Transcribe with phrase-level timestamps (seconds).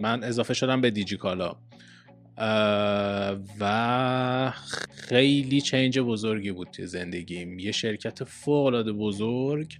[0.00, 1.56] من اضافه شدم به دیجیکالا
[3.60, 4.52] و
[4.92, 7.58] خیلی change بزرگی بود توی زندگیم.
[7.58, 9.78] یه شرکت فوق العاده بزرگ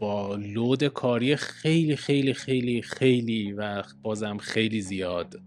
[0.00, 5.40] با load کاری خیلی خیلی خیلی خیلی و بازم خیلی زیاد.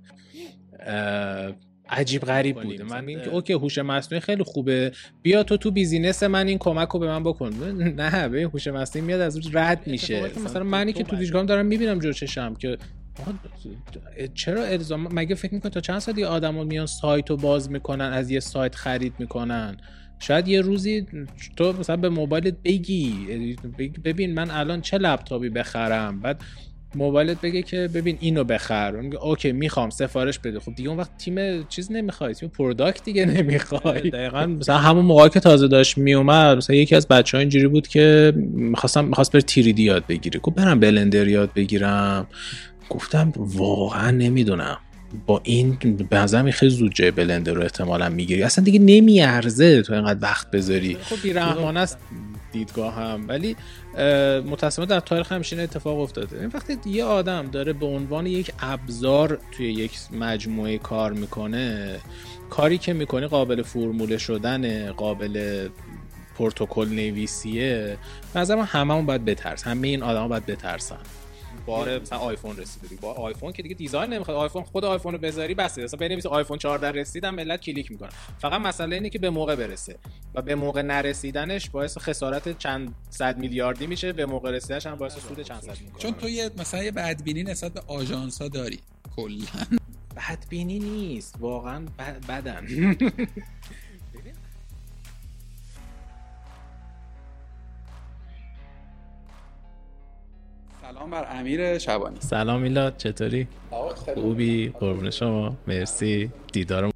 [1.89, 4.91] عجیب غریب بوده من این که okay هوش مصنوعی خیلی خوبه.
[5.21, 7.49] بیا تو تو business من این کمک رو به من بکن.
[7.73, 10.31] نه به هوش مصنوعی میاد از رد میشه.
[10.45, 12.77] مثلا منی که تو دیجیکالم دارم می‌بینم جور چشم که
[14.33, 18.05] چرا الزام؟ مگه فکر می‌کنی تا چند ساعت یه آدما میان سایت رو باز می‌کنن
[18.05, 19.77] از یه سایت خرید می‌کنن؟
[20.19, 21.05] شاید یه روزی
[21.57, 23.27] تو مثلا به موبایلت بگی
[24.03, 26.41] ببین من الان چه لپتاپی بخرم؟ بعد
[26.95, 28.95] موبایلت بگه که ببین اینو بخر.
[29.21, 30.59] Okay می‌خوام سفارش بده.
[30.59, 34.09] خب دیگه اون وقت تیم چیز نمی‌خوای تیم product دیگه نمی‌خوای.
[34.09, 34.45] دقیقا.
[34.45, 38.33] مثلا همون موقع که تازه داشت میومد مثلا یکی از بچه ها اینجوری بود که
[38.53, 42.27] می‌خواستم می‌خواست بر 3D یاد بگیری گفت برم بلندر یاد بگیرم.
[42.89, 44.77] گفتم واقعا نمی‌دونم.
[45.25, 45.77] با این
[46.09, 48.43] به نظرم خیلی زود جای بلندر رو احتمالا می‌گیری.
[48.43, 50.97] اصلا دیگه نمیارزه تو اینقدر وقت بذاری.
[51.01, 51.97] خب بیرحمانه است.
[52.55, 53.25] دیدگاه هم.
[53.27, 53.55] ولی
[54.51, 56.39] متاسفانه در تاریخ همشین اتفاق افتاده.
[56.39, 61.95] این وقتی یه آدم داره به عنوان یک ابزار توی یک مجموعه کار می‌کنه
[62.49, 65.67] کاری که می‌کنه قابل فرموله شدن قابل
[66.37, 67.97] پروتکل نویسیه
[68.35, 70.99] نظر من هممون باید بترس همه این آدما باید بترسن.
[71.65, 74.37] بار مثلا آیفون رسید با آیفون که دیگه design نمی‌خواد.
[74.37, 78.61] آیفون خود آیفون رو بذاری بس مثلا بنویس آیفون 14 رسیدم ملت کلیک می‌کنن فقط
[78.61, 79.97] مسئله اینه که به موقع برسه.
[80.35, 84.13] و به موقع نرسیدنش باعث خسارت چند صد میلیاردی میشه.
[84.13, 87.43] به موقع رسیدنش هم باعث سود چند صد می‌کنه چون تو یه مثلا یه بدبینی
[87.43, 88.79] نسبت به آژانس ها داری.
[89.15, 89.35] کلا.
[90.17, 91.35] بدبینی نیست.
[91.39, 91.85] واقعا
[92.29, 92.67] بدن.
[100.95, 102.17] سلام بر امیر شبانی.
[102.19, 103.47] سلام میلاد چطوری؟
[104.15, 105.57] خوبی؟ قربون شما.
[105.67, 106.29] مرسی.
[106.53, 106.91] دیدارم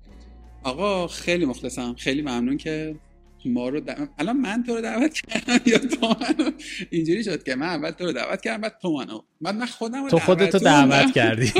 [0.63, 1.95] آقا خیلی مخلصم.
[1.97, 2.95] خیلی ممنون که
[3.45, 3.81] ما رو
[4.17, 6.51] الان من تو رو دعوت کردم یا تو منو؟
[6.89, 9.21] اینجوری شد که من اول تو رو دعوت کردم بعد تو منو.
[9.41, 11.53] بعد من خودم تو خودتو دعوت کردی.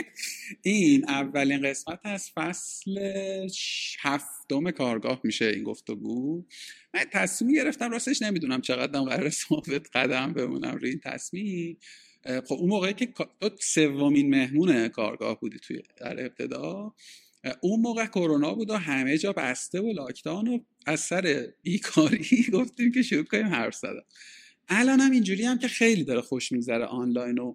[0.62, 3.00] این اولین قسمت از فصل
[4.00, 6.44] هفتم کارگاه میشه این گفتگو.
[6.94, 11.78] من تصمیم گرفتم راستش نمی‌دونم چقدر قرار ثابت قدم بمونم روی این تصمیم.
[12.24, 13.08] خب اون موقعی که
[13.60, 16.94] سومین مهمون کارگاه بودی توی در ابتدا
[17.60, 22.92] اون موقع کرونا بود و همه جا بسته و لاکداون و از سر بیکاری گفتیم
[22.92, 24.02] که شروع کنیم حرف زدن.
[24.68, 27.54] الان هم اینجوری هم که خیلی داره خوش میگذره آنلاین و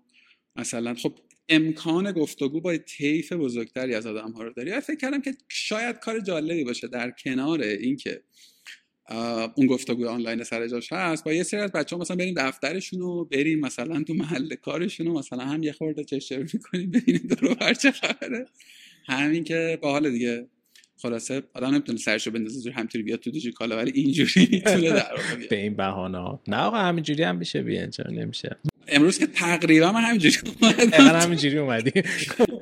[0.56, 1.20] مثلا خب
[1.50, 4.72] امکان گفتگو با طیف بزرگتری از آدم ها رو داری.
[4.72, 8.24] و فکر کردم که شاید کار جالبی باشه در کنار اینکه
[9.56, 13.00] اون گفتگو آنلاین سر جاش هست با یه سری از بچه ها مثلا بریم دفترشون
[13.00, 17.54] رو بریم مثلا تو محل کارشون رو مثلا هم یه خورده چشم می‌کنیم ببینیم دور
[17.54, 18.46] بر چه خبره.
[19.08, 20.48] همین که با حال دیگه
[21.02, 25.16] خلاصه آدم نمی‌تونه سرشو بندازه زور همینطوری بیاد تو کالا ولی اینجوری می‌تونه در
[25.50, 28.58] به این بهانه نه آقا همینجوری هم میشه بیان چرا نمیشه؟
[28.88, 31.20] امروز که تقریبا من همینجوری اومدم.
[31.20, 31.92] همینجوری اومدی.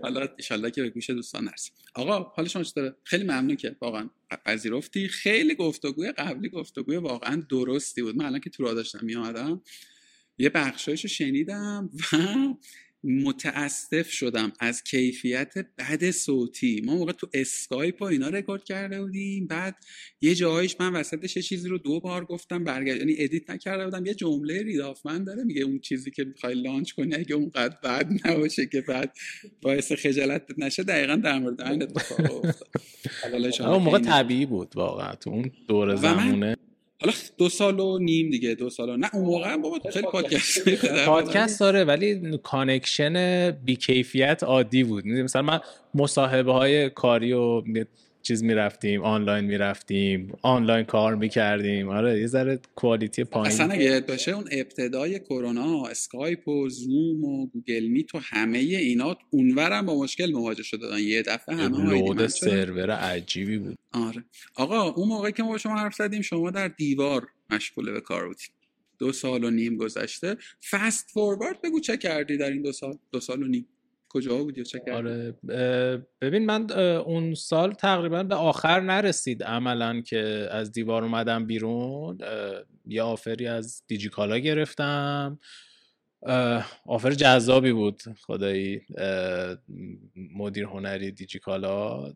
[0.04, 4.10] حالا ان که به گوش دوستان نرسیم آقا حال شما چطوره؟ خیلی ممنون که واقعا
[4.46, 5.08] پذیرفتی.
[5.08, 8.16] خیلی گفتگوی قبلی گفتگوی واقعا درستی بود.
[8.16, 9.62] من الان که تو را داشتم میامدم
[10.38, 12.18] یه بخشایشو شنیدم و
[13.04, 16.82] متاسف شدم از کیفیت بد صوتی.
[16.86, 19.76] ما موقع تو اسکایپ و اینا رکورد کرده بودیم بعد
[20.22, 24.06] یه جایش من وسطش یه چیزی رو دو بار گفتم برگرد یعنی edit نکرده بودم
[24.06, 28.10] یه جمله رید هافمن داره میگه اون چیزی که می‌خوای launch کنی اگه اونقدر بد
[28.26, 29.18] نباشه که بعد
[29.62, 32.68] باعث خجالت نشه دقیقا در مورد این اتفاق افتاد.
[33.74, 36.56] اون موقع طبیعی بود واقعا تو اون دور زمونه.
[37.04, 38.98] حالا دو سال و نیم دیگه دو سال و...
[38.98, 39.10] نه.
[39.14, 40.70] اون موقع بابا خیلی پادکست
[41.06, 41.60] پادکست.
[41.60, 45.08] داره ولی connection بیکیفیت عادی بود.
[45.08, 45.60] مثلا من
[45.94, 47.62] مصاحبه های کاری و
[48.24, 51.90] چیز می‌رفتیم آنلاین می‌رفتیم آنلاین کار می‌کردیم.
[51.90, 53.48] آره یه ذره quality پایین.
[53.48, 59.18] اصلا اگه باشه اون ابتدای کرونا اسکایپ و زوم و گوگل میت و همه اینا
[59.30, 63.78] اونورم با مشکل مواجه شده یه دفعه همه load server عجیبی بود.
[63.92, 64.24] آره.
[64.56, 68.28] آقا اون موقعی که ما با شما حرف زدیم شما در دیوار مشغول به کار
[68.28, 68.48] بودیم
[69.00, 70.38] دو سال و نیم گذشته.
[70.70, 73.68] فست فوروارد بگو چه کردی در این دو سال؟ دو سال و نیم.
[74.14, 75.34] کجا بودی چه آره
[76.22, 82.18] ببین من اون سال تقریبا به آخر نرسید عملا که از دیوار اومدم بیرون.
[82.86, 85.40] یه آفری از دیجیکالا گرفتم.
[86.86, 88.82] آفر جذابی بود خدایی.
[90.36, 92.14] مدیر هنری دیجیکالا.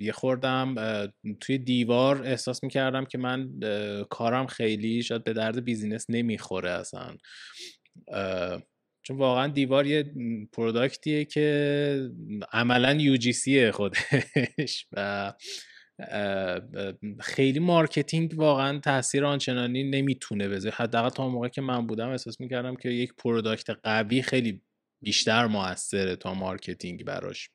[0.00, 0.74] یه خوردم
[1.40, 3.50] توی دیوار احساس می‌کردم که من
[4.10, 7.16] کارم خیلی شاید به درد business نمی‌خوره اصلا.
[9.02, 10.12] چون واقعا دیوار یه
[10.52, 12.10] product یه که
[12.52, 15.32] عملا UG خودش و
[17.20, 20.74] خیلی marketing واقعا تاثیر آنچنانی نمی‌تونه بذاره.
[20.74, 24.60] حداقل تا موقع که من بودم احساس می‌کردم که یک product قوی خیلی
[25.02, 27.50] بیشتر موثره تا marketing براش.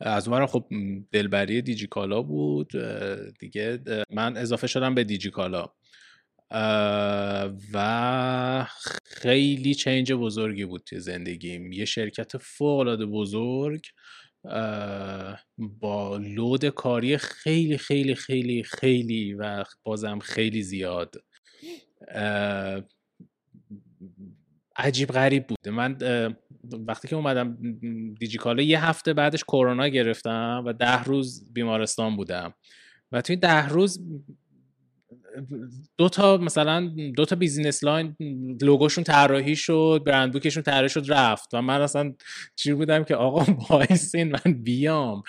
[0.00, 0.66] از اونورم خب
[1.12, 2.70] دلبری دیجیکالا بود
[3.38, 3.78] دیگه
[4.10, 5.72] من اضافه شدم به دیجیکالا.
[7.72, 8.66] و
[9.04, 11.72] خیلی change بزرگی بود توی زندگیم.
[11.72, 13.86] یه شرکت فوق بزرگ
[15.58, 21.14] با load کاری خیلی خیلی خیلی خیلی و بازم خیلی زیاد.
[24.76, 25.68] عجیب غریب بود.
[25.68, 25.98] من
[26.88, 27.58] وقتی که اومدم
[28.20, 32.54] دیجیکالا یه هفته بعدش کرونا گرفتم و ده روز بیمارستان بودم.
[33.12, 34.00] و توی ده روز
[35.98, 38.16] دو تا مثلا دو تا business line
[38.62, 41.54] لوگوشون طراحی شد brand book شون طراحی شد رفت.
[41.54, 42.14] و من اصلا
[42.56, 45.22] چی بودم که آقا وایسین من بیام؟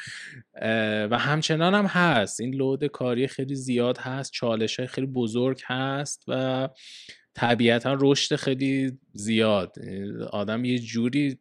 [1.11, 2.41] و همچنان هم هست.
[2.41, 6.69] این load کاری خیلی زیاد هست چالش های خیلی بزرگ هست و
[7.35, 9.75] طبیعتا رشد خیلی زیاد.
[10.31, 11.37] آدم یه جوری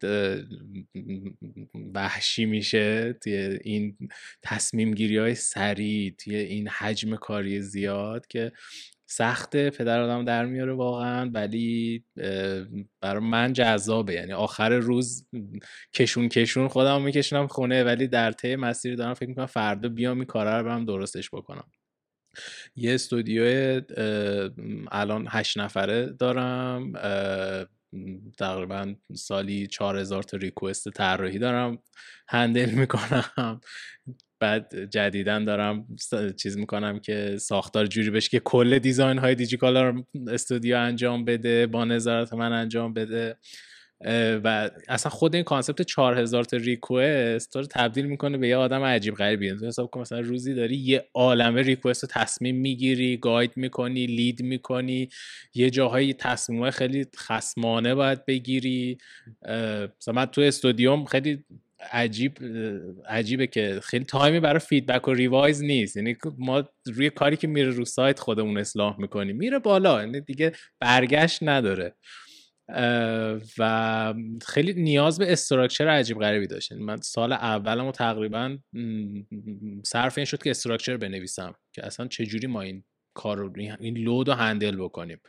[1.94, 3.96] وحشی میشه توی این
[4.42, 8.52] تصمیم گیری های سریع توی این حجم کاری زیاد که
[9.06, 12.04] سخته پدر آدم در میاره واقعا ولی
[13.00, 14.14] برای من جذابه.
[14.14, 15.26] یعنی آخر روز
[15.94, 20.26] کشون کشون خودم میکشونم خونه ولی در طی مسیر دارم فکر می‌کنم فردا بیام این
[20.26, 21.64] کارا رو برم درستش بکنم.
[22.76, 23.80] یه استودیو
[24.92, 26.92] الان هشت نفره دارم
[28.38, 31.78] تقریبا سالی چهار هزار تا request طراحی دارم
[32.28, 33.60] handle می‌کنم.
[34.40, 35.86] بعد جدیدن دارم
[36.36, 41.66] چیز می‌کنم که ساختار جوری بشه که کل design های دیجیکالا رو استودیو انجام بده
[41.66, 43.36] با نظارت من انجام بده.
[44.44, 49.14] و اصلا خود این concept 4000 تا request رو تبدیل می‌کنه به یه آدم عجیب
[49.14, 49.56] غریبی.
[49.56, 55.08] تو حساب کن مثلا روزی داری یه عالمه request تصمیم می‌گیری guide می‌کنی lead می‌کنی
[55.54, 58.98] یه جاهایی تصمیم خیلی خسمانه باید بگیری.
[60.00, 61.44] مثلا من تو استودیوم خیلی
[61.92, 62.38] عجیب
[63.08, 65.96] عجیبه که خیلی time ی برای feedback و revise نیست.
[65.96, 69.36] یعنی ما روی کاری که میره رو سایت خودمون اصلاح می‌کنیم.
[69.36, 70.00] میره بالا.
[70.00, 71.94] یعنی دیگه برگشت نداره.
[73.58, 74.14] و
[74.46, 76.72] خیلی نیاز به structure عجیب غریبی داشت.
[76.72, 78.58] یعنی من سال اولم تقریبا
[79.84, 84.28] صرف این شد که structure بنویسم که اصلا چجوری ما این کار رو این لود
[84.28, 85.20] رو هندل بکنیم.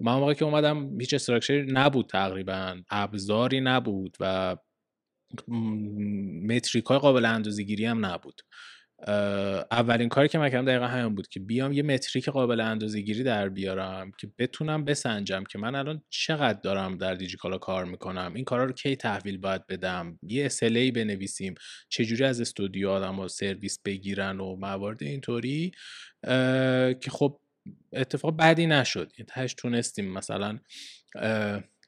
[0.00, 4.56] من موقعی که اومدم هیچ استراکچری نبود تقریبا ابزاری نبود و
[6.42, 8.40] متریک های قابل اندازه گیری هم نبود.
[9.70, 13.22] اولین کاری که من کردم دقیقا همین بود که بیام یه متریک قابل اندازه گیری
[13.22, 18.32] در بیارم که بتونم بسنجم که من الان چقدر دارم در دیجیکالا کار می‌کنم.
[18.34, 21.54] این کارا رو کی تحویل باید بدم؟ یه اسلی بنویسیم.
[21.88, 25.72] چجوری از استودیو آدم ها سرویس بگیرن و موارد اینطوری؟
[27.00, 27.40] که خب
[27.92, 29.12] اتفاق بدی نشد.
[29.18, 30.58] یعنی تهش تونستیم مثلا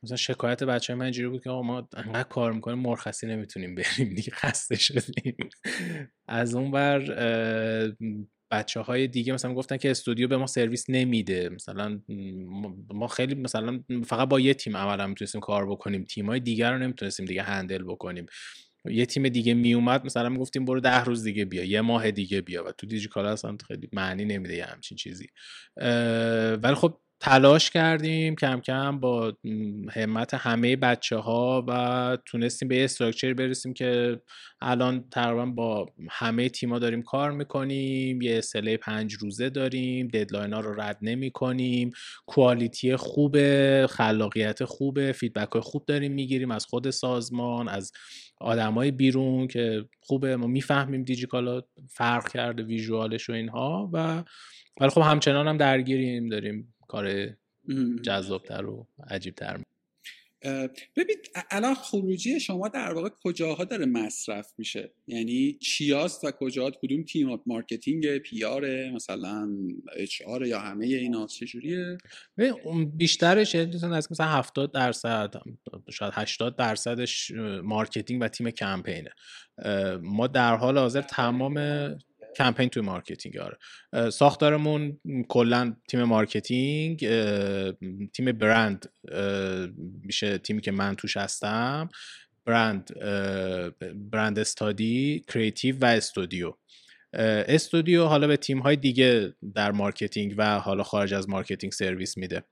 [0.04, 4.30] مثلا شکایت بچه من اینجوری بود که ما انقدر کار می‌کنیم مرخصی نمی‌تونیم بریم دیگه
[4.32, 5.36] خسته شدیم.
[6.28, 7.00] از اون بر
[8.50, 11.48] بچه های دیگه مثلا گفتن که استودیو به ما سرویس نمیده.
[11.48, 12.00] مثلا
[12.94, 16.04] ما خیلی مثلا فقط با یه تیم عملا می‌تونستیم کار بکنیم.
[16.04, 18.26] تیم های دیگر رو نمی‌تونستیم دیگه هندل بکنیم.
[18.90, 22.64] یه تیم دیگه میومد مثلا می‌گفتیم برو ده روز دیگه بیا یه ماه دیگه بیا.
[22.64, 25.26] و تو دیجیکالا اصلا خیلی معنی نمیده یه همچین چیزی.
[26.62, 29.32] ولی خب تلاش کردیم کم کم با
[29.92, 34.20] همت همه بچه ها و تونستیم به یه structure برسیم که
[34.60, 40.60] الان تقریبا با همه تیما داریم کار می‌کنیم یه SLA پنج روزه داریم deadline ها
[40.60, 41.92] رو رد نمی کنیم
[42.26, 47.92] quality خوبه خلاقیت خوبه feedback های خوب داریم می‌گیریم از خود سازمان از
[48.40, 54.24] آدمای بیرون که خوبه ما می‌فهمیم دیجیکالا فرق کرده visual ش و اینها و
[54.80, 57.36] ولی خب همچنان هم درگیریم داریم کار
[58.02, 59.60] جذابتر و عجیبتر
[60.96, 61.16] ببین
[61.50, 67.40] الان خروجی شما در واقع کجاها داره مصرف میشه؟ یعنی چیاست و کجاها کدوم تیم
[67.46, 69.48] marketing PR مثلا
[69.96, 71.98] HR یا همه اینا چجوریه
[72.96, 75.34] بیشترش از مثلا 70 درصد
[75.90, 77.30] شاید 80 درصدش
[77.62, 79.10] marketing و تیم کمپینه.
[80.02, 81.58] ما در حال حاضر تمام
[82.36, 83.58] کمپین توی marketing آره.
[84.10, 86.98] ساختارمون کلا تیم marketing
[88.12, 88.92] تیم برند
[90.02, 91.88] میشه تیمی که من توش هستم
[92.44, 93.00] برند
[94.10, 96.54] برند استادی creative و استودیو.
[97.48, 102.44] استودیو حالا به تیم های دیگه در marketing و حالا خارج از marketing سرویس میده.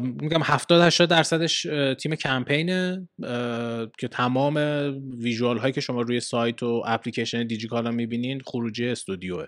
[0.00, 1.62] میگم 70 80 درصدش
[1.98, 3.08] تیم کمپینه
[3.98, 4.56] که تمام
[5.18, 9.46] ویژوال هایی که شما روی سایت و اپلیکیشن دیجیکالا می‌بینین خروجی استودیوه.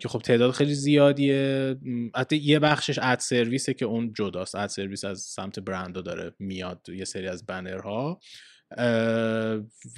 [0.00, 1.76] که خب تعداد خیلی زیادیه.
[2.16, 4.54] حتی یه بخشش اد سرویسه که اون جداست.
[4.54, 8.20] اد سرویس از سمت برندو داره میاد یه سری از بنرها.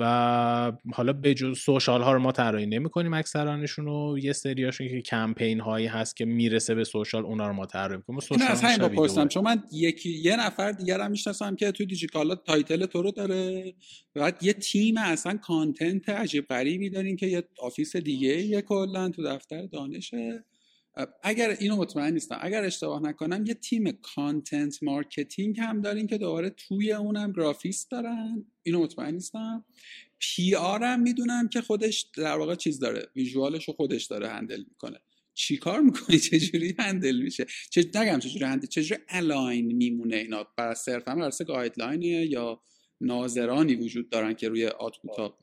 [0.01, 4.89] و حالا به جز سوشال ها رو ما طراحی نمی کنیم اکثرانشون رو یه سریاشون
[4.89, 8.21] که کمپین هایی هست که می‌رسه به سوشال اونا رو ما طراحی می‌کنیم.
[8.21, 12.35] سوشال از همین بپرسم چون من یکی یه نفر دیگر هم می‌شناسم که توی دیجیکالا
[12.35, 13.75] title تو رو داره
[14.15, 19.23] بعد یه تیم اصلا content عجیب غریبی دارین که یه office دیگه یه کلا تو
[19.23, 20.45] دفتر دانشه.
[21.23, 22.39] اگر اینو مطمئن نیستم.
[22.41, 28.45] اگر اشتباه نکنم یه تیم content marketing هم دارین که دوباره توی اونم گرافیست دارن.
[28.63, 29.65] اینو مطمئن نیستم.
[30.19, 33.09] PR هم می‌دونم که خودش در واقع چیز داره.
[33.17, 34.99] visual ش رو خودش داره handle می‌کنه.
[35.35, 40.75] چی کار می‌کنی؟ چجوری handle میشه؟ چه نگم چجوری handle چجوری align میمونه اینا؟ بر
[40.75, 42.61] صرفا بر guideline یه یا
[43.01, 45.39] ناظرانی وجود دارن که روی output ا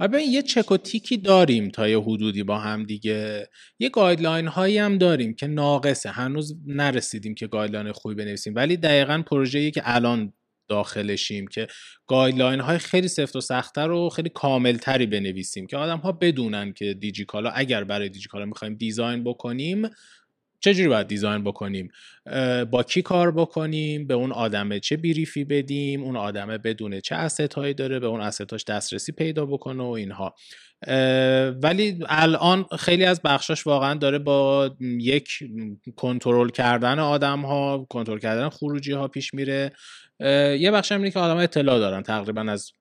[0.00, 3.48] و یه چک و تیکی داریم تا یه حدودی با هم دیگه.
[3.78, 6.10] یه guideline هایی هم داریم که ناقصه.
[6.10, 8.54] هنوز نرسیدیم که guideline خوبی بنویسیم.
[8.54, 10.32] ولی دقیقا پروژه‌ای که الان
[10.68, 11.66] داخلشیم که
[12.06, 16.94] guideline های خیلی سفت و سختتر و خیلی کاملتری بنویسیم که آدم ها بدونن که
[16.94, 19.88] دیجیکالا اگر برای دیجیکالا می‌خوایم design بکنیم
[20.64, 21.88] چجوری باید دیزاین بکنیم؟
[22.70, 27.54] با کی کار بکنیم؟ به اون آدمه چه بیریفی بدیم؟ اون آدمه بدونه چه اسست
[27.54, 30.34] هایی داره؟ به اون اسستاش دسترسی پیدا بکنه و اینها.
[31.62, 35.28] ولی الان خیلی از بخشاش واقعا داره با یک
[35.96, 39.72] کنترل کردن آدم ها کنترل کردن خروجی ها پیش میره.
[40.58, 42.72] یه بخش هم که آدم اطلاع دارن تقریبا از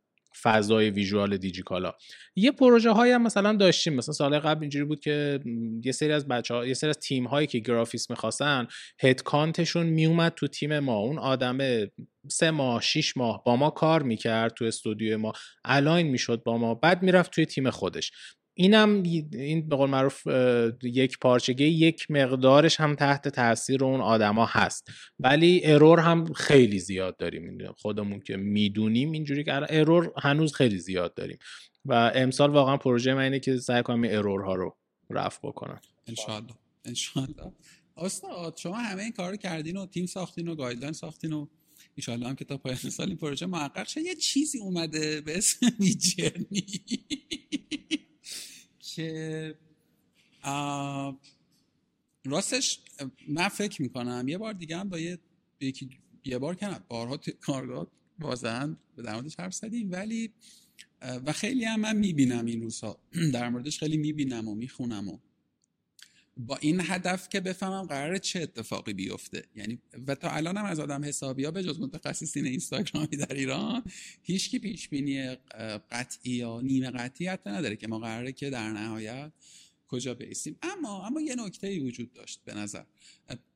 [0.41, 1.93] فضای ویژوال دیجیکالا.
[2.35, 3.93] یه پروژه هایی هم مثلا داشتیم.
[3.93, 5.39] مثلا سال قبل اینجوری بود که
[5.83, 8.67] یه سری از بچه ها یه سری از تیم هایی که گرافیست می‌خواستن
[8.99, 10.97] headcount شون میومد تو تیم ما.
[10.97, 11.91] اون آدمه
[12.29, 15.33] سه ماه شیش ماه با ما کار می‌کرد تو استودیو ما.
[15.65, 16.75] align می‌شد با ما.
[16.75, 18.11] بعد می‌رفت توی تیم خودش.
[18.53, 19.03] اینم
[19.33, 20.27] این به قول معروف
[20.83, 24.87] یک پارچگی یک مقدارش هم تحت تاثیر اون آدما هست.
[25.19, 27.73] ولی error هم خیلی زیاد داریم.
[27.77, 31.37] خودمون که می‌دونیم اینجوری که error هنوز خیلی زیاد داریم.
[31.85, 34.77] و امسال واقعا پروژه من اینه که سعی کنم error ها رو
[35.09, 35.81] رفع بکنم.
[36.07, 36.53] انشالله
[36.85, 37.51] انشالله
[37.97, 41.47] استاد شما همه این کار کردین و تیم ساختین و guideline ساختین و
[41.95, 44.01] ایشالله هم که تا پایان سال این پروژه محقق شه.
[44.01, 45.67] یه چیزی اومده به اسم
[48.95, 49.55] که
[52.25, 52.79] راستش
[53.27, 55.19] من فکر می‌کنم یه بار دیگه هم با یه
[55.59, 55.89] یکی
[56.25, 57.87] یه بار کنم بارها کارگاه
[58.19, 60.33] بازن در موردش حرف زدیم ولی
[61.25, 62.97] و خیلی هم من می‌بینم این روزها.
[63.33, 65.17] در موردش خیلی می‌بینم و می‌خونم و
[66.47, 69.43] با این هدف که بفهمم قرار چه اتفاقی بیفته.
[69.55, 73.83] یعنی و تا الان هم از آدم حسابی ها به جز متخصصین اینستاگرامی در ایران
[74.21, 75.35] هیچکی پیش بینی
[75.91, 79.31] قطعی یا نیمه قطعی حتی نداره که ما قراره که در نهایت
[79.87, 82.83] کجا بیستیم اما اما یه نکته ای وجود داشت به نظر.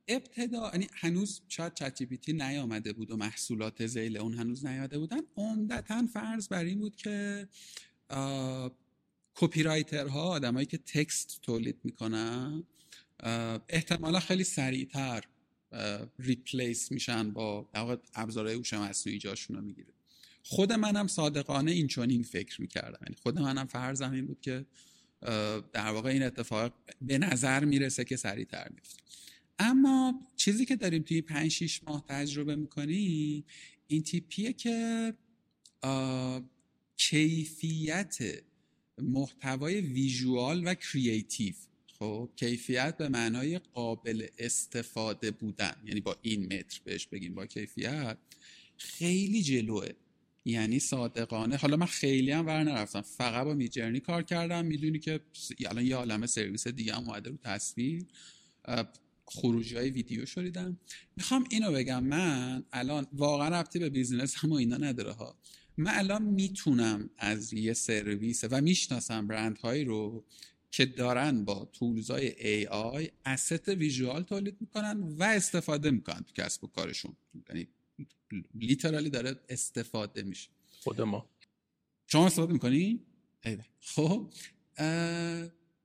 [0.07, 5.21] ابتدا یعنی هنوز شاید چت جی نیامده بود و محصولات زیل اون هنوز نیامده بودن
[5.37, 7.47] عمدتا فرض بر این بود که
[9.35, 12.63] کپی رایترها آدمایی که تکست تولید می‌کنن
[13.69, 15.23] احتمالا خیلی سریعتر
[16.19, 17.69] ریپلیس میشن با
[18.13, 19.93] ابزارهای هوش مصنوعی جاشون رو می‌گیره.
[20.43, 22.99] خود منم صادقانه این چون این فکر می‌کردم.
[23.01, 24.65] یعنی خود منم فرضم این بود که
[25.73, 28.97] در واقع این اتفاق به نظر می‌رسه که سریعتر میفته
[29.59, 33.45] اما چیزی که داریم توی 5 6 ماه تجربه می‌کنیم
[33.87, 35.13] این تیپیه که
[36.97, 38.17] کیفیت
[39.01, 41.53] محتوای ویژوال و کریتیو
[42.05, 45.75] خب کیفیت به معنای قابل استفاده بودن.
[45.85, 48.17] یعنی با این متر بهش بگیم با کیفیت
[48.77, 49.89] خیلی جلوه.
[50.45, 51.55] یعنی صادقانه.
[51.55, 53.01] حالا من خیلی هم ور نرفتم.
[53.01, 54.65] فقط با میجرنی کار کردم.
[54.65, 55.19] می‌دونی که
[55.65, 58.05] الان یه عالم سرویس دیگه هم اومده رو تصویر.
[59.25, 60.79] خروجی های ویدیو شدیدم.
[61.17, 62.03] می‌خوام اینو بگم.
[62.03, 65.39] من الان واقعا ربطی به business هم و اینا نداره ها.
[65.77, 70.25] من الان می‌تونم از یه سرویس و می‌شناسم برندهایی رو
[70.75, 76.63] که دارن با tools ای AI asset visual تولید می‌کنن و استفاده می‌کنن تو کسب
[76.63, 77.15] و کارشون.
[77.49, 77.67] یعنی
[78.55, 80.49] literally داره استفاده میشه.
[80.79, 81.29] خود ما.
[82.07, 82.99] شما استفاده می‌کنی؟
[83.79, 84.33] خب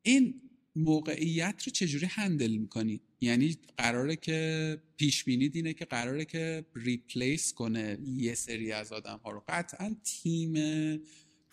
[0.02, 0.40] این
[0.76, 7.52] موقعیت رو چجوری handle می‌کنی؟ یعنی قراره که پیش بینیت اینه که قراره که replace
[7.52, 9.44] کنه یه سری از آدم ها رو.
[9.48, 10.54] قطعا تیم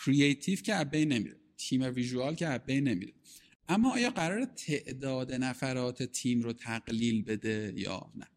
[0.05, 1.37] creative که ابی نمیره.
[1.57, 3.13] تیم visual که ابی نمیره.
[3.69, 8.27] اما آیا قراره تعداد نفرات تیم رو تقلیل بده یا نه؟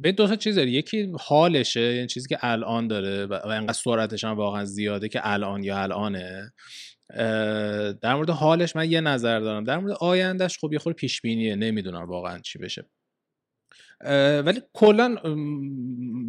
[0.00, 0.70] به دو تا چیز داره.
[0.70, 5.64] یکی حالشه یعنی چیزی که الان داره و انقدر سرعتش هم واقعا زیاده که الان
[5.64, 6.52] یا الانه.
[8.02, 9.64] در مورد حالش من یه نظر دارم.
[9.64, 12.84] در مورد آیندهش خب یه خور پیش بینیه نمی‌دونم واقعا چی بشه.
[14.44, 15.16] ولی کلا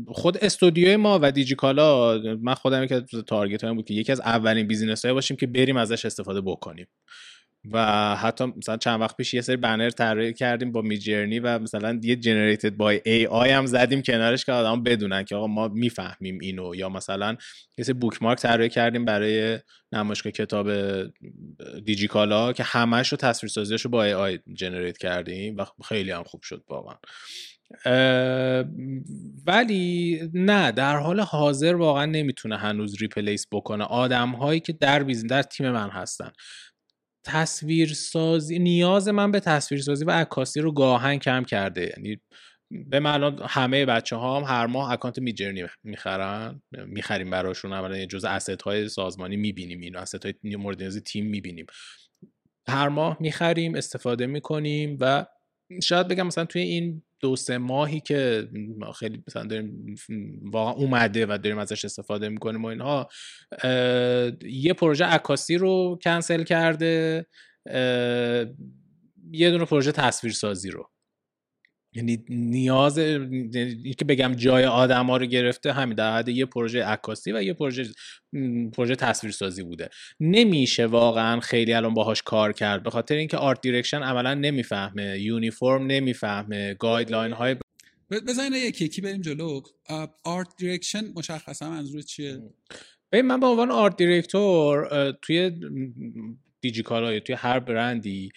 [0.08, 4.68] خود استودیوی ما و دیجیکالا من خودم که target م بود که یکی از اولین
[4.67, 6.88] business های باشیم که بریم ازش استفاده بکنیم.
[7.72, 12.00] و حتی مثلا چند وقت پیش یه سری بنر طراحی کردیم با میجرنی و مثلا
[12.03, 16.75] یه generated by AI هم زدیم کنارش که آدم بدونن که آقا ما می‌فهمیم اینو.
[16.75, 17.36] یا مثلا
[17.77, 19.60] یه سری bookmark طراحی کردیم برای
[19.92, 20.68] نمایشگاه کتاب
[21.86, 26.63] دیجیکالا که همش رو تصویرسازیش رو با AI generate کردیم و خیلی هم خوب شد
[26.70, 26.96] واقعا.
[29.48, 33.84] ولی نه در حال حاضر واقعا نمی‌تونه هنوز replace بکنه.
[33.84, 36.32] آدم هایی که در بیزن در تیم من هستن.
[37.25, 41.94] تصویرسازی نیاز من به تصویرسازی و عکاسی رو گاهن کم کرده.
[41.98, 42.18] یعنی
[42.72, 46.62] به من همه بچه ها هم هر ماه account میجرنی می‌خرن.
[46.72, 47.74] می‌خریم براشون.
[47.74, 49.82] اولا جز asset های سازمانی می‌بینیم.
[49.82, 51.65] اینو asset های مورد نیازی تیم می‌بینیم.
[52.68, 55.25] هر ماه می‌خریم استفاده می‌کنیم و
[55.84, 58.48] شاید بگم مثلا توی این دو سه ماهی که
[59.00, 59.96] خیلی مثلا داریم
[60.42, 63.08] واقعا اومده و داریم ازش استفاده می‌کنیم و اینها
[64.46, 67.25] یه پروژه عکاسی رو کنسل کرده
[69.32, 70.89] یه دونه پروژه تصویرسازی رو.
[71.95, 77.31] یعنی نیاز یعنی که بگم جای آدما رو گرفته همین در حد یه پروژه عکاسی
[77.31, 77.85] و یه پروژه
[78.73, 79.89] پروژه تصویرسازی بوده.
[80.19, 82.83] نمیشه واقعا خیلی الان باهاش کار کرد.
[82.83, 87.55] به خاطر اینکه art direction عملا نمی‌فهمه uniform نمی‌فهمه guideline های
[88.27, 89.62] بزنین یکی یکی بریم جلو.
[90.24, 92.41] art direction مشخصا منظور چیه؟
[93.12, 95.51] ببین من به عنوان art director توی
[96.63, 98.29] دیجیکالا یا توی هر برندی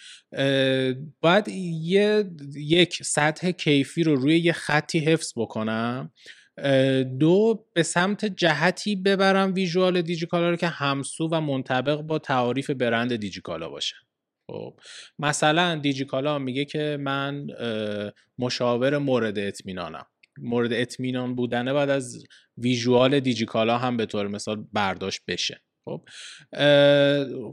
[1.21, 1.47] باید
[1.81, 2.23] یه
[2.55, 6.11] یک سطح کیفی رو روی یه خطی حفظ بکنم.
[7.19, 13.15] دو به سمت جهتی ببرم ویژوال دیجیکالا رو که همسو و منطبق با تعاریف برند
[13.15, 13.95] دیجیکالا باشه.
[14.47, 14.79] خب
[15.19, 17.47] مثلا دیجیکالا میگه که من
[18.39, 20.05] مشاور مورد اطمینانم.
[20.37, 22.23] مورد اطمینان بودنه بعد از
[22.57, 25.61] ویژوال دیجیکالا هم به طور مثال برداشت بشه.
[25.87, 26.01] خب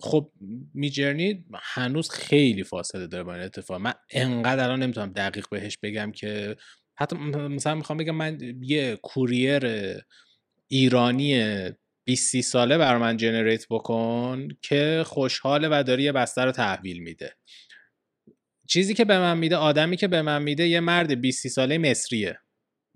[0.01, 0.31] خب
[0.75, 3.81] میجرنی هنوز خیلی فاصله داره با این اتفاق.
[3.81, 6.57] من انقدر الان نمی‌تونم دقیق بهش بگم که
[6.97, 9.62] حتی مثلا می‌خوام بگم من یه کوریر
[10.68, 11.55] ایرانی
[12.05, 17.37] 20 ساله بر من جنریت بکن که خوشحاله و داره یه بسته رو تحویل میده.
[18.68, 22.38] چیزی که به من میده آدمی که به من میده یه مرد 20 ساله مصریه.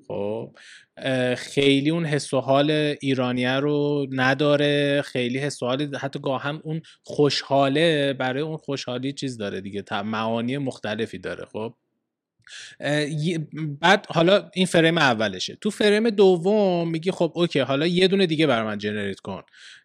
[0.09, 0.57] خب
[1.39, 5.03] خیلی اون حس و حال ایرانیه رو نداره.
[5.03, 10.59] خیلی حس و حال حتی گاهم اون خوشحاله برای اون خوشحالی چیز داره دیگه معانی
[10.59, 11.75] مختلفی داره خب.
[13.81, 15.59] بعد حالا این فریم اولشه.
[15.61, 19.43] تو فریم دوم میگی خب اوکی حالا یه دونه دیگه بر من جنریت کن.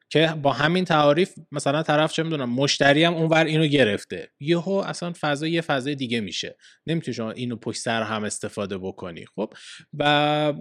[0.09, 4.31] که با همین تعاریف مثلا طرف چه می‌دونم مشتری هم اونور اینو گرفته.
[4.39, 6.57] یهو اصلا فضا یه فضای دیگه میشه.
[6.87, 9.25] نمی‌تونی شما اینو پشت سر هم استفاده بکنی.
[9.35, 9.53] خب؟
[9.93, 10.53] و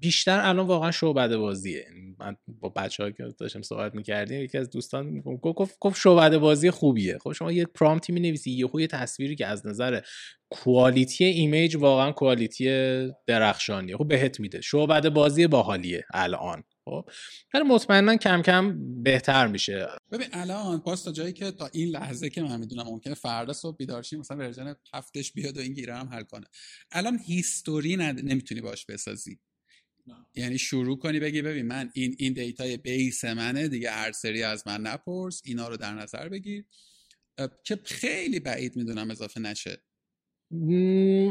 [0.00, 1.86] بیشتر الان واقعا شعبده بازیه.
[2.18, 7.18] من با بچه که داشتم صحبت می‌کردیم یکی از دوستان گفت گفت شعبده بازی خوبیه.
[7.18, 10.00] خب شما یه پرامپتی می‌نویسی یهو یه تصویری که از نظر
[10.50, 12.68] quality image واقعا quality
[13.26, 13.96] درخشانیه.
[13.96, 14.60] خب بهت میده.
[14.60, 16.64] شعبده بازی باحالیه الان.
[16.88, 17.10] خب
[17.54, 19.88] ولی مطمئنا کم کم بهتر میشه.
[20.12, 23.76] ببین الان باز تا جایی که تا این لحظه که من می‌دونم ممکنه فردا صبح
[23.76, 26.46] بیدار مثلا version هفتش بیاد و این گیرو هم حل کنه.
[26.92, 29.38] الان history نمی‌تونی باش بسازی.
[30.34, 34.42] یعنی شروع کنی بگی ببین من این این data ی base منه دیگه هر سری
[34.42, 36.64] از من نپرس اینا رو در نظر بگیر.
[37.64, 39.82] که خیلی بعید می‌دونم اضافه نشه.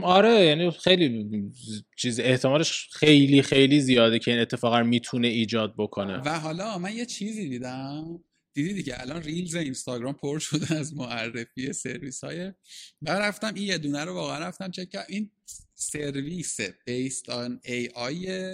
[0.04, 1.52] آره یعنی خیلی
[1.98, 6.18] چیز احتمالش خیلی خیلی زیاده که این اتفاق می‌تونه ایجاد بکنه.
[6.18, 8.20] و حالا من یه چیزی دیدم.
[8.54, 12.54] دیدی دیگه الان reels اینستاگرام پر شده از معرفی سرویس های
[13.02, 15.32] و رفتم این یه دونه رو واقعا رفتم چک کرد این
[15.76, 18.52] سرویس based on AI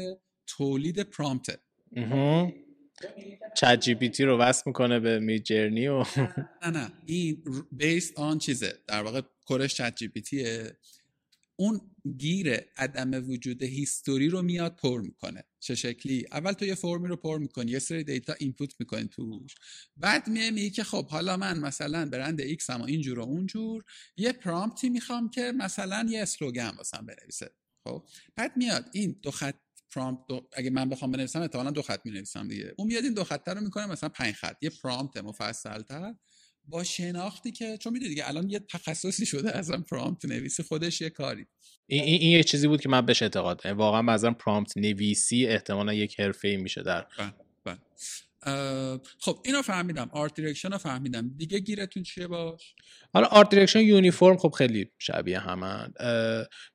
[0.47, 1.59] تولید prompt.
[3.55, 6.03] چت جی پی تی رو وصل می‌کنه به میجرنی و
[6.61, 10.77] نه نه این based on چیزه؟ در واقع core ش چت جی پی تیه
[11.55, 11.81] اون
[12.17, 15.43] گیر عدم وجود history رو میاد پر می‌کنه.
[15.59, 19.55] چه شکلی؟ اول تو یه فرمی رو پر می‌کنی یه سری data input می‌کنی توش.
[19.97, 23.83] بعد میای میگی که خب حالا من مثلا برند X هم اینجور و اونجور
[24.17, 27.51] یه prompt ی می‌خوام که مثلا یه slogan واسم بنویسه.
[27.83, 29.55] خب؟ بعد میاد این دو خط
[29.91, 30.49] prompt دو...
[30.53, 32.73] اگه من بخوام بنویسم احتمالاً دو خط می‌نویسم دیگه.
[32.77, 34.57] اون میاد این دو خط رو می‌کنه مثلا پنج خط.
[34.61, 36.15] یه prompt مفصل تر
[36.67, 41.09] با شناختی که چون می‌دونی دیگه الان یه تخصصی شده اصلا prompt نویسی خودش یه
[41.09, 41.45] کاری.
[41.87, 46.19] این, این, یه چیزی بود که من بهش اعتقاد واقعا بعضا prompt نویسی احتمالا یک
[46.19, 47.77] حرفه ای میشه در بله بله.
[49.19, 50.09] خب اینو فهمیدم.
[50.13, 51.31] art direction رو فهمیدم.
[51.37, 52.75] دیگه گیرتون چیه باش؟
[53.13, 55.93] حالا art direction uniform خب خیلی شبیه همن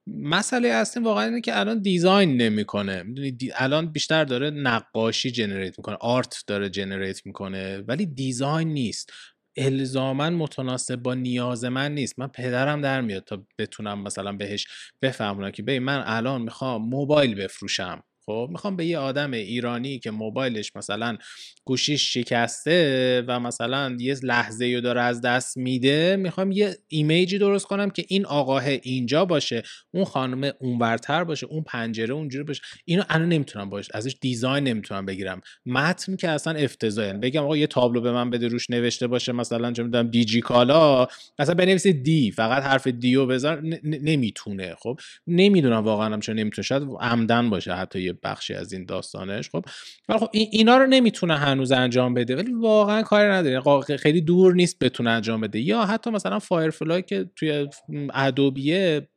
[0.07, 3.03] مسئله اصلی واقعا اینه که الان design نمی‌کنه.
[3.03, 3.53] می‌دونی دی...
[3.55, 5.97] الان بیشتر داره نقاشی generate می‌کنه.
[6.01, 7.79] art داره generate می‌کنه.
[7.79, 9.13] ولی design نیست.
[9.59, 12.19] الزاما متناسب با نیاز من نیست.
[12.19, 14.67] من پدرم در میاد تا بتونم مثلا بهش
[15.03, 18.03] بفهمونم که ببین من الان می‌خوام موبایل بفروشم.
[18.29, 21.17] خب می‌خوام به یه آدم ایرانی که موبایلش مثلا
[21.65, 27.39] گوشیش شکسته و مثلا یه لحظه رو داره از دست میده می‌خوام یه image ی
[27.39, 29.63] درست کنم که این آقاهه اینجا باشه
[29.95, 32.63] اون خانم اونورتر باشه اون پنجره اونجوری باشه.
[32.85, 35.41] اینو الان نمی‌تونم باشه ازش دیزاین نمی‌تونم بگیرم.
[35.67, 37.13] متن که اصلا افتضاحه.
[37.13, 41.07] بگم آقا یه تابلو به من بده روش نوشته باشه مثلا چه می‌دونم دیجی کالا
[41.39, 44.75] مثلا بنویسید دی فقط حرف دیو بذار نمی‌تونه.
[44.79, 46.65] خب نمی‌دونم واقعا چون نمی‌تونه.
[46.65, 49.51] شاید عمدن باشه حتی یه بخشی از این داستانش.
[49.51, 49.65] خب
[50.09, 53.63] ولی خب اینا رو نمی‌تونه هنوز انجام بده ولی واقعا کاری نداره.
[53.89, 55.61] یعنی خیلی دور نیست بتونه انجام بده.
[55.61, 57.69] یا حتی مثلا فایرفلای که توی
[58.15, 59.09] ادوبیه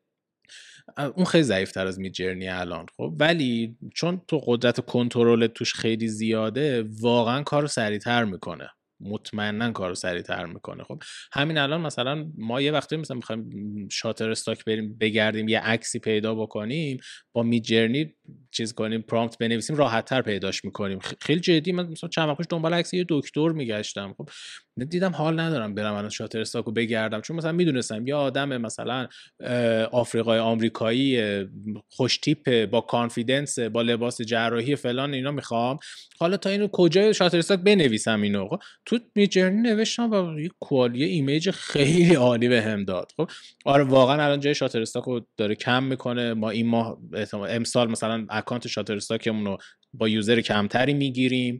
[1.15, 2.85] اون خیلی ضعیف تر از میجرنی الان.
[2.97, 8.69] خب ولی چون تو قدرت کنترل توش خیلی زیاده واقعا کارو سریعتر می‌کنه.
[9.03, 10.83] مطمئنا کارو سریعتر می‌کنه.
[10.83, 13.49] خب همین الان مثلا ما یه وقتی مثلا می‌خوایم
[13.91, 16.99] شاتر استاک بریم بگردیم یه عکسی پیدا بکنیم
[17.33, 18.13] با میجرنی
[18.51, 20.99] چیز کنیم پرامپت بنویسیم راحت تر پیداش می‌کنیم.
[21.19, 24.15] خیلی جدی من مثلا چند وقت دنبال عکس یه دکتر میگشتم.
[24.17, 24.29] خب
[24.89, 27.21] دیدم حال ندارم برم الان شاتر استاک رو بگردم.
[27.21, 29.07] چون مثلا می‌دونستم یه آدم مثلا
[29.91, 31.21] آفریقایی آمریکایی
[31.89, 35.79] خوش تیپ با confidence با لباس جراحی فلان اینا می‌خوام.
[36.19, 41.03] حالا تا اینو کجای شاتر استاک بنویسم اینو؟ خب تو میجرنی نوشتم و یه quality
[41.03, 43.11] image خیلی عالی بهم داد.
[43.17, 43.29] خب
[43.65, 46.33] آره واقعا الان جای شاتر استاک رو داره کم می‌کنه.
[46.33, 46.97] ما این ماه
[47.49, 49.57] امسال مثلا اکانت شاتر استاکمون رو
[49.93, 51.59] با یوزر کمتری می‌گیریم.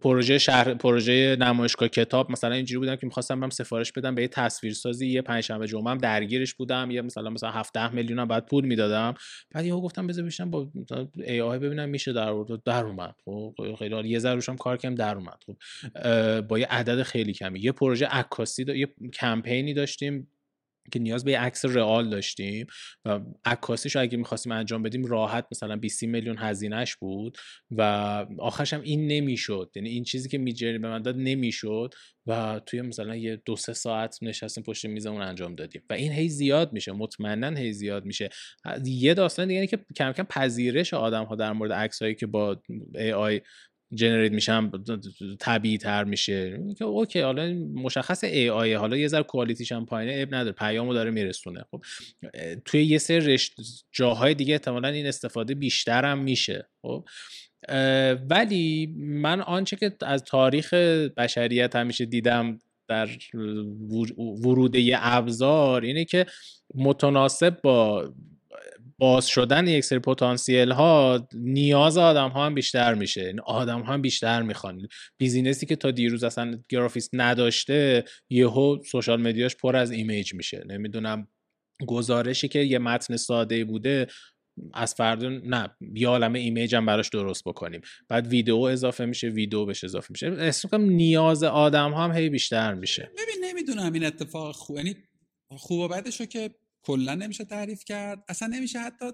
[0.00, 4.28] پروژه شهر پروژه نمایشگاه کتاب مثلا اینجوری بودم که می‌خواستم من سفارش بدم به یه
[4.28, 6.90] تصویرسازی یه پنجشنبه جمعه هم درگیرش بودم.
[6.90, 9.14] یه مثلا مثلا 17 میلیون هم بعد پول می‌دادم.
[9.50, 10.68] بعد یهو گفتم بذار بشم با
[11.24, 13.14] ای آی ببینم میشه در در اومد.
[13.24, 15.38] خب خیلی یه ذره روشم کار کم در اومد.
[15.46, 15.56] خب
[16.40, 17.60] با یه عدد خیلی کمی.
[17.60, 20.28] یه پروژه عکاسی یه کمپینی داشتیم.
[20.92, 22.66] که نیاز به عکس رئال داشتیم
[23.04, 27.38] و عکاسیش اگه می‌خواستیم انجام بدیم راحت مثلا 20 میلیون هزینهش بود
[27.70, 27.82] و
[28.38, 29.70] آخرش هم این نمی‌شد.
[29.76, 31.94] یعنی این چیزی که میجرنی به من داد نمی‌شد
[32.26, 35.82] و توی مثلا یه دو سه ساعت نشستیم پشت میزمون انجام دادیم.
[35.90, 38.28] و این هی زیاد میشه مطمئنا هی زیاد میشه.
[38.84, 42.60] یه داستان دیگه که کم کم پذیرش آدم ها در مورد عکس هایی که با
[42.94, 43.40] AI
[43.94, 44.70] generate میشن
[45.38, 46.60] طبیعی تر میشه.
[46.78, 50.52] که اوکی حالا مشخص AI حالا یه ذره quality ش هم پایینه عیب نداره.
[50.52, 51.64] پیامو داره میرسونه.
[51.70, 51.84] خب
[52.64, 53.54] توی یه سری رشت
[53.92, 56.68] جاهای دیگه احتمالا این استفاده بیشتر هم میشه.
[56.82, 57.04] خب
[58.30, 60.74] ولی من آنچه که از تاریخ
[61.16, 63.08] بشریت همیشه دیدم در
[64.18, 66.26] ورود یه ابزار اینه که
[66.74, 68.12] متناسب با
[68.98, 73.34] باز شدن یک سری پتانسیل ها نیاز آدم ها هم بیشتر میشه.
[73.44, 74.88] آدم ها هم بیشتر می‌خوان.
[75.18, 80.64] بیزینسی که تا دیروز اصلا گرافیست نداشته یهو social media ش پر از image میشه.
[80.66, 81.28] نمی‌دونم
[81.86, 84.06] گزارشی که یه متن ساده بوده
[84.74, 87.80] از فردا نه یه عالمه image هم براش درست بکنیم.
[88.08, 90.26] بعد ویدیو اضافه میشه ویدیو بهش اضافه میشه.
[90.26, 93.10] اسم نیاز آدم ها هم هی بیشتر میشه.
[93.12, 94.96] ببین نمی‌دونم این اتفاق خوب یعنی
[95.48, 96.50] خوب و بعدشو که
[96.86, 98.24] کلا نمیشه تعریف کرد.
[98.28, 99.06] اصلا نمیشه حتی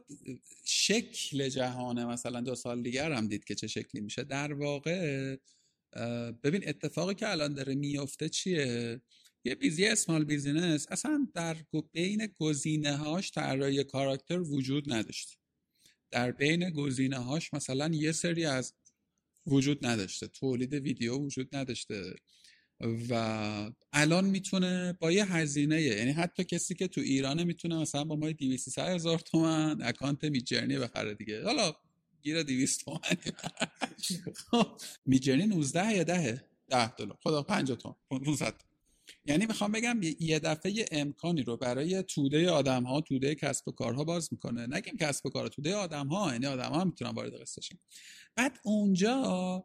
[0.64, 4.24] شکل جهان مثلا دو سال دیگر هم دید که چه شکلی میشه.
[4.24, 5.36] در واقع
[6.42, 9.00] ببین اتفاقی که الان داره میفته چیه؟
[9.44, 11.56] یه بیزی small business اصلا در
[11.92, 15.38] بین گزینه هاش طراحی کاراکتر وجود نداشت
[16.10, 18.74] در بین گزینه هاش مثلا یه سری از
[19.46, 20.26] وجود نداشته.
[20.26, 22.14] تولید ویدیو وجود نداشته.
[23.10, 28.16] و الان می‌تونه با یه هزینه یعنی حتی کسی که تو ایران می‌تونه مثلا با
[28.16, 31.44] ما 200 هزار تومن اکانت میجرنی بخره دیگه.
[31.44, 31.72] حالا
[32.22, 33.00] گیر 200 تومن
[35.06, 37.18] میجرنی 19 یا 10 10 دلار.
[37.22, 37.94] خدا 50 تومن.
[38.10, 38.54] 500
[39.26, 44.04] یعنی می‌خوام بگم یه دفعه امکانی رو برای توده آدم ها توده کسب و کارها
[44.04, 44.66] باز می‌کنه.
[44.66, 47.60] نگیم کسب و کار توده آدم ها یعنی آدم ها می‌تونن وارد قصه
[48.36, 49.64] بعد اونجا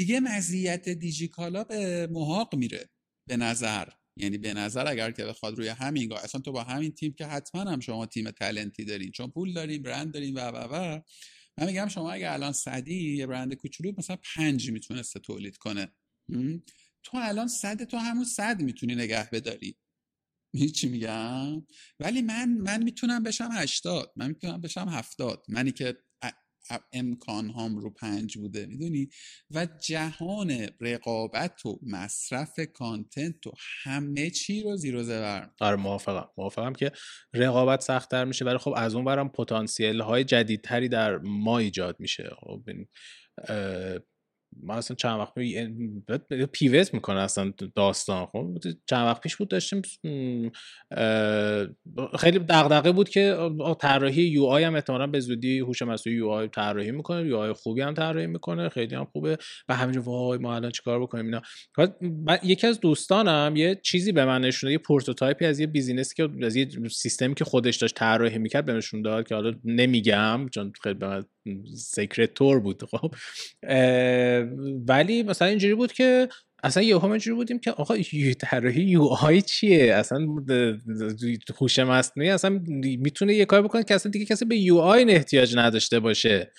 [0.00, 2.90] دیگه مزیت دیجیکالا به محاق میره
[3.28, 3.88] به نظر.
[4.16, 7.26] یعنی به نظر اگر که بخواد روی همین گاه اصلا تو با همین تیم که
[7.26, 11.00] حتما هم شما تیم تلنتی دارین چون پول داریم برند داریم و و و.
[11.58, 15.92] من میگم شما اگه الان صدی یه برند کوچولو مثلا پنج می‌تونسته تولید کنه.
[17.02, 19.76] تو الان صد تو همون صد می‌تونی نگه بداری.
[20.54, 21.66] می‌دونی چی میگم؟
[22.00, 25.44] ولی من من می‌تونم بشم هشتاد من می‌تونم بشم هفتاد.
[25.48, 25.96] منی که
[26.92, 29.08] امکان هام رو پنج بوده می‌دونی؟
[29.50, 36.28] و جهان رقابت و مصرف کانتنت و همه چی رو زیر و زبر آره موافقم.
[36.36, 36.92] موافقم که
[37.34, 42.30] رقابت سختتر میشه ولی خب از اون برم پتانسیل های جدیدتری در ما ایجاد میشه.
[42.40, 42.62] خب
[44.62, 45.34] من اصلا چند وقت
[46.52, 48.26] پیوت می‌کنه اصلا داستان.
[48.26, 49.82] خب چند وقت پیش بود داشتیم
[52.18, 56.48] خیلی دغدغه بود که طراحی یو آی هم احتمالاً به زودی هوش مصنوعی یو آی
[56.48, 60.54] طراحی می‌کنه یو آی خوبی هم طراحی می‌کنه خیلی هم خوبه و همینجا وای ما
[60.54, 61.42] الان چیکار بکنیم اینا.
[62.42, 66.14] یکی از دوستانم یه چیزی به من نشون یه prototype ی از یه business ی
[66.14, 70.48] که از یه سیستمی که خودش داشت طراحی می‌کرد به نشون داد که حالا نمیگم
[70.54, 71.24] چون خیلی به من
[71.76, 73.14] secret طور بود خب.
[74.88, 76.28] ولی مثلا اینجوری بود که
[76.62, 77.96] اصلا یه هم اینجوری بودیم که آقا
[78.40, 80.26] طراحی UI چیه؟ اصلا
[81.58, 82.60] هوش مصنوعی اصلا
[82.98, 86.52] می‌تونه یه کار بکنه که اصلا دیگه کسی به UI احتیاج نداشته باشه.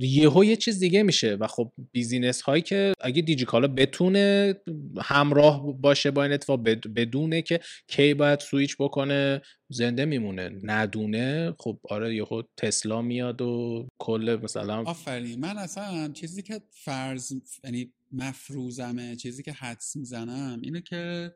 [0.00, 4.54] یهو یه چیز دیگه میشه و خب business هایی که اگه دیجیکالا بتونه
[5.00, 6.62] همراه باشه با این اتفاق
[6.96, 10.50] بدونه که کی باید سویچ بکنه زنده میمونه.
[10.62, 15.40] ندونه خب آره یهو تسلا میاد و کل مثلا آفرین.
[15.40, 17.32] من اصلا چیزی که فرض
[17.64, 21.32] یعنی مفروضمه چیزی که حدس می‌زنم اینه که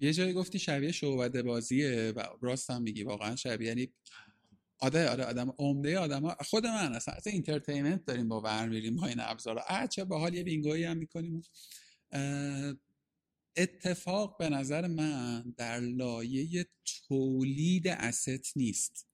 [0.00, 3.68] یه جایی گفتی شبیه شعبده بازیه و راستم میگی واقعا شبیه.
[3.68, 3.88] یعنی
[4.78, 8.96] آره آره آدم عمده آدم ها خود من اصلا از entertainment داریم با ور میریم
[8.96, 9.86] با این ابزارا.
[9.86, 11.42] به هر حال یه بینگویی هم می‌کنیم.
[13.56, 16.66] اتفاق به نظر من در لایه
[17.08, 19.06] تولید asset نیست.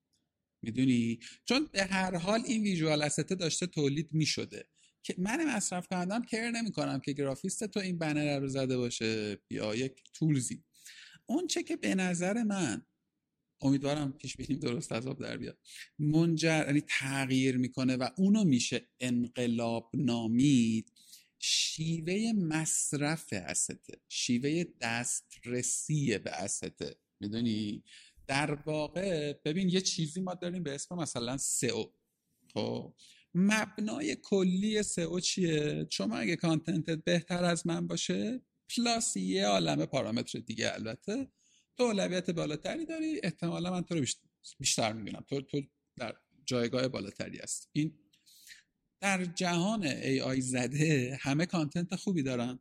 [0.62, 4.68] می‌دونی؟ چون به هر حال این visual asset داشته تولید می‌شده.
[5.02, 9.38] که من مصرف کردم فکر نمی کنم که گرافیست تو این بنر رو زده باشه
[9.50, 10.64] یا یک tools ی
[11.26, 12.86] اون چه که به نظر من
[13.62, 15.58] امیدوارم پیش بینیم درست عذاب در بیاد.
[15.98, 20.92] منجر یعنی تغییر می‌کنه و اونو میشه انقلاب نامید
[21.38, 26.96] شیوه مصرف استه شیوه دسترسی به استه.
[27.20, 27.82] می‌دونی؟
[28.26, 31.84] در واقع ببین یه چیزی ما داریم به اسم مثلا سئو.
[32.54, 32.94] خب؟
[33.34, 38.42] مبنای کلی سئو چیه؟ شما اگه کانتنتت بهتر از من باشه
[38.76, 41.28] plus یه عالمه پارامتر دیگه البته.
[41.76, 44.04] تو اولویت بالاتری داری احتمالا من تو رو
[44.58, 45.24] بیشتر می‌بینم.
[45.28, 45.62] تو تو
[45.96, 47.98] در جایگاه بالاتری است این
[49.00, 52.58] در جهان AI زده همه content خوبی دارن.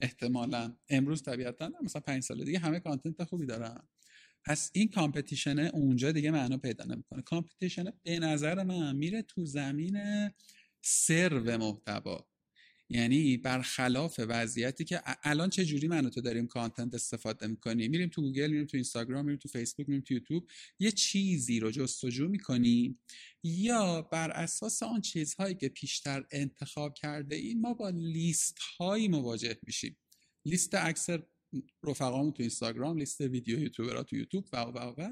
[0.00, 0.76] احتمالا.
[0.88, 3.88] امروز طبیعتا مثلا پنج سال دیگه همه content خوبی دارن.
[4.44, 7.22] پس این competition اونجا دیگه معنا پیدا نمی‌کنه.
[7.22, 9.98] competition به نظر من میره تو زمین
[10.82, 12.31] سرو محتوا.
[12.94, 18.22] یعنی برخلاف وضعیتی که الان چه جوری من تو داریم content استفاده می‌کنیم؟ میریم تو
[18.22, 22.98] گوگل میریم تو اینستاگرام میریم تو فیسبوک میریم تو یوتیوب یه چیزی رو جستجو می‌کنیم
[23.44, 29.96] یا بر اساس آن چیزهایی که پیشتر انتخاب کردیم ما با لیست هایی مواجه میشیم.
[30.44, 31.22] لیست عکس
[31.82, 35.10] رفقامون تو اینستاگرام لیست ویدیو یوتیوبرها تو یوتیوب و و و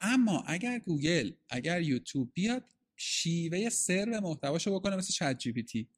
[0.00, 2.64] اما اگر گوگل اگر یوتیوب بیاد
[2.96, 5.88] شیوه سرو محتواشو بکنه مثل ChatGPT.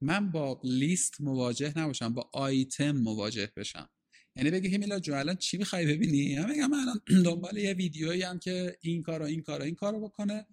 [0.00, 3.88] من با لیست مواجه نباشم با آیتم مواجه بشم.
[4.36, 7.72] یعنی بگی که میلاد جون الان چی می‌خوای ببینی؟ من بگم من الان دنبال یه
[7.72, 10.46] ویدیویی‌ام که این کارو این کارو این کارو بکنه.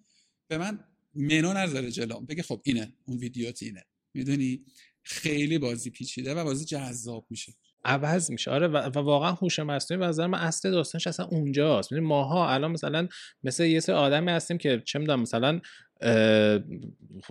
[0.48, 3.84] به من منو نذاره جلوم بگه خب اینه اون ویدیوت اینه.
[4.14, 4.64] می‌دونی؟
[5.02, 7.52] خیلی بازی پیچیده و بازی جذاب میشه.
[7.84, 8.50] عوض میشه.
[8.50, 11.92] آره و, واقعا هوش مصنوعی به نظر من اصل داستانش اصلا اونجاست.
[11.92, 13.08] یعنی ماها الان مثلا
[13.42, 15.60] مثل یه سری آدمی هستیم که چه می‌دونم مثلا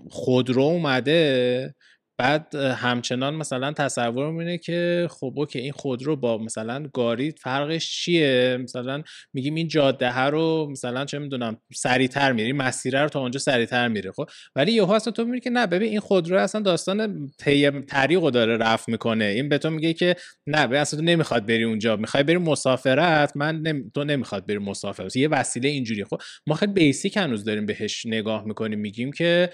[0.09, 1.75] خودرو اومده.
[2.19, 8.57] بعد همچنان مثلا تصور اینه که خب اوکی این خودرو با مثلا گاری فرقش چیه؟
[8.63, 9.03] مثلا
[9.33, 13.87] میگیم این جاده ها رو مثلا چه می‌دونم سریعتر میری مسیره رو تا اونجا سریعتر
[13.87, 17.71] میره خب؟ ولی یهو اصلا تو میگی که نه ببین این خودرو اصلا داستان طی
[17.71, 19.25] طریقو داره رفت می‌کنه.
[19.25, 20.15] این به تو میگه که
[20.47, 23.91] نه به اصلا تو نمی‌خواد بری اونجا می‌خوای بری مسافرت من نم...
[23.95, 25.15] تو نمی‌خواد بری مسافرت.
[25.15, 29.49] یه وسیله اینجوری خب؟ ما خیلی basic هنوز داریم بهش نگاه می‌کنیم میگیم که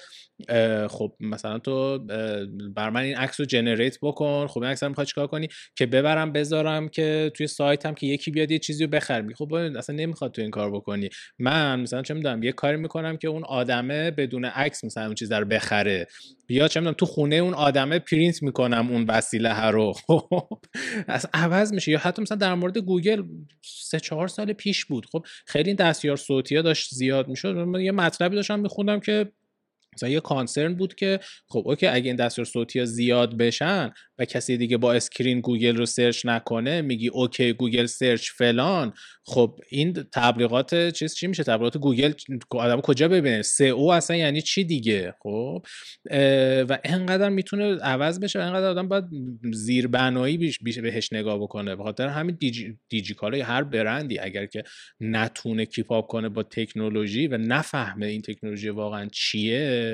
[0.89, 1.99] خب مثلا تو
[2.75, 4.47] برا من این عکس رو generate بکن.
[4.47, 8.51] خب این عکس رو چیکار کنی؟ که ببرم بذارم که توی سایتم که یکی بیاد
[8.51, 11.09] یه چیزی رو بخره خب اصلا نمی‌خواد تو این کار بکنی.
[11.39, 15.31] من مثلا چه می‌دونم یه کاری می‌کنم که اون آدمه بدون عکس مثلا اون چیز
[15.31, 16.07] رو بخره.
[16.49, 19.93] یا چه می‌دونم تو خونه اون آدمه پرینت می‌کنم اون وسیله رو.
[20.07, 20.59] خب
[21.07, 21.91] اصلا عوض میشه.
[21.91, 23.23] یا حتی مثلا در مورد گوگل
[23.61, 25.05] سه چهار سال پیش بود.
[25.11, 27.67] خب خیلی دستیار صوتی ها داشت زیاد می‌شد.
[27.79, 29.31] یه مطلبی داشتم میخوندم که
[29.95, 34.25] مثلا یه concern بود که خب okay اگه این دستیار صوتی ها زیاد بشن و
[34.25, 38.93] کسی دیگه با screen گوگل رو search نکنه میگی okay Google Search فلان.
[39.25, 42.13] خب این تبلیغات چیز چی میشه؟ تبلیغات گوگل
[42.49, 45.65] آدم کجا ببینه؟ SEO اصلا یعنی چی دیگه؟ خب
[46.69, 49.05] و انقدر می‌تونه عوض بشه انقدر آدم باید
[49.53, 51.75] زیربنایی بیش, بیش بهش نگاه بکنه.
[51.75, 54.63] به خاطر همین دیجی, دیجی هر برندی اگر که
[54.99, 59.84] نتونه کیپاپ کنه با تکنولوژی و نفهمه این تکنولوژی واقعا چیه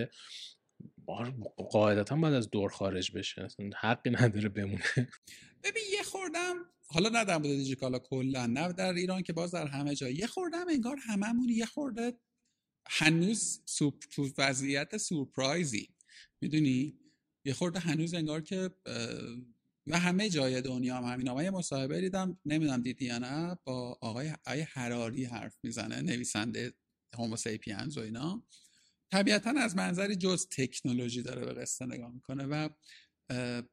[1.71, 3.47] قاعدتا باید از دور خارج بشه.
[3.77, 5.09] حقی نداره بمونه.
[5.63, 6.55] ببین یه خوردم
[6.87, 10.09] حالا نه در مورد دیجیکالا کلا نه در ایران که باز در همه جا.
[10.09, 12.19] یه خوردم انگار هممون یه خورده
[12.87, 15.89] هنوز سوپ تو وضعیت سورپرایزی.
[16.41, 16.99] می‌دونی؟
[17.45, 18.69] یه خورده هنوز انگار که
[19.87, 21.29] و همه جای دنیا هم همین.
[21.29, 26.73] آقای مصاحبه دیدم نمی‌دونم دیدی یا نه با آقای آقای حراری حرف می‌زنه نویسنده
[27.15, 28.43] هوموسیپینز و اینا.
[29.11, 32.69] طبیعتا از منظری جز تکنولوژی داره به قصه نگاه می‌کنه و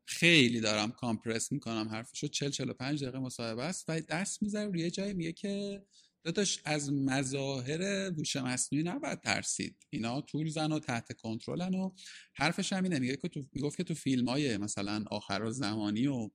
[0.07, 2.29] خیلی دارم کامپرس می‌کنم حرفشو.
[2.29, 5.83] 40 45 دقیقه مصاحبه است و دست می‌ذاره روی جای میگه که
[6.25, 9.87] داداش از مظاهر هوش مصنوعی نباید ترسید.
[9.91, 11.91] اینا طول زن و تحت کنترلن و
[12.35, 12.99] حرفش هم اینه.
[12.99, 16.31] میگه که تو می‌گفت که تو فیلم های مثلا آخر و زمانی و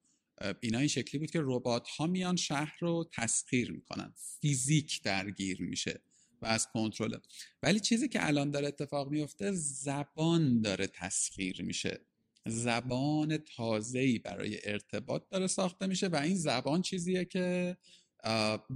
[0.62, 4.14] اینا این شکلی بود که ربات ها میان شهر رو تسخیر می‌کنن.
[4.42, 6.02] فیزیک درگیر میشه.
[6.44, 7.18] و از کنترل
[7.64, 12.06] ولی چیزی که الان داره اتفاق میفته زبان داره تسخیر میشه.
[12.48, 17.78] زبان تازه‌ای برای ارتباط داره ساخته میشه و این زبان چیزیه که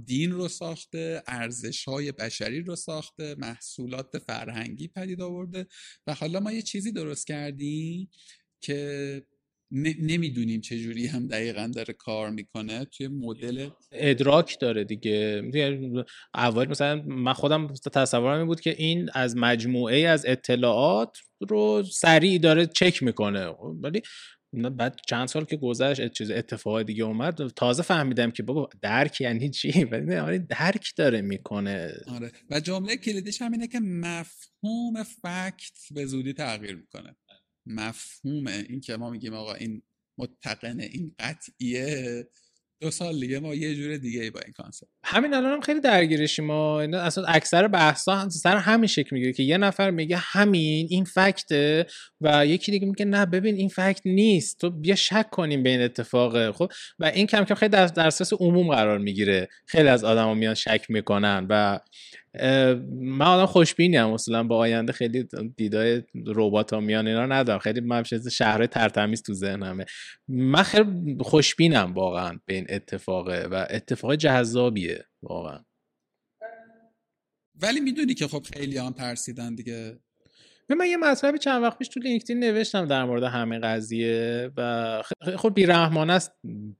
[0.06, 5.66] دین رو ساخته ارزش های بشری رو ساخته محصولات فرهنگی پدید آورده.
[6.06, 8.10] و حالا ما یه چیزی درست کردیم
[8.60, 9.22] که
[9.70, 12.84] نمی‌دونیم چه جوری هم دقیقا داره کار می‌کنه.
[12.84, 15.42] توی مدل ادراک داره دیگه.
[16.34, 22.38] اول مثلا من خودم تصورم این بود که این از مجموعه از اطلاعات رو سریع
[22.38, 23.46] داره چک می‌کنه.
[23.80, 24.02] ولی
[24.52, 27.48] بعد چند سال که گذشت چیز اتفاق دیگه اومد.
[27.48, 31.92] تازه فهمیدم که بابا درک یعنی چی؟ ولی آره درک داره می‌کنه.
[32.06, 32.32] آره.
[32.50, 37.16] و جمله کلیدیش هم اینه که مفهوم fact به زودی تغییر می‌کنه.
[37.68, 39.82] مفهوم این که ما میگیم آقا این
[40.18, 42.24] متقنه این قطعیه
[42.80, 44.88] دو سال دیگه ما یه جور دیگه با این concept.
[45.04, 46.80] همین الان هم خیلی درگیرشیم ما.
[46.80, 51.86] اصلا اکثر بحثا سر همین شکل می‌گیره که یه نفر میگه همین این fact ه
[52.20, 54.60] و یکی دیگه میگه نه ببین این fact نیست.
[54.60, 58.32] تو بیا شک کنیم به این اتفاقه خب؟ و این کم کم خیلی در دسترس
[58.32, 59.48] عموم قرار می‌گیره.
[59.66, 61.80] خیلی از آدما میان شک می‌کنن و
[63.00, 64.04] من آدم خوشبینیم.
[64.04, 67.58] مثلا با آینده خیلی دیدای ربات ها میان اینا ندارم.
[67.58, 69.84] خیلی من شهر ترتمیز تو ذهنمه.
[70.28, 75.64] من خیلی خوشبینم واقعا به این اتفاقه و اتفاق جذابیه واقعا.
[77.62, 79.98] ولی می‌دونی که خب خیلی هم ترسیدن دیگه.
[80.74, 85.02] من یه مطلبی چند وقت پیش تو لینکدین نوشتم در مورد همه قضیه و
[85.36, 86.32] خب بیرحمانه است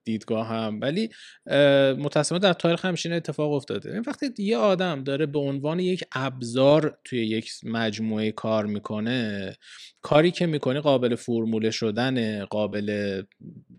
[0.05, 1.09] دیدگاه هم ولی
[1.99, 3.93] متاسفانه در تاریخ همشین اتفاق افتاده.
[3.93, 9.57] این وقتی یه آدم داره به عنوان یک ابزار توی یک مجموعه کار می‌کنه
[10.03, 13.23] کاری که می‌کنه قابل فرموله شدن قابل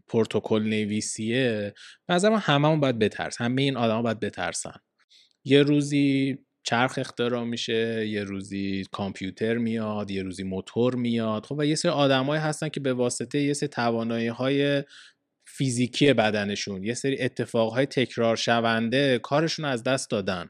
[0.07, 1.73] پروتکل نویسیه
[2.09, 4.75] نظر من هممون باید بترس همه این آدما باید بترسن.
[5.45, 6.37] یه روزی
[6.69, 11.45] چرخ اختراع میشه یه روزی کامپیوتر میاد یه روزی موتور میاد.
[11.45, 14.83] خب و یه سری آدمایی هستن که به واسطه یه سری توانایی های
[15.47, 20.49] فیزیکی بدنشون یه سری اتفاقهای تکرار شونده کارشون از دست دادن.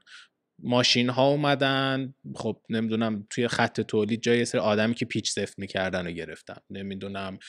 [0.64, 5.60] ماشین ها اومدن خب نمی‌دونم توی خط تولید جای یه سری آدمی که پیچ سفت
[5.60, 6.58] می‌کردن و گرفتن.
[6.70, 7.40] نمی‌دونم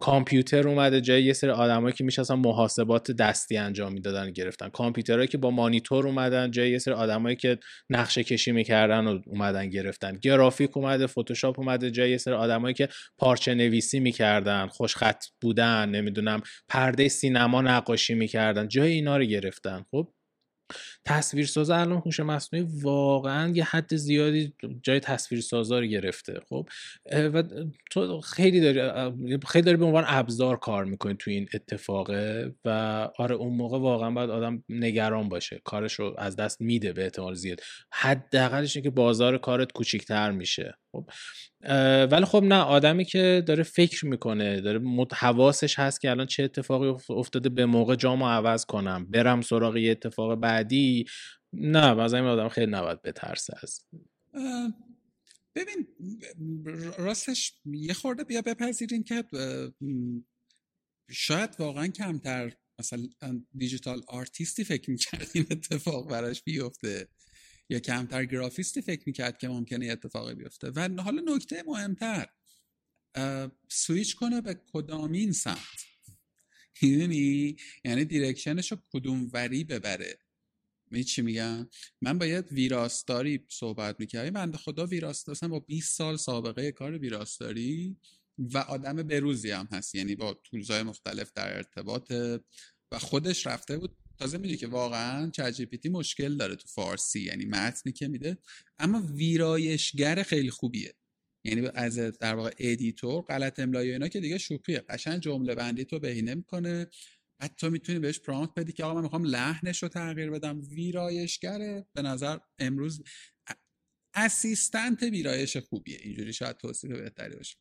[0.00, 4.68] کامپیوتر اومده جای یه سری آدمایی که میشستن محاسبات دستی انجام می‌دادن گرفتن.
[4.68, 7.58] کامپیوترهایی که با مانیتور اومدن جای یه سری آدمایی که
[7.90, 10.18] نقشه کشی می‌کردن و اومدن گرفتن.
[10.22, 16.42] گرافیک اومده فتوشاپ اومده جای یه سری آدمایی که پارچه نویسی می‌کردن خوشخط بودن نمی‌دونم
[16.68, 19.84] پرده سینما نقاشی می‌کردن جای اینا رو گرفتن.
[19.90, 20.08] خب
[21.04, 24.52] تصویرساز الان هوش مصنوعی واقعا یه حد زیادی
[24.82, 26.68] جای تصویرسازا رو گرفته خب؟
[27.12, 27.42] و
[27.90, 29.10] تو خیلی داری
[29.48, 32.68] خیلی داری به عنوان ابزار کار می‌کنی تو این اتفاقه و
[33.18, 37.34] آره اون موقع واقعا باید آدم نگران باشه کارش رو از دست میده به احتمال
[37.34, 37.60] زیاد.
[37.92, 41.10] حداقلش که بازار کارت کوچیکتر میشه خب؟
[42.10, 44.80] ولی خب نه آدمی که داره فکر می‌کنه داره
[45.12, 49.90] حواسش هست که الان چه اتفاقی افتاده به موقع جامو عوض کنم برم سراغ یه
[49.90, 51.04] اتفاق بعدی؟
[51.52, 53.80] نه مثلا این آدم خیلی نباید بترسه از
[55.54, 55.86] ببین
[56.98, 59.24] راستش یه خورده بیا بپذیرین که
[61.10, 63.00] شاید واقعا کمتر مثلا
[63.56, 67.08] دیجیتال آرتیستی فکر می‌کرد این اتفاق براش بیفته.
[67.70, 70.70] یا کمتر گرافیستی فکر می‌کرد که ممکنه اتفاقی بیفته.
[70.70, 72.26] و حالا نکته مهمتر
[73.68, 75.84] سویچ کنه به کدامین سمت.
[76.82, 80.18] می‌دونی؟ یعنی دیرکشنش رو کدوم وری ببره.
[80.90, 81.68] می چی میگم؟
[82.00, 84.30] من باید ویراستاری صحبت می‌کردم.
[84.30, 87.96] بنده خدا ویراستاری با 20 سال سابقه کار ویراستاری
[88.38, 89.94] و آدم بروزی هم هست.
[89.94, 92.12] یعنی با تولزهای مختلف در ارتباط
[92.92, 97.92] و خودش رفته بود تازه می‌دونی که واقعا چت مشکل داره تو فارسی یعنی متنی
[97.92, 98.38] که میده.
[98.78, 100.94] اما ویرایشگر خیلی خوبیه.
[101.44, 104.84] یعنی از در واقع editor غلط املایی اینا که دیگه شوخیه.
[104.88, 106.86] قشنگ جمله بندی تو بهینه می‌کنه.
[107.38, 110.60] بعد تو می‌تونی بهش prompt بدی که آقا من می‌خوام لحنش رو تغییر بدم.
[110.60, 111.86] ویرایشگره.
[111.94, 113.02] به نظر امروز
[114.14, 115.98] assistant ویرایش خوبیه.
[116.02, 117.56] اینجوری شاید توصیف بهتری باشه.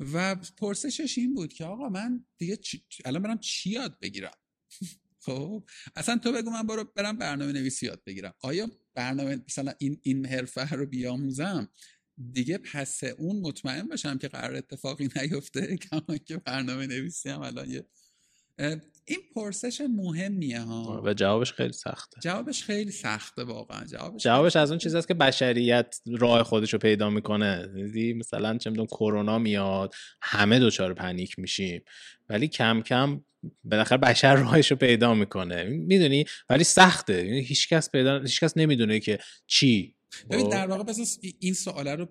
[0.00, 2.58] و پرسشش این بود که آقا من دیگه
[3.04, 4.36] الان برم چی یاد بگیرم؟
[5.20, 5.64] خب
[5.96, 8.34] اصلا تو بگو من برو برم برنامه نویسی یاد بگیرم.
[8.42, 11.68] آیا برنامه مثلا این این حرفه رو بیاموزم
[12.32, 17.70] دیگه پس اون مطمئن باشم که قرار اتفاقی نیفته کما که برنامه نویسی هم الان
[17.70, 17.86] یه
[19.04, 21.02] این پرسش مهمیه ها.
[21.04, 22.20] و جوابش خیلی سخته.
[22.22, 23.84] جوابش خیلی سخته واقعا.
[23.84, 27.66] جوابش, جوابش از اون چیزاست که بشریت راه خودش رو پیدا می‌کنه.
[28.16, 31.82] مثلا چه می‌دونم کرونا میاد همه دچار پنیک میشیم.
[32.28, 33.24] ولی کم کم
[33.64, 35.64] بالاخره بشر راهش رو پیدا می‌کنه.
[35.64, 37.26] می‌دونی؟ ولی سخته.
[37.26, 39.94] یعنی هیچکس پیدا هیچکس نمی‌دونه که چی.
[40.30, 42.08] ببین در واقع بس این سواله رو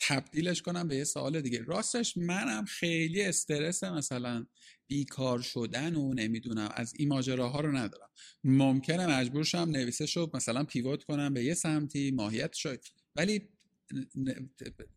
[0.00, 1.62] تبدیلش کنم به یه سوال دیگه.
[1.66, 4.46] راستش منم خیلی استرس مثلا
[4.88, 6.72] بیکار شدن و نمی‌دونم.
[6.74, 8.08] از این ماجراها رو ندارم.
[8.44, 12.84] ممکنه مجبور شم نویسش رو مثلا پیوت کنم به یه سمتی ماهیت شد
[13.16, 13.48] ولی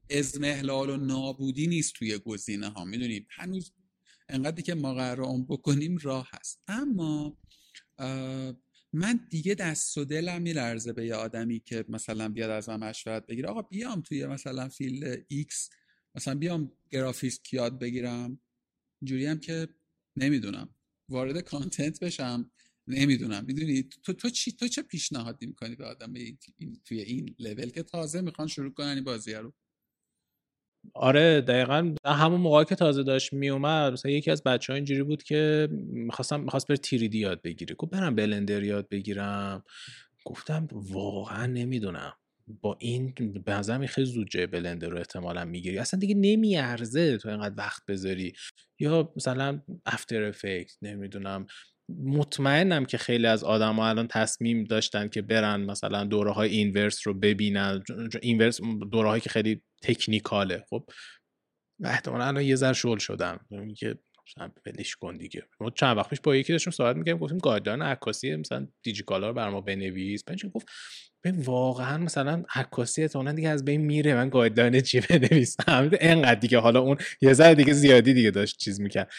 [0.09, 3.71] اضمحلال و نابودی نیست توی گزینه ها می‌دونی؟ هنوز
[4.29, 6.61] انقدری که ما فرار بکنیم راه هست.
[6.67, 7.37] اما
[8.93, 13.27] من دیگه دست و دلم میلرزه به یه آدمی که مثلا بیاد از من مشورت
[13.27, 13.49] بگیره.
[13.49, 15.69] آقا بیام توی مثلا field X
[16.15, 18.39] مثلا بیام گرافیست یاد بگیرم.
[19.01, 19.67] اینجوری هم که
[20.18, 20.70] نمی‌دونم.
[21.09, 22.51] وارد content بشم
[22.88, 23.45] نمی‌دونم.
[23.45, 26.38] می‌دونی؟ تو تو چی تو چه پیشنهادی می‌کنی به آدم؟ این
[26.86, 29.53] توی این لول که تازه می‌خوان شروع کنن این بازی رو.
[30.93, 31.95] آره دقیقا.
[32.05, 36.39] همون موقع که تازه داشت میومد مثلا یکی از بچه ها اینجوری بود که می‌خواستم
[36.39, 39.64] می‌خواست بر تیریدی یاد بگیری گفت برم بلندر یاد بگیرم.
[40.26, 42.14] گفتم واقعا نمی‌دونم.
[42.61, 43.13] با این
[43.45, 45.77] به نظرم خیلی زود جای بلندر رو احتمالا می‌گیری.
[45.77, 48.33] اصلا دیگه نمیارزه تو اینقدر وقت بذاری.
[48.79, 51.45] یا مثلا افتر افکت نمی‌دونم.
[52.03, 57.07] مطمئنم که خیلی از آدم ها الان تصمیم داشتن که برن مثلا دوره های اینورس
[57.07, 57.83] رو ببینن.
[58.21, 58.61] اینورس
[58.91, 60.65] دوره هایی که خیلی technical ه.
[60.69, 60.89] خب
[61.83, 63.39] احتمالا الان یه ذره شل شدن
[63.77, 63.99] که
[64.65, 65.43] ولش کن دیگه.
[65.59, 67.21] ما چند وقت پیش با یکی داشتیم صحبت می‌کردیم.
[67.21, 70.23] گفتیم guideline عکاسی مثلا دیجیکالا رو برا ما بنویس.
[70.23, 70.67] بعدش گفت
[71.22, 74.15] به واقعا مثلا عکاسی احتمالاً دیگه از بین میره.
[74.15, 76.59] من guideline چی بنویسم؟ انقدر دیگه.
[76.59, 79.11] حالا اون یه ذره دیگه زیادی دیگه داشت چیز می‌کرد.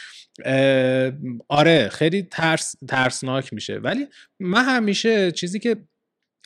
[1.49, 3.75] آره خیلی ترس ترسناک میشه.
[3.79, 4.07] ولی
[4.41, 5.77] من همیشه چیزی که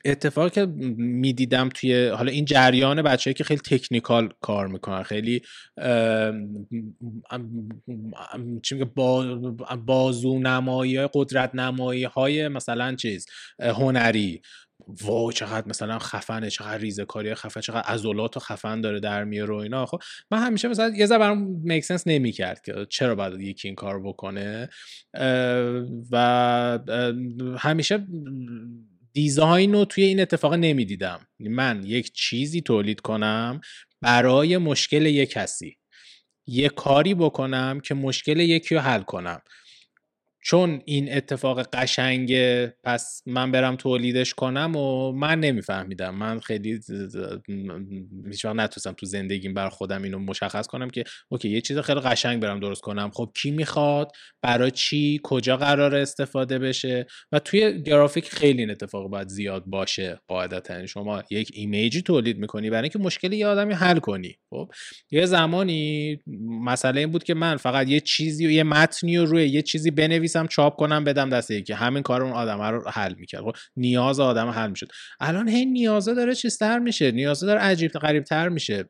[0.05, 5.43] اتفاقی که می‌دیدم توی حالا این جریان بچه‌ای که خیلی تکنیکال کار می‌کنن خیلی
[8.63, 9.25] چی با
[9.87, 13.27] بازو نمایی های قدرت نمایی های مثلا چیز
[13.59, 14.43] هنری
[15.03, 19.55] وای چقدر مثلا خفنه چقدر ریزه کاری خفن چقدر عضلات و خفن داره در میاره
[19.55, 19.87] و اینا.
[19.87, 19.99] خب
[20.31, 24.03] من همیشه مثلا یه ذره برام میک سنس نمی‌کرد که چرا باید یکی این کار
[24.03, 24.69] بکنه.
[26.11, 26.79] و
[27.59, 28.07] همیشه
[29.13, 31.21] دیزاین رو توی این اتفاق نمی‌دیدم.
[31.41, 33.61] من یک چیزی تولید کنم
[34.03, 35.77] برای مشکل یک کسی.
[36.47, 39.41] یه کاری بکنم که مشکل یکی رو حل کنم.
[40.49, 46.15] چون این اتفاق قشنگه پس من برم تولیدش کنم و من نمیفهمیدم.
[46.15, 46.81] من خیلی
[48.27, 52.43] هیچ نتونستم تو زندگیم برا خودم اینو مشخص کنم که okay یه چیز خیلی قشنگ
[52.43, 53.11] برم درست کنم.
[53.11, 59.09] خب کی می‌خواد؟ برای چی؟ کجا قراره استفاده بشه؟ و توی گرافیک خیلی این اتفاق
[59.11, 60.87] باید زیاد باشه قاعدتا.
[60.87, 64.39] شما یک image ی تولید می‌کنی برای اینکه مشکل یه آدمی حل کنی.
[64.51, 64.71] خب
[65.11, 66.19] یه زمانی
[66.49, 69.91] مسئله این بود که من فقط یه چیزی و یه متنی رو روی یه چیزی
[69.91, 71.73] بنویسم بنویسم چاپ کنم بدم دست یکی.
[71.73, 73.43] همین کار اون آدم رو حل می‌کرد.
[73.43, 74.89] خب نیاز آدم حل می‌شد.
[75.21, 77.11] الان هی نیازه داره چیزتر میشه.
[77.11, 78.89] نیازه داره عجیب غریب تر میشه.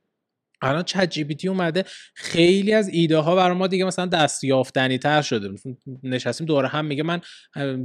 [0.62, 1.84] الان چت جی تی اومده
[2.14, 5.54] خیلی از ایده ها برای ما دیگه مثلا دستیافتنی تر شده
[6.02, 7.20] نشستیم دوره هم میگه من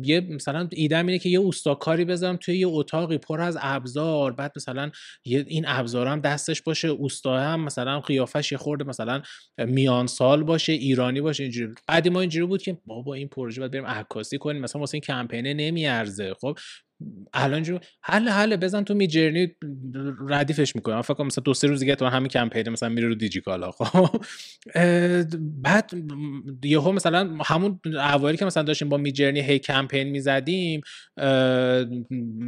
[0.04, 4.32] یه مثلا ایده اینه که یه اوستاکاری بذارم توی یه اتاقی پر از ابزار.
[4.32, 4.92] بعد مثلا
[5.24, 9.22] این ابزار هم دستش باشه اوستا هم مثلا قیافش یه خورده مثلا
[9.58, 11.74] میان سال باشه ایرانی باشه اینجوری.
[11.88, 15.02] قدیم ما اینجوری بود که بابا این پروژه باید بریم عکاسی کنیم مثلا واسه این
[15.02, 16.34] کمپینه نمیارزه.
[16.42, 16.58] خب
[17.34, 19.56] الان جو حل حل بزن تو میجرنی
[20.30, 23.16] ردیفش می‌کنه فکر کنم مثلا دو سه روز دیگه تو همین کمپین مثلا میره رو
[23.16, 23.72] دیجیکالا.
[23.72, 24.24] خب
[25.40, 25.92] بعد
[26.64, 30.82] یهو مثلا همون اوایلی که مثلا داشتیم با میجرنی هی کمپین می‌زدیم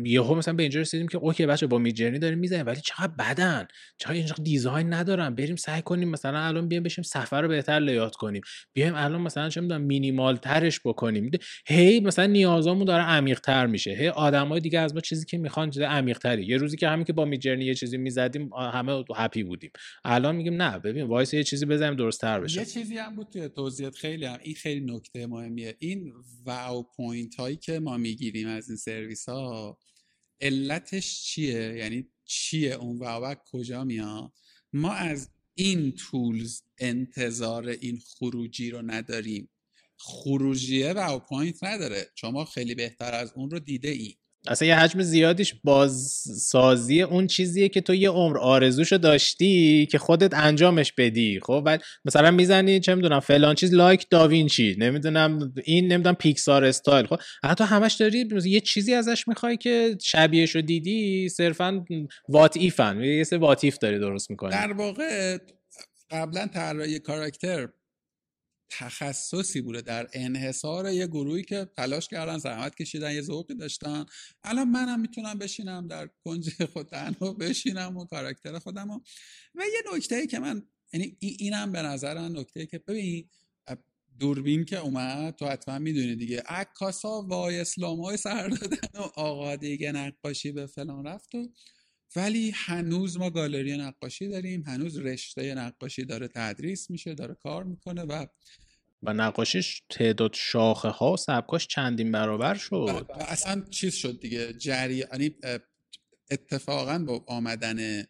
[0.04, 3.68] یهو مثلا به اینجا رسیدیم که اوکی بچه با میجرنی داریم می‌زنیم ولی چقدر بدن؟
[3.98, 8.16] چقدر اینجا دیزاین ندارم بریم سعی کنیم مثلا الان بیایم بشیم سفر رو بهتر لیات
[8.16, 8.42] کنیم.
[8.74, 11.32] بیایم الان مثلا چه می‌دونم مینیمال ترش بکنیم.
[11.68, 13.92] هی مثلا نیازامون داره عمیق تر میشه.
[13.92, 14.08] هی
[14.44, 17.14] آدمای دیگه از ما چیزی که می‌خوان چیز عمیق تری یه روزی که همین که
[17.14, 19.72] با Midjourney یه چیزی می‌زدیم همه happy بودیم.
[20.06, 22.60] الان میگیم نه ببین وایسا یه چیزی بزنیم درست تر بشه.
[22.60, 25.76] یه چیزی هم بود توی توضیحات خیلی هم این خیلی نکته مهمیه.
[25.80, 26.14] این
[26.46, 29.78] wow point هایی که ما می‌گیریم از این سرویس ها
[30.42, 34.32] علتش چیه؟ یعنی چیه اون wow کجا میاد؟
[34.74, 39.50] ما از این tools انتظار این خروجی رو نداریم.
[39.98, 42.06] خروجیه wow point نداره.
[42.16, 44.16] شما خیلی بهتر از اون رو دیده ای
[44.48, 50.34] اصلا یه حجم زیادیش بازسازی اون چیزیه که تو یه عمر آرزوشو داشتی که خودت
[50.34, 51.40] انجامش بدی.
[51.44, 56.66] خب بعد مثلا می‌زنی چه می‌دونم فلان چیز like da Vinci نمی‌دونم این نمی‌دونم Pixar
[56.66, 57.06] style.
[57.06, 61.86] خب حتی همش داری یه چیزی ازش می‌خوای که شبیهشو دیدی صرفا
[62.30, 64.52] what if ان یه سه what if داری درست می‌کنی.
[64.52, 65.38] در واقع
[66.12, 67.68] قبلا طراحی کاراکتر
[68.70, 69.82] تخصصی بوده.
[69.82, 74.06] در انحصار یه گروهی که تلاش کردن زحمت کشیدن یه ذوقی داشتن.
[74.44, 79.00] الان منم می‌تونم بشینم در کنج خود تنها بشینم و کاراکتر خودم و,
[79.56, 83.30] و یه نکته که من یعنی اینم به نظر من نکته که ببین
[84.20, 86.44] دوربین که اومد تو حتما می‌دونی دیگه.
[86.48, 91.50] عکاسا وای اسلام های سر دادن و آقا دیگه نقاشی به فلان رفت و
[92.16, 98.02] ولی هنوز ما گالری نقاشی داریم هنوز رشته نقاشی داره تدریس میشه داره کار می‌کنه
[98.02, 98.26] و
[99.04, 103.06] و نقاشیش تعداد شاخه ها و سبکاش چندین برابر شد.
[103.20, 105.36] اصلا چیز شد دیگه جری یعنی
[106.32, 108.06] اتفاقا با آمدن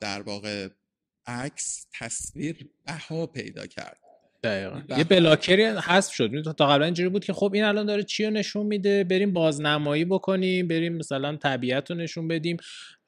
[0.00, 0.68] در واقع
[1.26, 4.00] عکس تصویر بها پیدا کرد.
[4.42, 4.82] دقیقا.
[4.98, 6.52] یه بلاکری حذف شد.
[6.52, 10.04] تا قبلا اینجوری بود که خب این الان داره چی رو نشون میده؟ بریم بازنمایی
[10.04, 12.56] بکنیم بریم مثلا طبیعت رو نشون بدیم.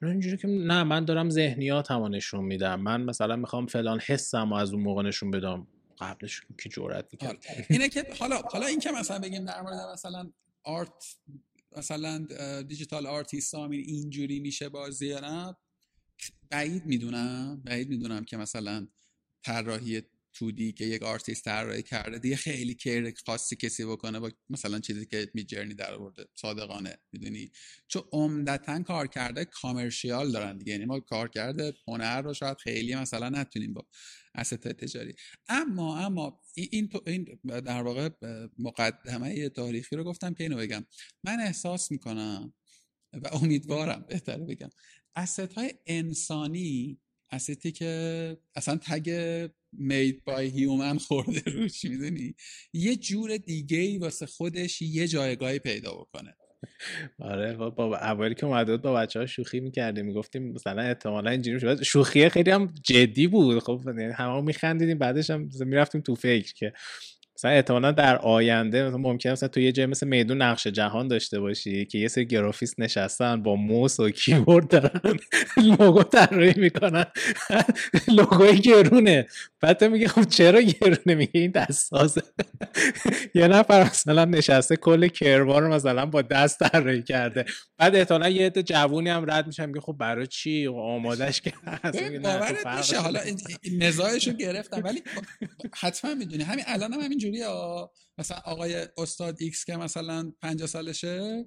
[0.01, 2.81] اینجوری که نه من دارم ذهنیات رو نشون میدم.
[2.81, 5.67] من مثلا می‌خوام فلان حسم و از اون موقع نشون بدم.
[5.99, 7.65] قبلش که جرأت می‌کرد آره.
[7.69, 10.31] اینه که حالا حالا این که مثلا بگیم در مورد مثلا
[10.63, 11.15] art
[11.77, 12.27] مثلا
[12.67, 15.15] digital artist اینجوری میشه بازی
[16.49, 17.61] بعید می‌دونم.
[17.65, 18.87] بعید می‌دونم که مثلا
[19.43, 20.01] طراحی
[20.33, 22.19] 2D که یک آرتیست طراحی کرده.
[22.19, 26.25] دیگه خیلی care خاصی کسی بکنه با مثلا چیزی که Midjourney در آورده.
[26.35, 27.51] صادقانه می‌دونی؟
[27.87, 30.71] چون عمدتا کار کرده کامرشیال دارن دیگه.
[30.71, 33.87] یعنی ما کار کرده هنر رو شاید خیلی مثلا نتونیم با
[34.35, 35.13] اسست تجاری.
[35.49, 38.09] اما اما این این در واقع
[38.59, 40.85] مقدمه تاریخی رو گفتم که اینو بگم.
[41.23, 42.53] من احساس می‌کنم
[43.13, 44.69] و امیدوارم بهتره بگم.
[45.15, 46.99] اسست انسانی
[47.31, 49.09] استی که اصلا تگ
[49.79, 52.35] made by human خورده روش می‌دونی؟
[52.73, 56.35] یه جور دیگه ای واسه خودش یه جایگاهی پیدا بکنه.
[57.19, 61.83] آره با اولی که اومده با بچه ها شوخی می‌کردیم می‌گفتیم مثلا احتمالا اینجوری شد
[61.83, 63.59] شوخی خیلی هم جدی بود.
[63.59, 66.73] خب یعنی همه میخندیدیم بعدش هم می‌رفتیم تو فکر که
[67.43, 71.39] مثلا احتمالا در آینده مثلا ممکنه مثلا تو یه جای مثل میدون نقش جهان داشته
[71.39, 75.19] باشی که یه سری گرافیست نشستن با موس و کیبورد دارن
[75.57, 77.05] لوگو طراحی می‌کنن.
[78.07, 79.27] لوگوی گرونه.
[79.61, 82.21] بعد تو میگه خب چرا گرونه؟ میگه این دست سازه
[83.35, 87.45] یه نفر مثلا نشسته کل کربار رو مثلا با دست طراحی کرده.
[87.77, 91.53] بعد احتمالا یه عده جوونی هم رد میشن میگه خب برای چی؟ آمادش که
[92.77, 92.97] میشه.
[92.97, 93.19] حالا
[93.79, 94.81] نزاعشو گرفتم.
[94.83, 95.03] ولی
[95.79, 96.43] حتما می‌دونی.
[96.43, 101.45] همین الان هم همین جوری مثلا آقای استاد X که مثلا 50 سالشه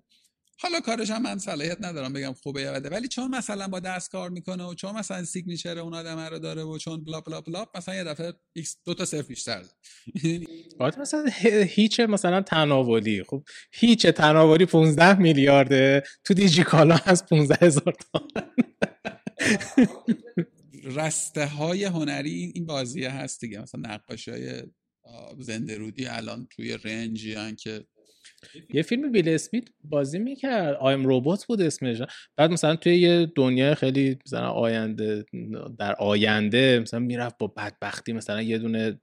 [0.58, 2.88] حالا کارش هم من صلاحیت ندارم بگم خوبه یا بده.
[2.88, 6.62] ولی چون مثلا با دست کار می‌کنه و چون مثلا signature اون آدم رو داره
[6.62, 9.62] و چون blah blah blah مثلا یه دفعه X دو تا صفر بیشتر
[10.78, 11.24] آره مثلا
[11.64, 13.22] هیچ مثلا تناولی.
[13.22, 16.02] خب هیچ تناولی 15 میلیارده.
[16.24, 18.50] تو دیجی کالا از 15 هزار تومن
[20.84, 23.60] رسته های هنری این بازیه هست دیگه.
[23.60, 24.62] مثلا نقاشی های
[25.38, 27.86] زنده رودی الان توی رنجی که
[28.74, 30.76] یه فیلم بیل اسمیت بازی می‌کرد.
[30.76, 32.02] آیم روبوت بود اسمش.
[32.36, 35.24] بعد مثلا توی یه دنیا خیلی مثلا آینده
[35.78, 39.00] در آینده مثلا می‌رفت با بدبختی مثلا یه دونه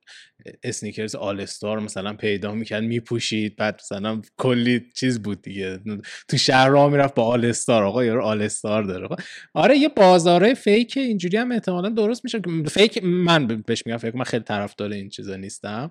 [0.64, 3.56] sneakers All Star مثلا پیدا می‌کرد میپوشید.
[3.56, 5.80] بعد مثلا کلی چیز بود دیگه.
[6.28, 9.08] تو شهر راه می‌رفت با All Star آقا یارو All Star داره.
[9.54, 12.42] آره یه بازاره fake اینجوری هم احتمالا درست میشه.
[12.68, 15.90] fake من بهش میگم fake من خیلی طرفدار این چیزا نیستم.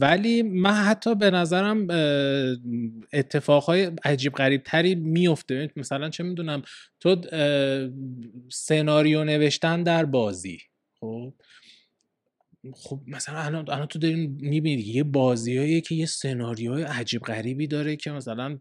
[0.00, 1.86] ولی من حتی به نظرم
[3.12, 6.62] اتفاقهای عجیب غریب تری میفته مثلا چه می‌دونم
[7.00, 7.16] تو
[8.48, 10.58] سناریو نوشتن در بازی.
[11.00, 11.34] خب؟
[12.74, 17.96] خب مثلا الان الان تو دارین می‌بینید یه بازیایی که یه سناریوهای عجیب غریبی داره
[17.96, 18.58] که مثلا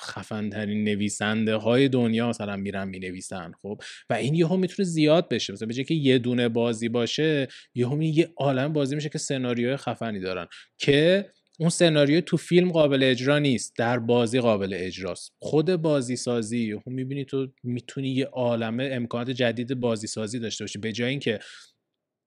[0.00, 3.52] خفن ترین نویسنده های دنیا مثلا میرن می‌نویسن.
[3.62, 5.52] خب؟ و این یهو می‌تونه زیاد بشه.
[5.52, 10.20] مثلا بجای که یه دونه بازی باشه یهو یه عالم بازی میشه که سناریوهای خفنی
[10.20, 10.46] دارن.
[10.78, 15.32] که اون سناریو تو فیلم قابل اجرا نیست در بازی قابل اجراست.
[15.42, 20.78] خود بازی سازی هم می‌بینی تو می‌تونی یه عالمه امکانات جدید بازی سازی داشته باشی.
[20.78, 21.38] به جای اینکه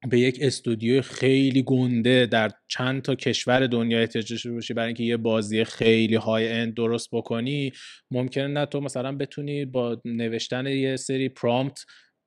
[0.10, 5.04] به یک استودیو خیلی گنده در چند تا کشور دنیا احتیاج داشته باشی برای اینکه
[5.04, 7.72] یه بازی خیلی های اند درست بکنی
[8.12, 11.80] ممکنه نه تو مثلا بتونی با نوشتن یه سری پرامپت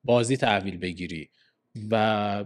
[0.03, 1.29] بازی تحویل بگیری.
[1.91, 2.45] و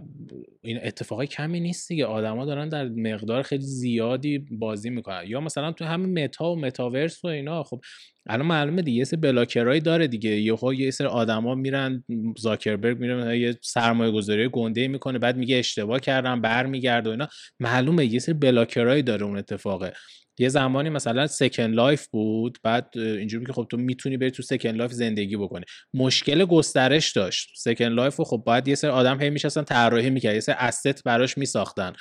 [0.60, 2.06] این اتفاقای کمی نیست دیگه.
[2.06, 5.22] آدما دارن در مقدار خیلی زیادی بازی می‌کنن.
[5.26, 7.80] یا مثلا تو همین متا و متاورس و اینا خب
[8.26, 10.30] الان معلومه دیگه یه سری بلاکرایی داره دیگه.
[10.30, 12.04] یهو یه سری آدما میرن
[12.38, 17.28] زاکربرگ میره یه سرمایه گذاری گنده می‌کنه بعد میگه اشتباه کردم برمیگرده و اینا.
[17.60, 19.92] معلومه یه سری blocker هایی داره اون اتفاقه.
[20.38, 24.70] یه زمانی مثلا Second Life بود بعد اینجوری که خب تو می‌تونی بری تو Second
[24.70, 25.64] Life زندگی بکنی.
[25.94, 27.48] مشکل گسترش داشت.
[27.56, 31.04] Second Life و خب باید یه سری آدم هی میشستن طراحی می‌کرد یه سری asset
[31.04, 31.92] براش میساختن.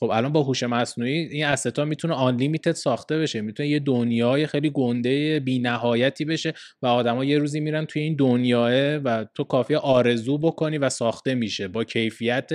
[0.00, 4.46] خب الان با هوش مصنوعی این asset ها می‌تونه unlimited ساخته بشه می‌تونه یه دنیای
[4.46, 9.44] خیلی گنده بی نهایتی بشه و آدما یه روزی میرن توی این دنیاه و تو
[9.44, 11.68] کافی آرزو بکنی و ساخته میشه.
[11.68, 12.50] با کیفیت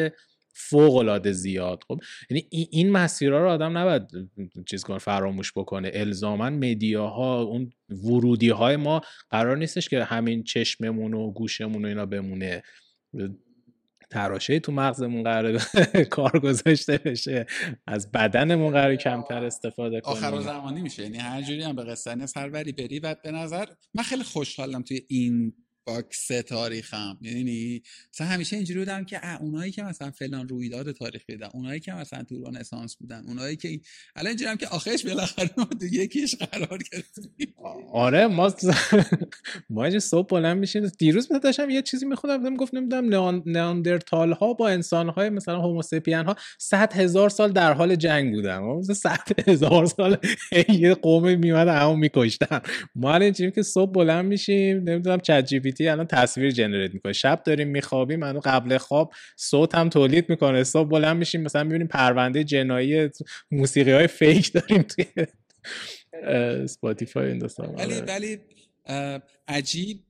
[0.56, 1.84] فوق العاده زیاد.
[1.88, 2.00] خب
[2.30, 4.04] یعنی این مسیرها رو آدم نباید
[4.66, 5.92] چیز کنه فراموش بکنه.
[5.94, 12.06] الزاما مدیاها اون ورودی های ما قرار نیستش که همین چشممون و گوشمون و اینا
[12.06, 12.64] بمونه.
[14.10, 15.58] تراشه تو مغزمون قرار
[16.16, 17.46] کار گذاشته بشه.
[17.88, 20.18] از بدنمون قرار کمتر استفاده کنیم.
[20.18, 21.04] آخر زمانی میشه.
[21.04, 25.02] یعنی هر جوری هم به قصه سروری بری و به نظر من خیلی خوشحالم توی
[25.08, 25.54] این
[25.86, 27.18] box تاریخم.
[27.22, 27.82] یعنی
[28.14, 32.24] مثلا همیشه اینجوری بودم که اونایی که مثلا فلان رویداد تاریخی بودن اونایی که مثلا
[32.24, 33.80] تو رنسانس بودن اونایی که
[34.16, 37.54] الان اینجوری که آخرش بالاخره ما تو یکیش قرار گرفتیم.
[37.94, 38.54] آره ما
[39.70, 40.88] ما صبح بلند میشیم.
[40.88, 45.62] دیروز مثلا داشتم یه چیزی میخوندم بودم گفت نمی‌دونم نئاندرتال ها با انسان های مثلا
[45.62, 48.60] هوموساپین ها 100 هزار سال در حال جنگ بودن.
[48.60, 50.18] مثلا 100 هزار سال
[50.80, 52.62] یه قوم میومد همو میکشتن.
[52.96, 57.14] ما الان که صبح بلند میشیم نمی‌دونم ChatGPT الان تصویر generate می‌کنه.
[57.14, 60.64] شب داریم میخوابیم الان قبل خواب صوت هم تولید می‌کنه.
[60.64, 63.10] صبح بلند میشیم مثلا می‌بینیم پرونده جنایی
[63.52, 65.06] موسیقی های fake داریم توی
[66.24, 68.02] Spotify این ولی آره.
[68.02, 68.38] ولی
[69.48, 70.04] عجیب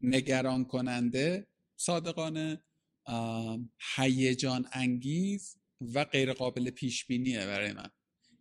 [0.00, 1.46] نگران کننده
[1.76, 2.62] صادقانه
[3.96, 5.56] هیجان انگیز
[5.94, 7.88] و غیر قابل پیش بینیه برای من.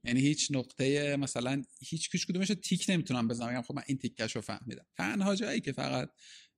[0.04, 3.62] یعنی هیچ نقطه مثلا هیچ کش کدومش تیک نمی‌تونم بزنم.
[3.62, 4.86] خب من این تیکش رو فهمیدم.
[4.98, 6.10] تنها جایی که فقط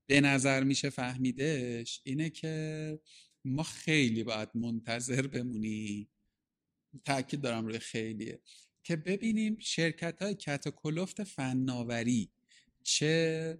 [0.08, 3.00] به نظر میشه فهمیدش اینه که
[3.46, 6.10] ما خیلی باید منتظر بمونی.
[7.06, 8.42] تاکید دارم روی خیلیه.
[8.84, 10.36] که ببینیم شرکت های
[10.84, 12.32] کلفت فناوری
[12.84, 13.58] چه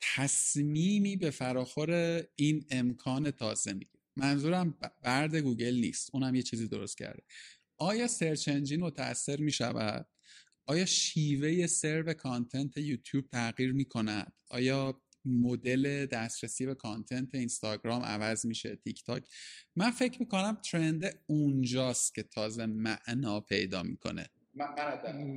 [0.00, 4.00] تصمیمی به فراخور این امکان تازه می‌گیره.
[4.16, 6.10] منظورم برد گوگل نیست.
[6.12, 7.22] اونم یه چیزی درست کرده.
[7.76, 10.06] آیا search engine متاثر می شود
[10.70, 18.46] آیا شیوه serve content یوتیوب تغییر می کند آیا مدل دسترسی به content اینستاگرام عوض
[18.46, 19.28] میشه؟ تیک تاک
[19.76, 24.26] من فکر می‌کنم trend اونجاست که تازه معنا پیدا می‌کنه.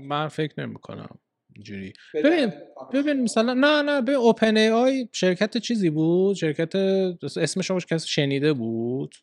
[0.08, 1.20] من فکر نمی‌کنم.
[1.56, 1.94] اینجوری.
[2.14, 2.52] ببین
[2.94, 9.16] ببین مثلا نه نه به OpenAI شرکت چیزی بود؟ شرکت اسمش شما کسی شنیده بود؟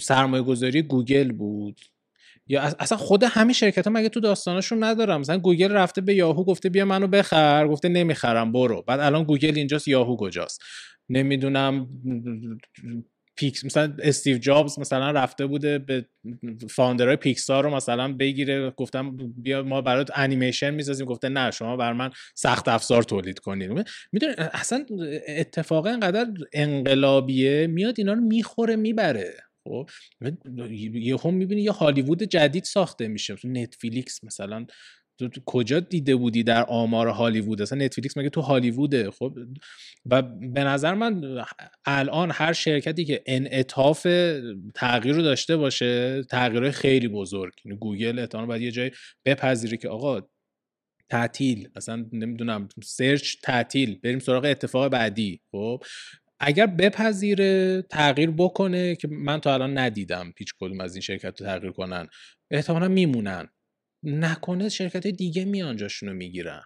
[0.00, 1.80] سرمایه گذاری گوگل بود.
[2.48, 6.44] یا اصلا خود همین شرکت ها مگه تو داستانشون ندارم؟ مثلا گوگل رفته به یاهو
[6.44, 8.82] گفته بیا منو بخر گفته نمی‌خرم برو.
[8.86, 10.62] بعد الان گوگل اینجاست یاهو کجاست؟
[11.08, 11.88] نمی‌دونم
[13.36, 16.06] پیکس مثلا استیو جابز مثلا رفته بوده به
[16.70, 21.06] founder های پیکسار رو مثلا بگیره گفتم بیا ما برات انیمیشن می‌سازیم.
[21.06, 24.86] گفته نه شما بر من سخت افزار تولید کنید می‌دونی اصلا
[25.28, 29.34] اتفاق اینقدر انقلابیه میاد اینا رو می‌خوره می‌بره.
[29.68, 29.88] خب
[30.94, 33.36] یه هم می‌بینی یه هالیوود جدید ساخته میشه.
[33.44, 34.66] نتفلیکس مثلا
[35.18, 39.38] تو کجا دیده بودی در آمار هالیوود؟ اصلا نتفلیکس مگه تو هالیووده؟ خب
[40.06, 41.44] و به نظر من
[41.84, 44.06] الان هر شرکتی که انعطاف
[44.74, 47.52] تغییر رو داشته باشه تغییر خیلی بزرگ.
[47.64, 48.90] یعنی گوگل احتمال باید یه جای
[49.24, 50.20] بپذیره که آقا
[51.10, 51.68] تعطیل.
[51.76, 53.98] اصلا نمی‌دونم سرچ تعطیل.
[54.02, 55.40] بریم سراغ اتفاق بعدی.
[55.52, 55.82] خب
[56.40, 61.46] اگر بپذیره تغییر بکنه که من تا الان ندیدم هیچ کدوم از این شرکت رو
[61.46, 62.08] تغییر کنن.
[62.50, 63.48] احتمالا میمونن.
[64.02, 66.62] نکنه شرکت دیگه میان جاشونو می‌گیرن.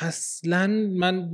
[0.00, 0.66] اصلا
[0.96, 1.30] من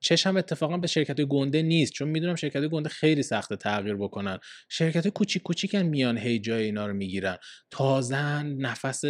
[0.00, 4.38] چشم اتفاقا به شرکت گنده نیست چون می‌دونم شرکت گنده خیلی سخته تغییر بکنن.
[4.68, 7.36] شرکت کوچیک کوچیکن میان هی جای اینا رو می‌گیرن.
[7.70, 9.04] تازن نفس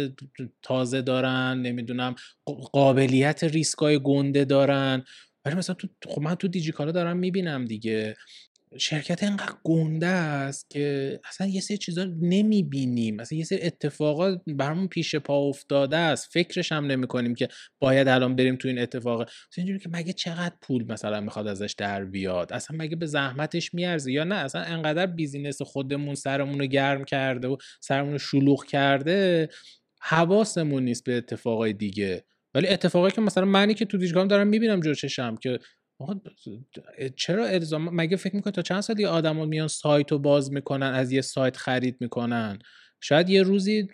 [0.63, 2.15] تازه دارن نمی‌دونم
[2.73, 5.03] قابلیت ریسکای گنده دارن.
[5.45, 8.15] ولی مثلا تو خب من تو دیجیکالا دارم می‌بینم دیگه.
[8.77, 13.15] شرکت اینقدر گنده است که اصلا یه سری چیزا نمی‌بینیم.
[13.15, 16.29] مثلا یه سری اتفاقات برامون پیش پا افتاده است.
[16.33, 17.47] فکرش هم نمی کنیم که
[17.79, 19.29] باید الان بریم تو این اتفاق.
[19.57, 24.11] اینجوری که مگه چقدر پول مثلا می‌خواد ازش در بیاد؟ اصلا مگه به زحمتش میارزه
[24.11, 29.49] یا نه؟ اصلا انقدر بیزینس خودمون سرمون رو گرم کرده و سرمون رو شلوغ کرده
[30.01, 32.23] حواسمون نیست به اتفاقای دیگه.
[32.53, 35.59] ولی اتفاقی که مثلا منی که تو دیجی‌کالا دارم می‌بینم جور چشم که
[37.15, 40.87] چرا الزام مگه فکر می‌کنی تا چند سال یه آدما میان سایت رو باز می‌کنن
[40.87, 42.59] از یه سایت خرید می‌کنن؟
[43.01, 43.87] شاید یه روزی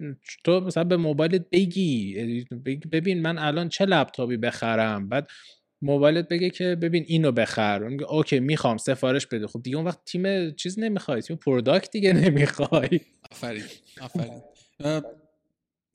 [0.43, 2.45] تو مثلا به موبایلت بگی
[2.91, 5.29] ببین من الان چه لپتاپی بخرم؟ بعد
[5.81, 7.83] موبایلت بگه که ببین اینو بخر.
[8.09, 9.47] okay می‌خوام سفارش بده.
[9.47, 12.99] خب دیگه اون وقت تیم چیز نمی‌خوای تیم product دیگه نمی‌خوای.
[13.31, 13.63] آفرین
[14.01, 14.41] آفرین.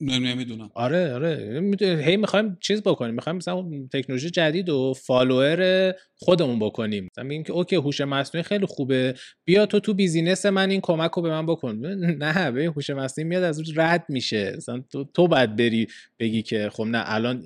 [0.01, 1.61] نمی‌دونم آره آره.
[1.81, 3.15] هی می‌خوایم چیز بکنیم.
[3.15, 7.07] می‌خوایم مثلا تکنولوژی جدید و follower خودمون بکنیم.
[7.11, 9.13] مثلا میگیم که okay هوش مصنوعی خیلی خوبه.
[9.45, 11.75] بیا تو تو business من این کمک رو به من بکن.
[11.75, 14.53] نه به هوش مصنوعی میاد از رد میشه.
[14.57, 15.87] مثلا تو, تو باید بری
[16.19, 17.45] بگی که خب نه الان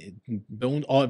[0.49, 1.05] به اون آ...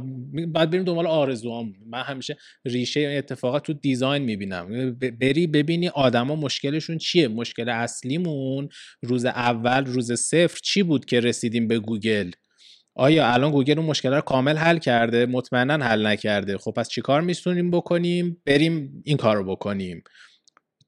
[0.48, 4.98] بعد بریم دنبال آرزوام من همیشه ریشه اتفاقات تو design می‌بینم.
[5.20, 8.70] بری ببینی آدما مشکلشون چیه؟ مشکل اصلیمون
[9.04, 12.32] روز اول روز صفر چی بود که رسیدیم به گوگل.
[12.96, 16.58] آیا الان گوگل اون مشکل رو کامل حل کرده؟ مطمئنا حل نکرده.
[16.58, 20.04] خب پس چیکار می‌تونیم بکنیم؟ بریم این کار رو بکنیم.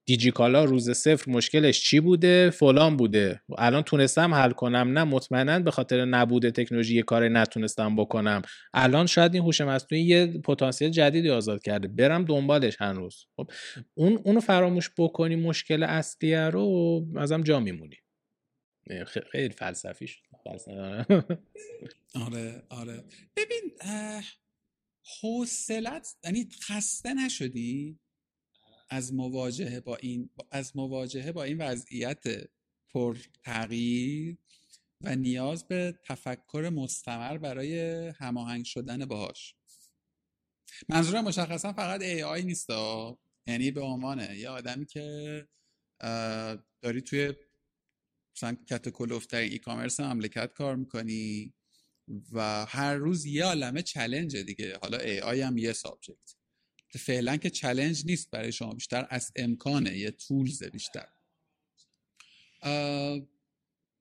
[0.05, 3.41] دیجیکالا روز صفر مشکلش چی بوده؟ فلان بوده.
[3.57, 4.97] الان تونستم حل کنم.
[4.97, 8.41] نه مطمئنا به خاطر نبوده تکنولوژی یه کار نتونستم بکنم.
[8.73, 11.87] الان شاید این هوش مصنوعی یه پتانسیل جدیدی آزاد کرده.
[11.87, 13.25] برم دنبالش هنوز.
[13.35, 13.51] خب
[13.93, 17.95] اون اونو فراموش بکنی مشکل اصلیه رو ازم جا میمونی
[19.31, 20.21] خیلی فلسفی شد.
[22.15, 23.03] آره آره.
[23.35, 23.71] ببین
[25.21, 27.99] حوصلت یعنی خسته نشدی
[28.89, 32.23] از مواجهه با این از مواجهه با این وضعیت
[32.93, 34.37] پر تغییر
[35.01, 39.55] و نیاز به تفکر مستمر برای هماهنگ شدن باهاش؟
[40.89, 42.69] منظورم مشخصا فقط AI نیست
[43.47, 45.47] یعنی به عنوان یه آدمی که
[46.81, 47.33] داری توی
[48.39, 51.53] مثلا کت و کلفت‌ترین e-commerce مملکت کار می‌کنی
[52.31, 54.77] و هر روز یه عالمه challenge دیگه.
[54.81, 56.35] حالا AI هم یه subject
[56.89, 61.07] فعلا که challenge نیست برای شما بیشتر از امکانه یه tools بیشتر.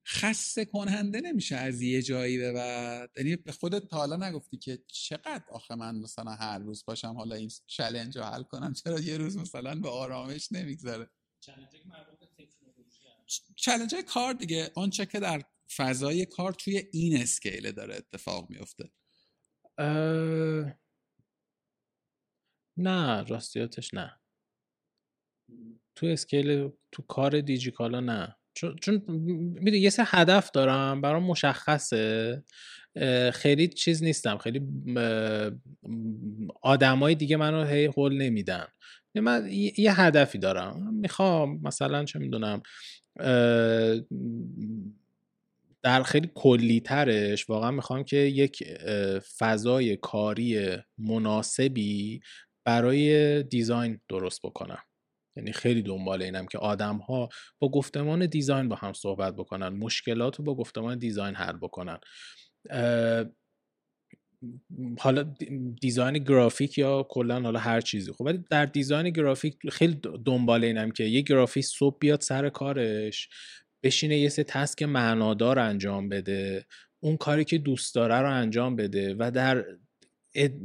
[0.07, 3.11] خسته کننده نمیشه از یه جایی به بعد.
[3.17, 7.37] یعنی به خودت تا حالا نگفتی که چقدر آخه من مثلا هر روز باشم حالا
[7.37, 11.11] این challenge رو حل کنم چرا یه روز مثلا به آرامش نمی‌گذاره
[11.41, 11.69] challenge
[14.07, 15.43] کار دیگه آنچه که در
[15.77, 18.91] فضای کار توی این scale داره اتفاق میفته
[22.77, 24.21] نه راستیاتش نه.
[25.95, 28.37] تو scale تو کار دیجیکالا نه.
[28.55, 32.45] چون, می‌دونی یه سه هدف دارم برام مشخصه.
[33.33, 34.39] خیلی چیز نیستم.
[34.39, 34.61] خیلی
[36.63, 38.67] آدمای دیگه منو هی هول نمیدن.
[39.15, 39.49] من
[39.79, 40.95] یه هدفی دارم.
[40.95, 42.63] می‌خوام مثلا چه می‌دونم
[45.83, 48.65] در خیلی کلی ترش واقعا می‌خوام که یک
[49.39, 52.21] فضای کاری مناسبی
[52.65, 54.79] برای دیزاین درست بکنم.
[55.37, 60.37] یعنی خیلی دنبال اینم که آدم ها با گفتمان دیزاین با هم صحبت بکنن مشکلات
[60.37, 61.99] رو با گفتمان دیزاین حل بکنن.
[64.99, 65.35] حالا
[65.81, 68.13] دیزاین گرافیک یا کلا حالا هر چیزی.
[68.13, 73.29] خب ولی در دیزاین گرافیک خیلی دنبال اینم که یه گرافیک صبح بیاد سر کارش
[73.83, 76.67] بشینه یه سه تسک معنادار انجام بده
[77.01, 79.65] اون کاری که دوست داره رو انجام بده و در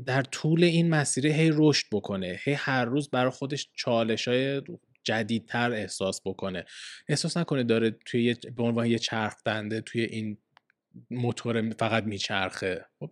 [0.06, 2.40] در طول این مسیر هی رشد بکنه.
[2.44, 4.62] هی هر روز برای خودش چالش های
[5.04, 6.66] جدیدتر احساس بکنه.
[7.08, 10.38] احساس نکنه داره توی به عنوان یه چرخ دنده توی این
[11.12, 12.86] موتور فقط میچرخه.
[13.00, 13.12] خب،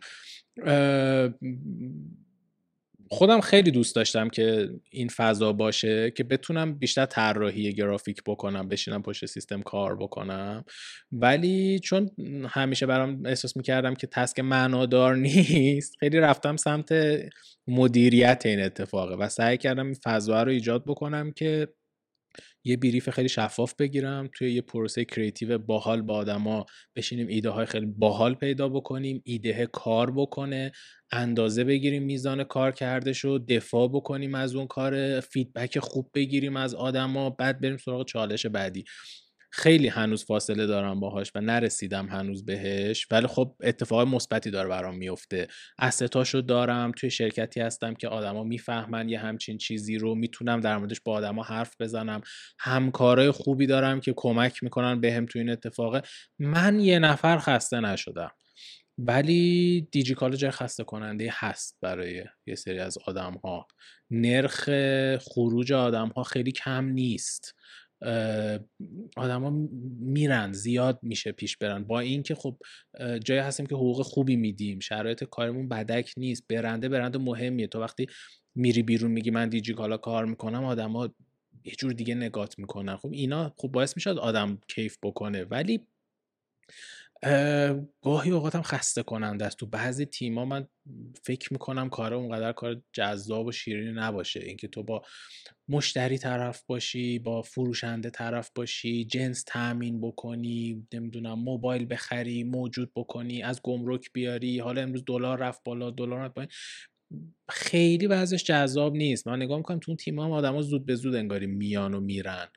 [3.14, 9.02] خودم خیلی دوست داشتم که این فضا باشه که بتونم بیشتر طراحی گرافیک بکنم بشینم
[9.02, 10.66] پشت سیستم کار بکنم.
[11.12, 12.10] ولی چون
[12.50, 16.94] همیشه برام احساس می‌کردم که task معنادار نیست خیلی رفتم سمت
[17.68, 21.68] مدیریت این اتفاقه و سعی کردم این فضا رو ایجاد بکنم که
[22.64, 26.66] یه brief خیلی شفاف بگیرم توی یه پروسه creative باحال با آدما
[26.96, 30.72] بشینیم ایده های خیلی باحال پیدا بکنیم ایده کار بکنه
[31.12, 36.76] اندازه بگیریم میزان کار کرده شو دفاع بکنیم از اون کار فیدبک خوب بگیریم از
[36.76, 38.84] آدما بعد بریم سراغ چالش بعدی.
[39.52, 44.96] خیلی هنوز فاصله دارم باهاش و نرسیدم هنوز بهش ولی خب اتفاق مثبتی داره برام
[44.98, 45.48] میفته.
[45.80, 51.02] استاشو دارم توی شرکتی هستم که آدما می‌فهمن یه همچین چیزی رو می‌تونم در موردش
[51.02, 52.22] با آدما حرف بزنم.
[52.60, 56.02] همکارای خوبی دارم که کمک می‌کنن بهم تو این اتفاقه
[56.40, 58.32] من یه نفر خسته نشدم
[58.98, 63.68] ولی دیجیکال جای خسته کننده هست برای یه سری از آدم ها
[64.12, 64.70] نرخ
[65.18, 67.56] خروج آدم ها خیلی کم نیست.
[69.18, 69.50] آدما
[70.00, 71.84] میرن زیاد میشه پیش برن.
[71.84, 72.58] با اینکه خب
[73.24, 77.68] جایی هستیم که حقوق خوبی میدیم شرایط کارمون بدک نیست برنده برنده مهمیه.
[77.68, 78.08] تو وقتی
[78.56, 81.10] میری بیرون میگی من دیجیکالا کار می‌کنم آدما
[81.64, 82.98] یه جور دیگه نگات می‌کنن.
[82.98, 85.44] خب اینا خب باعث می‌شد آدم کیف بکنه.
[85.44, 85.88] ولی
[88.02, 89.58] گاهی اوقات هم خسته کننده است.
[89.58, 90.68] تو بعضی تیما من
[91.24, 94.40] فکر می‌کنم کار اونقدر کار جذاب و شیرینی نباشه.
[94.40, 95.02] اینکه تو با
[95.70, 103.44] مشتری طرف باشی با فروشنده طرف باشی جنس تامین بکنی نمی‌دونم موبایل بخری موجود بکنی
[103.44, 106.48] از گمرک بیاری حالا امروز دلار رفت بالا دلار رفت بالا
[107.50, 109.28] خیلی بعضش جذاب نیست.
[109.28, 112.48] من نگاه می‌کنم تو اون تیم هم آدم زود به زود انگاری میان و میرن.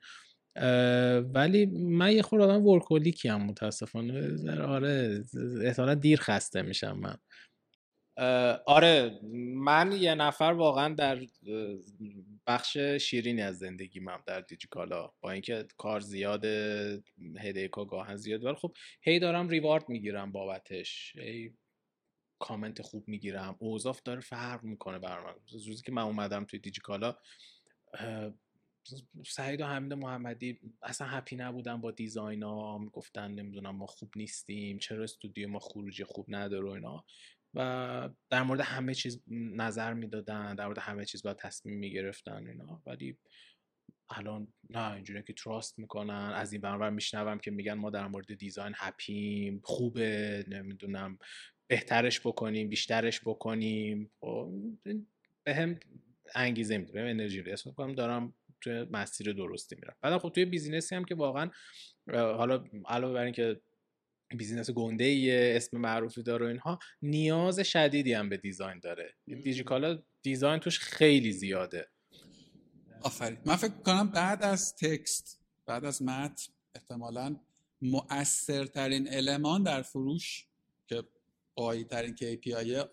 [1.34, 4.62] ولی من یه خورده آدم ورکولیکی هم متاسفانه.
[4.62, 5.24] آره
[5.62, 7.16] احتمالا دیر خسته میشم من.
[8.66, 9.20] آره
[9.54, 11.26] من یه نفر واقعا در
[12.46, 15.12] بخش شیرینی از زندگی من در دیجیکالا.
[15.20, 17.02] با اینکه کار زیاده
[17.38, 21.16] هدیکا گاهن زیاد ولی خب هی دارم ریوارد می‌گیرم بابتش.
[21.16, 21.54] هی
[22.38, 23.56] کامنت خوب می‌گیرم.
[23.58, 25.34] اوضاف داره فرق می‌کنه بر من
[25.66, 27.16] روزی که من اومدم توی دیجیکالا
[29.26, 35.02] سعید و حمید محمدی اصلا هپی نبودن با دیزاینا گفتن نمی‌دونم ما خوب نیستیم چرا
[35.02, 37.04] استودیو ما خروجی خوب نداره و اینا.
[37.54, 42.82] و در مورد همه چیز نظر می‌دادن در مورد همه چیز باید تصمیم می‌گرفتن اینا.
[42.86, 43.18] ولی
[44.10, 46.32] الان نه اینجوری که تراست می‌کنن.
[46.34, 51.18] از این برنامه میشنوم که میگن ما در مورد دیزاین هپیم خوبه نمی‌دونم
[51.66, 54.10] بهترش بکنیم بیشترش بکنیم.
[54.20, 54.52] خب،
[55.44, 55.78] به هم
[56.34, 57.44] انگیزه میده انرژی
[57.76, 59.96] کنم دارم توی مسیر درستی میرم.
[60.00, 61.50] بعد خب توی business ی هم که واقعا
[62.12, 63.60] حالا علاوه بر اینکه
[64.36, 69.14] business گنده ایه اسم معروفی داره و اینها نیاز شدیدی هم به design داره.
[69.26, 71.88] دیجیکالا design توش خیلی زیاده.
[73.02, 73.38] آفرین.
[73.46, 77.36] من فکر کنم بعد از text بعد از متن احتمالا
[77.82, 80.48] مؤثرترین المان در فروش
[80.86, 81.04] که
[81.56, 82.86] غایی ترین KPI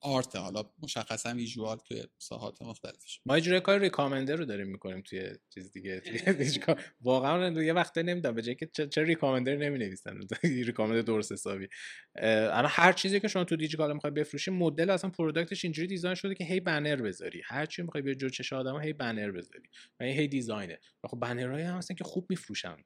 [0.00, 3.20] art حالا مشخصا visual توی ساحات مختلفش.
[3.26, 6.02] ما یه کار recommender رو داریم می‌کنیم توی چیز دیگه
[7.00, 11.68] واقعا یه وقته نمی‌دونم به جای که چه recommender نمی نویسن recommender درست حسابی.
[12.14, 16.14] الان هر چیزی که شما تو دیجیکال می‌خوای بفروشی مدل اصلا product ش اینجوری design
[16.14, 17.42] شده که هی بنر بذاری.
[17.44, 19.68] هر چی می‌خوای به جلو چش آدم هی بنر بذاری.
[20.00, 20.78] و هی design ه.
[21.04, 22.76] خب بنرهای هم هستن که خوب میفروشن.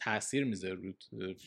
[0.00, 0.92] تاثیر می‌ذاره رو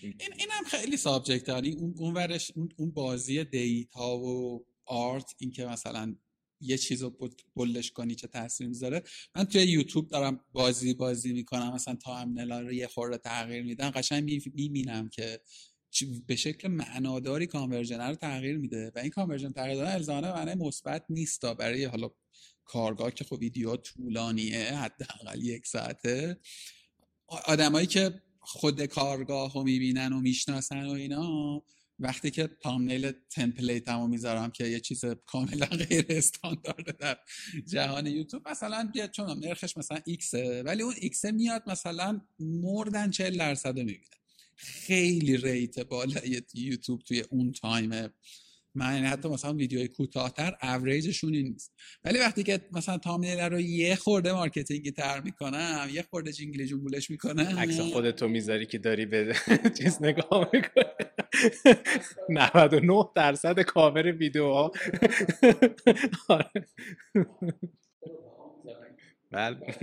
[0.02, 6.16] این اینم خیلی subject اون اون ورش اون بازی data و art اینکه مثلا
[6.62, 9.04] یه چیز رو bold ش کنی چه تاثیر می‌ذاره.
[9.36, 11.74] من توی یوتیوب دارم بازی بازی می‌کنم.
[11.74, 12.24] مثلا تا
[12.60, 15.40] رو یه خورده تغییر میدم قشنگ می‌بینم که
[16.28, 18.92] به شکل معناداری conversion رو تغییر میده.
[18.96, 22.10] و این conversion تغییر دادن الزامه معنی مثبت نیست برای حالا
[22.66, 26.38] کارگاه که خب ویدیو طولانیه حداقل یک ساعته.
[27.28, 31.64] آدمایی که خود کارگاه رو می‌بینن و می‌شناسن و اینا
[32.00, 37.18] وقتی که thumbnail template همو می‌ذارم که یه چیز کاملا غیر استاندارده در
[37.68, 42.22] جهان یوتیوب مثلا بیاد چون نرخش مثلا X ه ولی اون X ه میاد مثلا
[42.40, 44.10] more than 40 درصد می‌بینه.
[44.56, 48.10] خیلی rate بالای یوتیوب توی اون time
[48.76, 51.74] من یعنی حتی مثلا ویدیوهای کوتاهتر اوریجشون نیست.
[52.04, 56.66] ولی وقتی که مثلا thumbnail رو یه خورده marketing ی تر می‌کنم یه خورده جینگلی
[56.66, 57.60] جونگولش می‌کنم.
[57.60, 59.36] عکس خودتو می‌ذاری که داری به
[59.78, 60.86] چیز نگاه می‌کنه
[62.30, 64.72] 99 درصد کاور ویدیوها.
[69.32, 69.58] بله.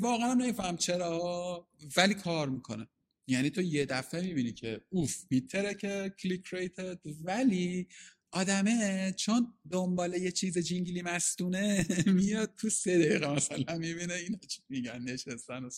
[0.00, 2.88] واقعا نمیفهم چرا ولی کار می‌کنه.
[3.26, 7.88] یعنی تو یه دفعه می‌بینی که اوف بیتره که کلیک ریتد ولی
[8.30, 14.62] آدمه چون دنبال یه چیز جینگلی مستونه میاد تو سه دقیقه مثلا می‌بینه اینا چی
[14.68, 15.70] میگن نشستن و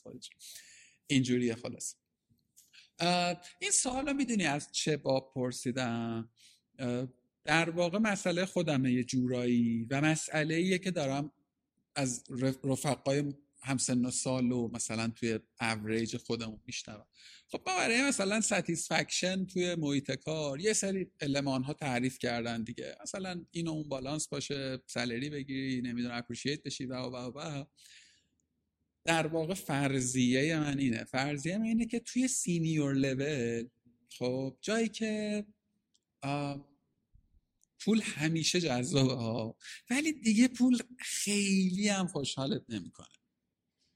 [1.07, 1.95] اینجوریه خلاص.
[3.59, 6.30] این سوالا می‌دونی از چه با پرسیدم؟
[7.45, 11.32] در واقع مسئله خودمه یه جورایی و مسئله که دارم
[11.97, 12.24] از
[12.64, 13.34] رفقای
[13.65, 17.07] همسن و سال و مثلا توی اوریج خودمون میشنوم.
[17.49, 22.97] خب ما برای مثلا satisfaction توی محیط کار یه سری المان ها تعریف کردن دیگه.
[23.03, 27.65] مثلا این اون بالانس باشه salary بگیری نمی‌دونم appreciate بشی و و و
[29.05, 31.05] در واقع فرضیه من اینه.
[31.05, 33.68] فرضیه من اینه که توی senior level
[34.19, 35.45] خب جایی که
[37.81, 39.57] پول همیشه جذابه ها
[39.91, 43.07] ولی دیگه پول خیلی هم خوشحالت نمی‌کنه.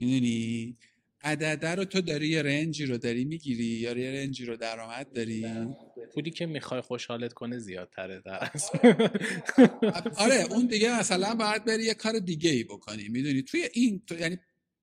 [0.00, 0.76] می‌دونی؟
[1.22, 5.46] عدده رو تو داری یه رنجی رو داری می‌گیری یا یه رنجی رو درآمد داری؟
[6.14, 8.50] پولی که می‌خوای خوشحالت کنه زیادتره در
[10.16, 10.46] آره.
[10.50, 14.38] اون دیگه مثلا باید بری یه کار دیگه ای بکنی می‌دونی؟ توی این تو یعنی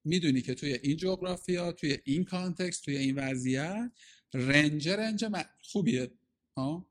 [0.06, 3.92] می‌دونی که توی این جغرافیا توی این کانتکست توی این وضعیت
[4.34, 5.26] رنج رنج
[5.62, 6.12] خوبیه
[6.58, 6.88] ها؟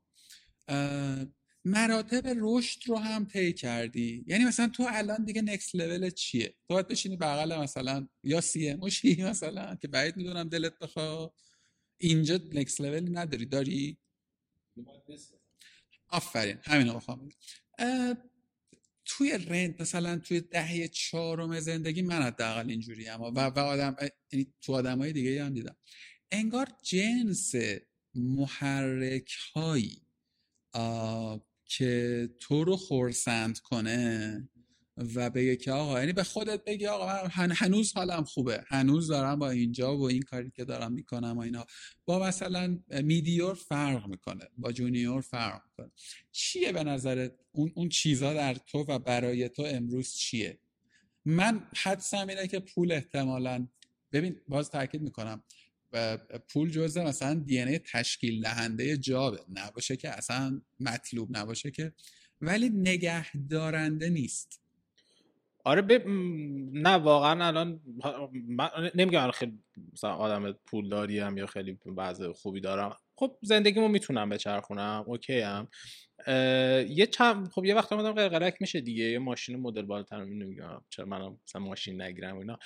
[1.65, 4.23] مراتب رشد رو هم طی کردی.
[4.27, 8.69] یعنی مثلا تو الان دیگه نکست لول چیه؟ تو باید بشینی بغل مثلا یا سی
[8.69, 11.33] اموشی مثلا که بعید می‌دونم دلت بخوا
[11.97, 13.45] اینجا نکست لول نداری.
[13.45, 13.97] داری؟
[16.09, 16.57] آفرین.
[16.63, 17.29] همین رو بخوام
[19.05, 23.95] توی رنت مثلا توی دهه چهارم زندگی من حداقل اینجوری اما و, و آدم
[24.31, 25.75] یعنی تو آدم های دیگه هم دیدم.
[26.31, 27.53] انگار جنس
[28.15, 30.01] محرک هایی
[31.65, 34.49] که تو رو خورسند کنه
[35.15, 37.05] و بگه که آقا یعنی به خودت بگی آقا
[37.37, 38.63] من هنوز حالم خوبه.
[38.67, 41.65] هنوز دارم با اینجا و این کاری که دارم می‌کنم و اینا.
[42.05, 45.91] با مثلا میدیور فرق می‌کنه با جونیور فرق می‌کنه.
[46.31, 50.59] چیه به نظرت؟ اون, اون چیزا در تو و برای تو امروز چیه؟
[51.25, 53.67] من حدسم اینه که پول احتمالا
[54.11, 55.43] ببین باز تاکید می‌کنم.
[56.49, 61.93] پول جزء مثلا دی تشکیل دهنده جابه نباشه که اصلا مطلوب نباشه که.
[62.41, 64.61] ولی نگه دارنده نیست.
[65.63, 65.91] آره ب...
[66.73, 67.81] نه واقعا الان
[68.47, 69.59] من نمیگم خیلی
[69.93, 72.97] مثلا آدم پولداری هم یا خیلی بعض خوبی دارم.
[73.15, 75.67] خب زندگیمو می‌تونم بچرخونم اوکی هم
[76.89, 79.03] یه چند خب یه وقت آدم قلقلک میشه دیگه.
[79.03, 82.59] یه ماشین مدل بالاتر نمیگم چرا من مثلا ماشین نگیرم اینا.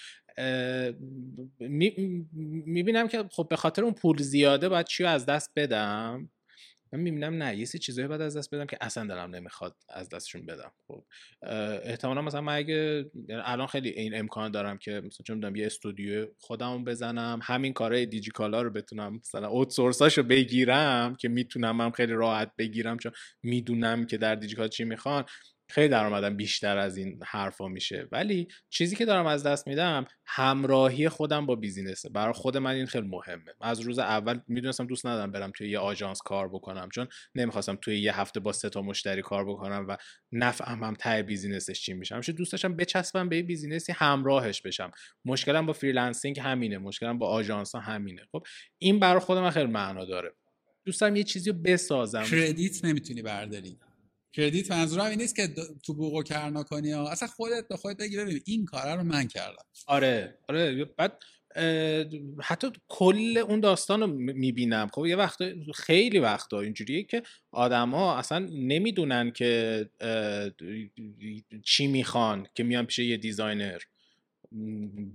[1.60, 6.30] می‌بینم که خب به خاطر اون پول زیاده باید چی از دست بدم؟
[6.94, 10.10] من می‌بینم نه یه سری چیزایی باید از دست بدم که اصلا دلم نمی‌خواد از
[10.10, 10.72] دستشون بدم.
[10.88, 11.04] خب
[11.84, 15.66] احتمالا مثلا من اگه یعنی الان خیلی این امکان دارم که مثلا چون می‌دونم یه
[15.66, 22.14] استودیو خودمو بزنم همین کارهای دیجیکالا رو بتونم مثلا اوتسورساشو بگیرم که می‌تونم هم خیلی
[22.14, 23.12] راحت بگیرم چون
[23.44, 25.26] می‌دونم که در دیجیکال چی می‌خوان.
[25.70, 28.08] خیلی درآمدم بیشتر از این حرفا میشه.
[28.12, 32.10] ولی چیزی که دارم از دست میدم همراهی خودم با business ه.
[32.10, 33.54] برای خود من این خیلی مهمه.
[33.62, 38.00] از روز اول می‌دونستم دوست ندارم برم توی یه آژانس کار بکنم چون نمی‌خواستم توی
[38.00, 39.98] یه هفته با سه تا مشتری کار بکنم و
[40.32, 44.62] نفهمم ته business ش چی میشه همیشه دوست داشتم بچسبم به یه business ی همراهش
[44.62, 44.92] بشم.
[45.26, 46.78] مشکلم با freelancing همینه.
[46.78, 48.22] مشکلم با آژانس همینه.
[48.32, 48.46] خب
[48.78, 50.32] این برای خود من خیلی معنا داره.
[50.86, 52.24] دوستم یه چیزی رو بسازم.
[52.24, 53.78] credit نمی‌تونی برداری.
[54.34, 55.48] کردیت منظورم این نیست که
[55.84, 57.10] تو بوق و کرنا کنی ها.
[57.10, 61.20] اصلا خودت به خودت بگی ببین این کار رو من کردم آره آره بعد
[62.42, 65.40] حتی کل اون داستان رو می‌بینم خب یه وقت
[65.76, 69.90] خیلی وقتا اینجوریه که آدما اصلا نمی‌دونن که
[71.64, 73.80] چی می‌خوان که میان پیش یه designer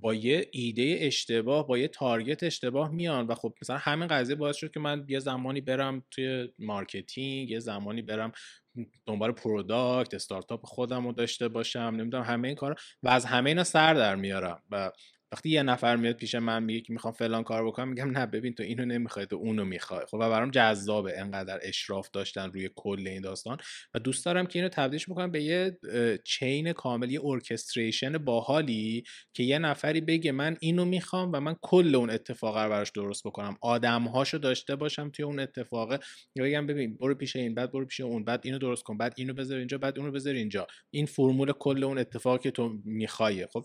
[0.01, 3.26] با یه ایده اشتباه با یه target اشتباه میان.
[3.26, 7.61] و خب مثلا همین قضیه باعث شد که من یه زمانی برم توی marketing یه
[7.61, 8.32] زمانی برم
[9.07, 11.95] دنبال product استارتاپ خودم رو داشته باشم.
[11.97, 14.62] نمی‌دونم همه این کار و از همه اینا سر در میارم.
[14.70, 14.91] و
[15.35, 18.55] وقتی یه نفر میاد پیش من میگه که می‌خوام فلان کار بکنم میگم نه ببین
[18.55, 20.07] تو اینو نمی‌خوای تو اونو می‌خوای.
[20.11, 23.59] خب و برام جذابه انقدر اشراف داشتن روی کل این داستان
[23.95, 25.78] و دوست دارم که اینو تبدیلش بکنم به یه
[26.25, 29.05] chain کامل یه orchestration باحالی
[29.35, 33.26] که یه نفری بگه من اینو می‌خوام و من کل اون اتفاق رو براش درست
[33.26, 33.57] بکنم.
[33.61, 35.93] آدمهاشو داشته باشم توی اون اتفاق.
[36.35, 39.14] یا بگم ببین برو پیش این بعد برو پیش اون بعد اینو درست کن بعد
[39.16, 40.66] اینو بذار اینجا بعد اونو بذار اینجا.
[40.91, 43.47] این فرمول کل اون اتفاقی که تو می‌خوای.
[43.47, 43.64] خب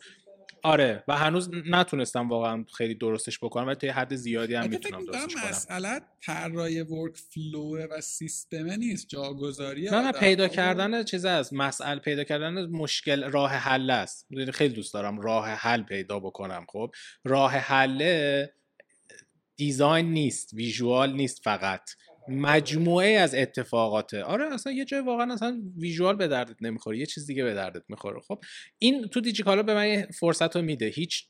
[0.64, 5.34] آره و هنوز نتونستم واقعا خیلی درستش بکنم ولی تا حد زیادی هم می‌تونم درستش
[5.34, 5.49] کنم.
[5.49, 12.24] مسئله طراحی workflow و سیستم نیست جاگذاری نه نه پیدا کردن چیز است مسئله پیدا
[12.24, 14.28] کردن مشکل راه حل است.
[14.53, 16.91] خیلی دوست دارم راه حل پیدا بکنم خب؟
[17.24, 18.45] راه حل
[19.55, 21.89] دیزاین نیست ویژوال نیست فقط.
[22.30, 27.25] مجموعه از اتفاقاته آره اصلا یه جای واقعا اصلا ویژوال به دردت نمی‌خوره یه چیز
[27.25, 28.19] دیگه به دردت می‌خوره.
[28.27, 28.39] خب
[28.80, 30.86] این تو دیجیکالا به من فرصت رو میده.
[30.86, 31.25] هیچ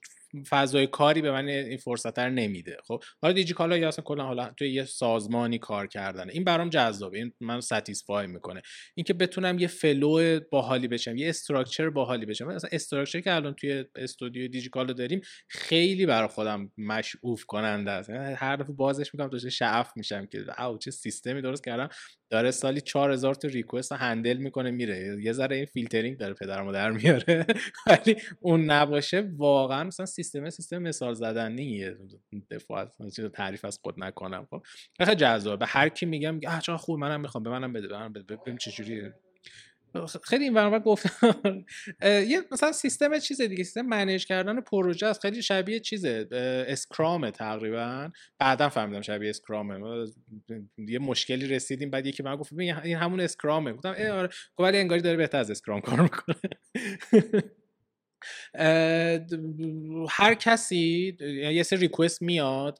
[0.49, 2.77] فضای کاری به من این فرصت رو نمیده.
[2.88, 7.17] خب حالا دیجیکالا یا اصلا کلا حالا توی یه سازمانی کار کردن این برام جذابه.
[7.17, 8.61] این منو ستیسفای می‌کنه.
[8.95, 12.45] اینکه بتونم یه flow باحالی بشم یه structure باحالی بشم.
[12.45, 18.09] مثلا structure که الان توی استودیو دیجیکالا داریم خیلی برای خودم مشعوف کننده است.
[18.09, 21.89] یعنی هر دفعه بازش می‌کنم دچار شعف میشم که اوه چه سیستمی درست کردم؟
[22.30, 25.17] داره سالی 4000 تا request handle می‌کنه میره.
[25.23, 27.45] یه ذره این فیلترینگ داره پدرمو در میاره.
[27.88, 31.97] ولی اون نباشه واقعا مثلا سیستم سیستم مثال زدنیه
[32.51, 34.47] دفاع از تعریف از خود نکنم.
[34.49, 34.61] خب
[34.97, 38.38] خیلی جذاب به هر کی میگم آ چقدر خوب منم می‌خوام به منم بده به
[38.47, 38.71] منم چه
[40.23, 41.65] خیلی این ورانور گفتم.
[42.31, 45.21] یه مثلا سیستم چیز دیگه سیستم منیج کردن پروژه است.
[45.21, 46.27] خیلی شبیه چیزه
[46.67, 48.09] اسکرامه تقریبا.
[48.39, 50.05] بعدا فهمیدم شبیه اسکرامه.
[50.77, 53.73] یه مشکلی رسیدیم بعد یکی من گفت این همون اسکرامه.
[53.73, 54.29] گفتم آره.
[54.59, 56.35] ولی انگاری داره بهتر از اسکرام کار می‌کنه.
[60.09, 61.17] هر کسی
[61.53, 62.80] یه سری request میاد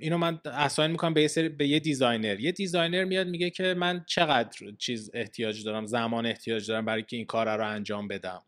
[0.00, 4.04] اینو من assign می‌کنم به یه, به یه designer یه designer میاد میگه که من
[4.08, 8.42] چقدر چیز احتیاج دارم زمان احتیاج دارم برای که این کار رو انجام بدم.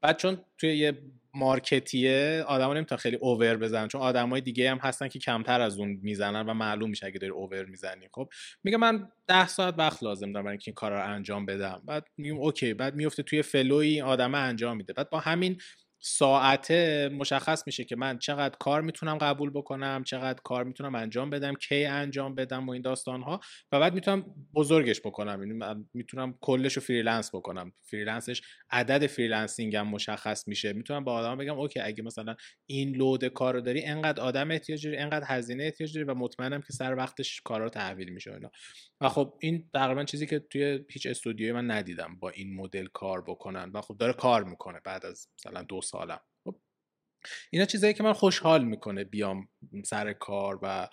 [0.00, 0.98] بعد چون توی یه
[1.34, 5.78] market یه آدما نمی‌تونن خیلی over بزنن چون آدمای دیگه هم هستن که کمتر از
[5.78, 8.08] اون می‌زنن و معلوم میشه اگه داری over می‌زنی.
[8.12, 8.28] خب
[8.64, 11.82] میگه من ده ساعت وقت لازم دارم برای این کار رو انجام بدم.
[11.84, 14.92] بعد میگم okay بعد میفته توی flow ی آدمه انجام میده.
[14.92, 15.60] بعد با همین
[16.04, 21.54] ساعته مشخص میشه که من چقدر کار می‌تونم قبول بکنم چقدر کار می‌تونم انجام بدم
[21.54, 23.40] کی انجام بدم و این داستان ها
[23.72, 24.24] و بعد می‌تونم
[24.54, 25.42] بزرگش بکنم.
[25.42, 27.72] یعنی می‌تونم کلش رو freelance بکنم.
[27.82, 30.72] freelance ش عدد freelancing هم مشخص میشه.
[30.72, 32.36] می‌تونم با آدم بگم okay اگه مثلا
[32.66, 36.60] این load کار رو داری انقدر آدم احتیاج داری انقدر هزینه احتیاج داری و مطمئنم
[36.60, 38.50] که سر وقتش کارا تحویل میشه اینا.
[39.00, 43.22] و خب این تقریبا چیزی که توی هیچ استودیوی من ندیدم با این مدل کار
[43.22, 43.70] بکنن.
[43.74, 46.20] و خب داره کار می‌کنه بعد از مثلا دو سالم.
[46.44, 46.56] خب
[47.50, 49.48] اینا چیزایی که من خوشحال می‌کنه بیام
[49.84, 50.88] سر کار و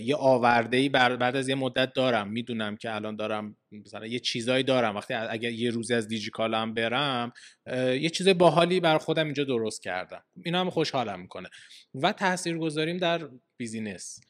[0.00, 2.28] یه آورده ای بعد از یه مدت دارم.
[2.28, 4.96] می‌دونم که الان دارم مثلا یه چیزایی دارم.
[4.96, 7.32] وقتی اگر یه روزی از دیجیکالم برم
[7.76, 10.24] یه چیز باحالی بر خودم اینجا درست کردم.
[10.44, 11.48] اینا هم خوشحالم می‌کنه.
[11.94, 14.20] و تاثیر گذاریم در business.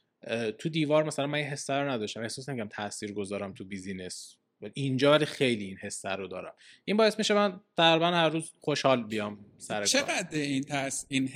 [0.59, 2.21] تو دیوار مثلا من این حسه رو نداشتم.
[2.21, 4.37] احساس نمی‌کنم تاثیر گذارم تو business.
[4.75, 6.55] اینجا خیلی این حسه رو دارم.
[6.85, 11.07] این باعث میشه من تقریبا هر روز خوشحال بیام سر چقدر این تاس...
[11.09, 11.31] این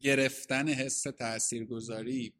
[0.00, 2.32] گرفتن حس تاثیرگذاری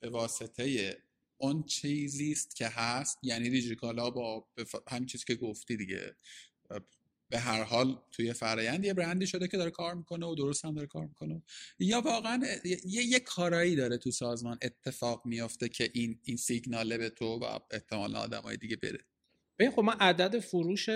[0.00, 0.96] به واسطه
[1.36, 4.48] اون چیزی است که هست؟ یعنی دیجیکالا با
[4.90, 6.16] همین چیزی که گفتی دیگه.
[7.28, 10.74] به هر حال توی فرایند یه برندی شده که داره کار می‌کنه و درست هم
[10.74, 11.42] داره کار می‌کنه.
[11.78, 17.10] یا واقعا یه, یه کارایی داره تو سازمان اتفاق میافته که این این سیگناله به
[17.10, 18.98] تو و احتمال آدمای دیگه بره.
[19.62, 20.88] ببین خب من عدد فروش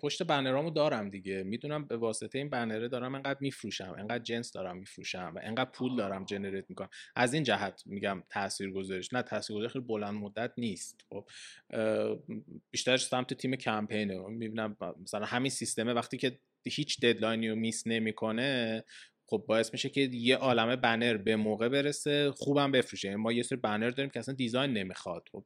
[0.00, 1.42] پشت بنرامو دارم دیگه.
[1.42, 5.96] می‌دونم به واسطه این بنره دارم انقدر میفروشم انقدر جنس دارم میفروشم و انقدر پول
[5.96, 6.88] دارم جنریت می‌کنم.
[7.16, 11.00] از این جهت میگم تاثیر گذارش نه تاثیر گذارش خیلی بلند مدت نیست.
[11.08, 11.28] خب
[12.70, 14.28] بیشتر سمت تیم کمپینه.
[14.28, 18.84] می‌بینم مثلا همین سیستمه وقتی که هیچ ددلاینی رو میس نمی‌کنه
[19.26, 23.08] خب باعث میشه که یه عالمه بنر به موقع برسه خوبم بفروشه.
[23.08, 25.28] یعنی ما یه سری بنر داریم که اصلا دیزاین نمی‌خواد.
[25.32, 25.44] خب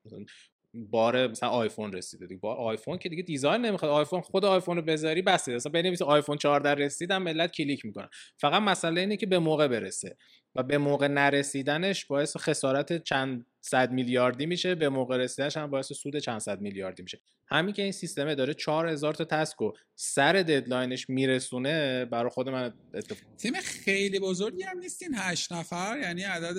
[0.90, 2.40] بار مثلا آیفون رسیده دیگه.
[2.40, 3.90] بار آیفون که دیگه design نمی‌خواد.
[3.90, 8.62] آیفون خود آیفون رو بذاری بس اصلا بنویس آیفون 14 رسیدم ملت کلیک می‌کنن فقط
[8.62, 10.16] مسئله اینه که به موقع برسه
[10.54, 14.74] و به موقع نرسیدنش باعث خسارت چند صد میلیاردی میشه.
[14.74, 17.20] به موقع رسیدنش هم باعث سود چند صد میلیاردی میشه.
[17.48, 22.48] همین که این سیستمه داره 4000 تا task رو سر deadline ش میرسونه برای خود
[22.48, 26.56] من اتفاق تیم خیلی بزرگی هم نیستین؟ 8 نفر؟ یعنی عدد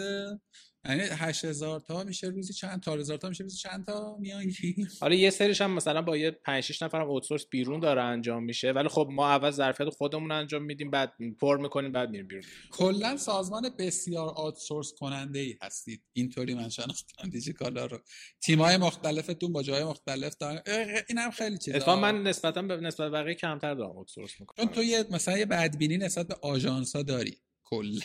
[0.87, 5.17] یعنی 8000 تا میشه روزی چند تا هزار تا میشه روزی چند تا میانگین آره
[5.17, 8.71] یه سریش هم مثلا با یه 5 6 نفر هم اوتسورس بیرون داره انجام میشه.
[8.71, 12.43] ولی خب ما اول ظرفیت خودمون انجام میدیم بعد پر می‌کنیم بعد میریم بیرون.
[12.71, 16.03] کلا سازمان بسیار اوتسورس کننده ای هستید.
[16.13, 17.29] اینطوری من شناختم.
[17.29, 17.99] دیجیکالا رو.
[18.41, 20.61] تیمای مختلفتون با جای مختلف دارن.
[21.09, 21.77] این هم خیلی چیزا.
[21.77, 24.65] اتفاقا من نسبتا به نسبت بقیه کمتر دارم اوتسورس می‌کنم.
[24.65, 27.37] چون تو یه مثلا یه بدبینی نسبت به آژانسا داری.
[27.63, 27.99] کلا.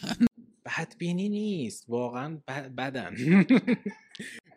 [0.66, 2.40] بدبینی نیست واقعا
[2.76, 3.16] بدن.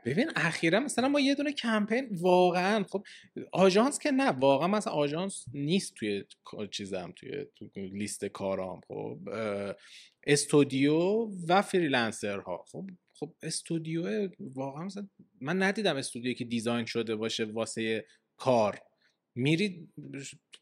[0.06, 3.06] ببین اخیرا مثلا ما یه دونه کمپین واقعا خب
[3.52, 6.23] آژانس که نه واقعا مثلا آژانس نیست توی
[6.72, 7.45] چیزم توی,
[7.76, 9.19] لیست کارام خب
[10.27, 15.07] استودیو و freelancer ها خب خب استودیو واقعا مثلا
[15.41, 18.06] من ندیدم استودیو که design شده باشه واسه
[18.38, 18.80] کار.
[19.36, 19.88] میری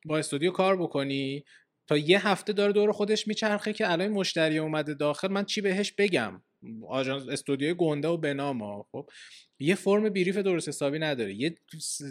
[0.05, 1.43] با استودیو کار بکنی
[1.87, 5.91] تا یه هفته داره دور خودش میچرخه که الان مشتری اومده داخل من چی بهش
[5.91, 6.41] بگم؟
[6.87, 9.09] آژانس استودیوی گنده و بنام خب
[9.59, 11.55] یه فرم بریف درست حسابی نداره یه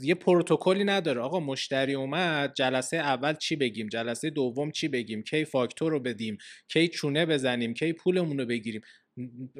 [0.02, 1.20] یه پروتکلی نداره.
[1.20, 6.38] آقا مشتری اومد جلسه اول چی بگیم؟ جلسه دوم چی بگیم؟ کی فاکتور رو بدیم؟
[6.68, 8.80] کی چونه بزنیم؟ کی پولمون رو بگیریم؟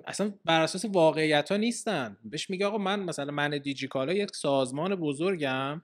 [0.07, 2.17] اصلا بر اساس واقعیت ها نیستن.
[2.25, 5.83] بهش میگه آقا من مثلا من دیجیکالا یک سازمان بزرگم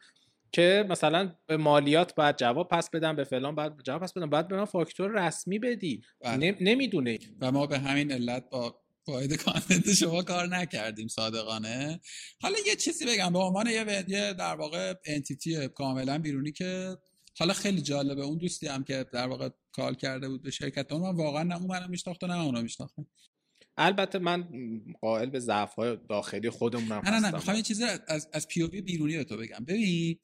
[0.52, 4.48] که مثلا به مالیات باید جواب پس بدم به فلان باید جواب پس بدم باید
[4.48, 6.02] به من فاکتور رسمی بدی.
[6.20, 6.56] بله.
[6.60, 12.00] نمی‌دونه و ما به همین علت با فاید کانتنت شما کار نکردیم صادقانه.
[12.42, 16.96] حالا یه چیزی بگم به عنوان یه یه در واقع انتیتی کاملا بیرونی که
[17.38, 18.22] حالا خیلی جالبه.
[18.22, 21.56] اون دوستی هم که در واقع کال کرده بود به شرکت اون من واقعا نه
[21.56, 23.06] اون منو میشناخت نه اونو میشناختم
[23.78, 24.48] البته من
[25.00, 28.66] قائل به ضعف های داخلی خودمونم نه نه نه می‌خوام یه چیزی از از پی
[28.66, 29.64] بیرونی رو تو بگم.
[29.64, 30.18] ببین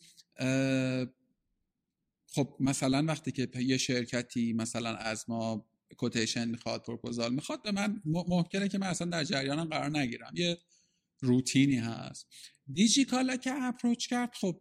[2.27, 5.67] خب مثلا وقتی که یه شرکتی مثلا از ما
[5.97, 10.33] کوتیشن می‌خواد پروپوزال می‌خواد به من ممکنه که من اصلا در جریانم قرار نگیرم.
[10.37, 10.59] یه
[11.21, 12.27] روتینی هست.
[12.73, 14.61] دیجیکالا که اپروچ کرد خب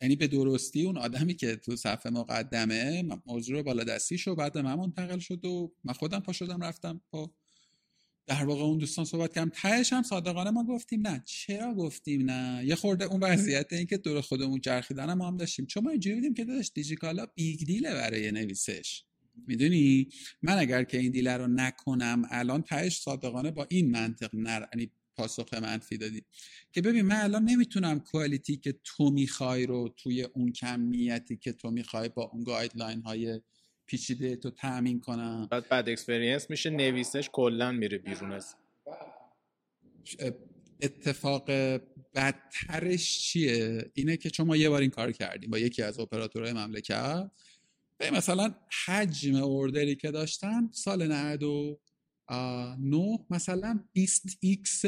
[0.00, 4.74] یعنی به درستی اون آدمی که تو صفحه مقدمه موضوع بالا دستی شد بعد من
[4.74, 7.34] منتقل شد و من خودم پا شدم رفتم با
[8.26, 9.50] در واقع اون دوستان صحبت کردم.
[9.54, 13.96] تهش هم صادقانه ما گفتیم نه چرا گفتیم نه؟ یه خورده اون وضعیت این که
[13.96, 15.66] دور خودمون چرخیدن ما هم داشتیم.
[15.66, 19.04] چون ما اینجوری بودیم که داشت دیجیکالا big deal ه برای نویسش.
[19.46, 20.08] می‌دونی؟
[20.42, 24.66] من اگر که این deal ه رو نکنم الان تهش صادقانه با این منطق نر
[24.74, 26.22] یعنی پاسخ منفی دادی
[26.72, 31.70] که ببین من الان نمی‌تونم quality که تو می‌خوای رو توی اون کمیتی که تو
[31.70, 33.40] می‌خوای با اون guideline های
[33.86, 35.48] پیچیده تو تامین کنم.
[35.50, 38.54] بعد بد اکسپریانس میشه نویسش کلا میره بیرون از
[40.80, 41.50] اتفاق
[42.14, 46.52] بدترش چیه؟ اینه که چون ما یه بار این کار کردیم با یکی از اپراتورهای
[46.52, 47.30] مملکت
[47.98, 48.54] به مثلا
[48.86, 54.86] حجم اوردری که داشتن سال 99 مثلا 20 x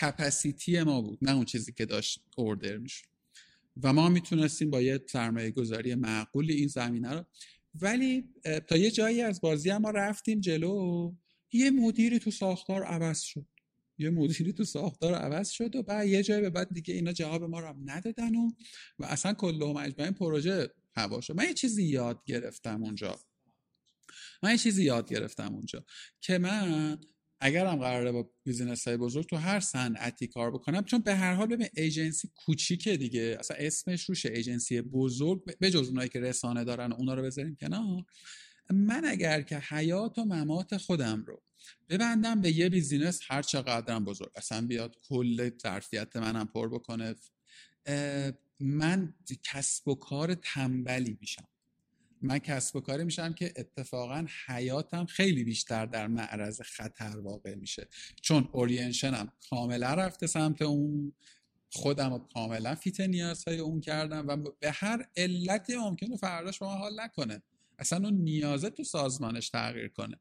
[0.00, 3.04] کپاسیتی ما بود نه اون چیزی که داشت اوردر میشه
[3.82, 7.24] و ما می‌تونستیم با یه سرمایه گذاری معقولی این زمینه رو
[7.74, 8.24] ولی
[8.68, 11.12] تا یه جایی از بازی ما رفتیم جلو
[11.52, 13.46] یه مدیری تو ساختار عوض شد.
[13.98, 17.44] یه مدیری تو ساختار عوض شد و بعد یه جایی به بعد دیگه اینا جواب
[17.44, 18.50] ما رو هم ندادن و,
[18.98, 21.36] و اصلا کل مجموعه پروژه هوا شد.
[21.36, 23.20] من یه چیزی یاد گرفتم اونجا.
[24.42, 25.84] من یه چیزی یاد گرفتم اونجا
[26.20, 26.98] که من
[27.46, 31.46] اگرم قراره با business های بزرگ تو هر صنعتی کار بکنم چون به هر حال
[31.46, 33.36] ببین ایجنسی کوچیکه دیگه.
[33.40, 35.58] اصلا اسمش روشه ایجنسی بزرگ.
[35.58, 38.04] به جز اونایی که رسانه دارن اونا رو بذاریم کنار.
[38.70, 41.42] من اگر که حیات و ممات خودم رو
[41.88, 44.30] ببندم به یه business هر چقدرم بزرگ.
[44.36, 47.14] اصلا بیاد کل ظرفیت منم پر بکنه.
[48.60, 51.48] من کسب و کار تنبلی میشم.
[52.24, 57.88] من کسب و کاری میشم که اتفاقا حیاتم خیلی بیشتر در معرض خطر واقع میشه.
[58.22, 61.12] چون orientation م کاملا رفته سمت اون
[61.72, 67.00] خودم رو کاملا fit نیازهای اون کردم و به هر علتی ممکنه فردا شما حال
[67.00, 67.42] نکنه.
[67.78, 70.20] اصلا اون نیازه تو سازمانش تغییر کنه.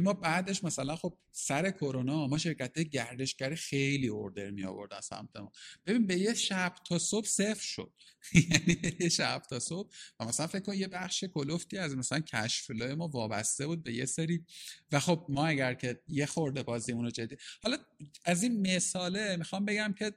[0.00, 5.52] ما بعدش مثلا خب سر کرونا ما شرکت گردشگری خیلی اوردر می آوردن سمت ما.
[5.86, 7.92] ببین به یه شب تا صبح صفر شد.
[8.50, 12.70] یعنی یه شب تا صبح و مثلا فکر کن یه بخش کلوفتی از مثلا کشف
[12.70, 14.44] ما وابسته بود به یه سری
[14.92, 17.76] و خب ما اگر که یه خورده بازیمون رو جدی حالا
[18.24, 20.12] از این مثاله می‌خوام بگم که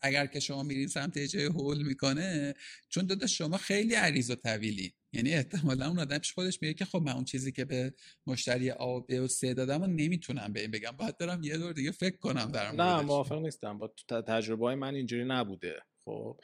[0.00, 2.54] اگر که شما میرین سمت جای هول می‌کنه
[2.88, 4.94] چون داداش شما خیلی عریض و طویلی.
[5.12, 7.94] یعنی احتمالا اون آدم خودش میگه که خب من اون چیزی که به
[8.26, 10.90] مشتری آ و ب و س دادم و نمی‌تونم به این بگم.
[10.90, 13.78] باید برم یه دور دیگه فکر کنم در نه موافق نیستم.
[13.78, 13.94] با
[14.28, 15.82] تجربه های من اینجوری نبوده.
[16.04, 16.40] خب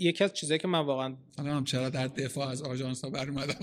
[0.00, 3.54] یکی از چیزایی که من واقعا هم چرا در دفاع از آژانس ها بر اومدم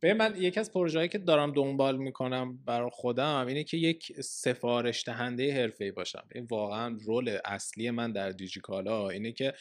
[0.00, 5.04] به من یکی از پروژه‌ای که دارم دنبال می‌کنم برای خودم اینه که یک سفارش
[5.06, 6.28] دهنده حرفه‌ای باشم.
[6.34, 9.54] این واقعا رول اصلی من در دیجیکالا اینه که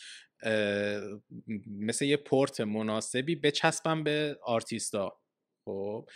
[1.68, 5.20] مثل یه پورت مناسبی بچسبم به آرتیستا.
[5.66, 6.10] خب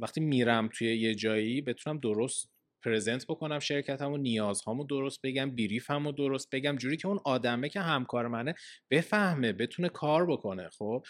[0.00, 2.55] وقتی میرم توی یه جایی بتونم درست
[2.86, 7.68] present بکنم شرکتم و نیازهامو درست بگم brief مو درست بگم جوری که اون آدمه
[7.68, 8.54] که همکار منه
[8.90, 10.68] بفهمه بتونه کار بکنه.
[10.78, 11.04] خب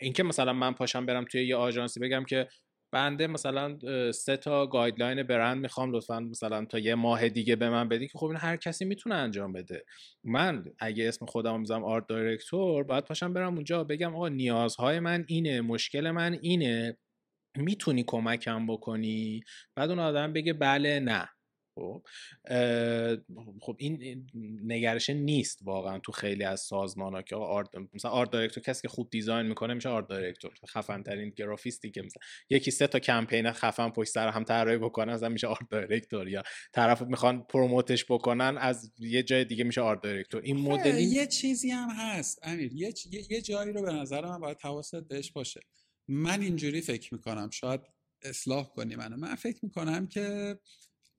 [0.00, 2.48] اینکه مثلا من پاشم برم توی یه آژانسی بگم که
[2.92, 3.78] بنده مثلا
[4.12, 8.18] سه تا guideline برند می‌خوام لطفا مثلا تا یه ماه دیگه به من بدی که
[8.18, 9.84] خب این هر کسی می‌تونه انجام بده.
[10.24, 15.24] من اگه اسم خودم می‌ذارم art director باید پاشم برم اونجا بگم آقا نیازهای من
[15.28, 16.96] اینه مشکل من اینه.
[17.56, 19.40] می‌تونی کمکم بکنی؟
[19.76, 21.28] بعد اون آدم بگه بله نه.
[21.78, 22.02] خب
[23.60, 24.26] خب این
[24.64, 27.68] نگرش نیست واقعا تو خیلی از سازمان ها که art...
[27.94, 32.02] مثلا art director کسی که خوب design می‌کنه میشه art director خفن ترین گرافیستی که
[32.02, 32.20] مثلا
[32.50, 36.42] یکی سه تا کمپین خفن پشت سر هم طراحی بکنه مثلا میشه art director یا
[36.72, 40.42] طرف می‌خوان promote ش بکنن از یه جای دیگه میشه art director.
[40.42, 42.72] این مدلی یه چیزی هم هست امیر.
[42.72, 42.94] یه,
[43.30, 45.60] یه جایی رو به نظر من باید حواست بهش باشه.
[46.08, 47.80] من اینجوری فکر می‌کنم شاید
[48.22, 49.16] اصلاح کنی منو.
[49.16, 50.58] من فکر می‌کنم که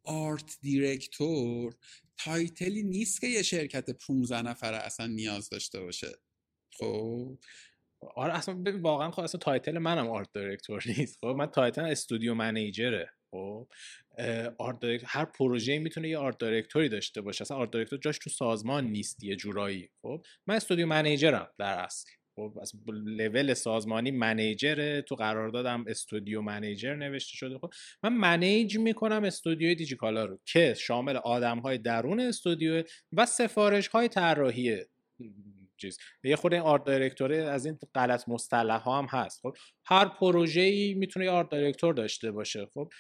[0.04, 1.76] art director
[2.18, 6.18] title ی نیست که یه شرکت 15 نفره اصلا نیاز داشته باشه.
[6.74, 7.38] خب؟
[8.16, 11.18] آره اصلا واقعا خب اصلا title منم art director نیست.
[11.22, 13.10] خب من title studio manager ه.
[13.32, 13.68] خب
[14.58, 17.42] art هر پروژه می‌تونه یه art director ی داشته باشه.
[17.42, 19.90] اصلا art director جاش تو سازمان نیست یه جورایی.
[20.02, 22.12] خب من studio manager م در اصل.
[22.36, 27.58] خب از level سازمانی manager تو قراردادم studio manager نوشته شده.
[27.58, 33.88] خب من manage می‌کنم استودیو دیجی‌کالا رو که شامل آدم های درون استودیو و سفارش
[33.88, 34.78] های طراحی
[35.78, 35.98] چیز.
[36.24, 39.42] یه خود این art director از این غلط مصطلح ها هم هست.
[39.42, 39.56] خب
[39.86, 42.68] هر پروژه ای می‌تونه art director داشته باشه.
[42.74, 42.92] خب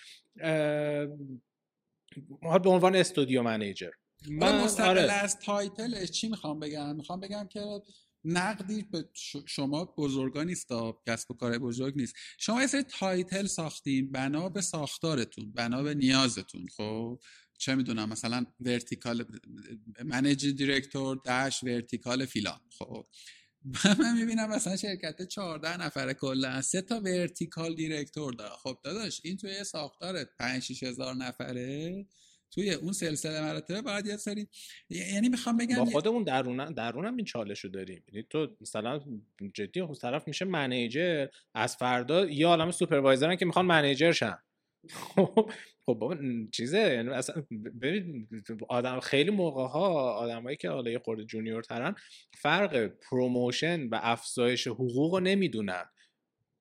[2.63, 3.91] به عنوان studio manager.
[4.29, 5.11] من مستقل آره.
[5.11, 7.61] از title ش چی می‌خوام بگم؟ می‌خوام بگم که
[8.25, 9.09] نقدی به
[9.45, 10.67] شما بزرگا نیست
[11.07, 12.15] کسب و کار بزرگ نیست.
[12.37, 16.67] شما یه سری title ساختیم بنا به ساختارتون بنا به نیازتون.
[16.77, 17.19] خب؟
[17.57, 19.25] چه می‌دونم مثلا vertical
[20.05, 22.59] manage director داش vertical فیلان.
[22.79, 23.05] خب؟
[23.99, 29.37] من می‌بینم مثلا شرکت 14 نفره کلا سه تا vertical director داره خب داداش این
[29.37, 32.05] توی ساختار 5 6 هزار نفره
[32.55, 34.47] توی اون سلسله مراتب باید یه سری
[34.89, 38.03] یعنی می‌خوام بگم با خودمون درون درونم این چالش رو داریم.
[38.07, 38.99] یعنی تو مثلا
[39.53, 44.37] جدی اون طرف میشه manager از فردا یه عالم supervisor ن که می‌خوان manager شن.
[44.89, 45.51] خب
[45.85, 46.17] خب بابا
[46.51, 47.43] چیزه؟ یعنی اصلا
[47.81, 48.27] ببین
[48.69, 51.95] آدم خیلی موقع ها آدمایی که حالا یه خورده junior ترن
[52.37, 55.85] فرق promotion و افزایش حقوق رو نمی‌دونن.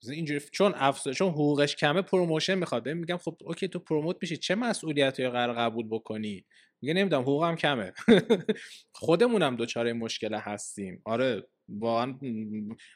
[0.08, 2.88] اینجوری چون افزایش چون حقوقش کمه promotion می‌خواد.
[2.88, 6.44] میگم خب اوکی تو promote میشی چه مسئولیتی قرار قبول بکنی؟
[6.82, 7.92] میگه نمی‌دونم حقوقم کمه.
[8.92, 11.02] خودمونم دچار مشکل هستیم.
[11.04, 12.18] آره واقعا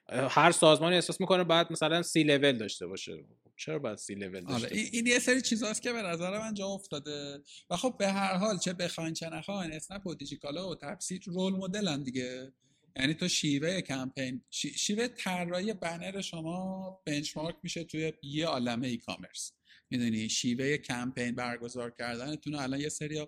[0.08, 3.24] هر سازمانی احساس می‌کنه باید مثلا سی لول داشته باشه.
[3.56, 6.66] چرا باید سی لول داشته آره این یه سری چیزاست که به نظر من جا
[6.66, 7.42] افتاده.
[7.70, 11.52] و خب به هر حال چه بخواین چه نخواین اسنپ و دیجی‌کالا و تپسی role
[11.52, 12.52] model ن دیگه.
[12.96, 19.52] یعنی تو شیوه کمپین شیوه طراحی بنر شما benchmark میشه توی یه عالمه e-commerce
[19.90, 23.18] می‌دونی؟ شیوه کمپین برگزار کردنتون الان یه سری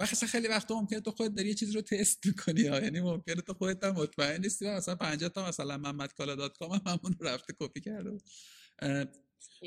[0.00, 2.80] و خیلی وقت ممکنه تو خودت داری یه چیز رو تست می‌کنی ها.
[2.80, 4.68] یعنی ممکنه تو خودت هم مطمئن نیستی.
[4.68, 8.18] مثلا 50 تا مثلا محمد کالا دات کام هم همون رو رفته کپی کرده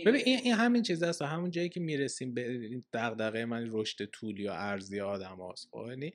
[0.05, 1.21] ببین این, همین چیز هست.
[1.21, 5.67] همون جایی که می‌رسیم به دغدغه من رشد طولی و ارزی آدم هاست.
[5.71, 6.13] خب؟ یعنی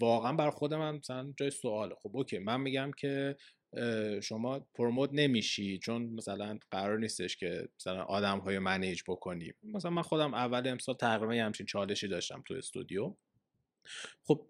[0.00, 1.94] واقعا بر خود من مثلا جای سواله.
[1.94, 3.36] خب اوکی من میگم که
[4.22, 9.52] شما پروموت نمیشی چون مثلا قرار نیستش که مثلا آدم های منیج بکنی.
[9.62, 13.14] مثلا من خودم اول امسال تقریبا همچین چالشی داشتم تو استودیو.
[14.24, 14.46] خب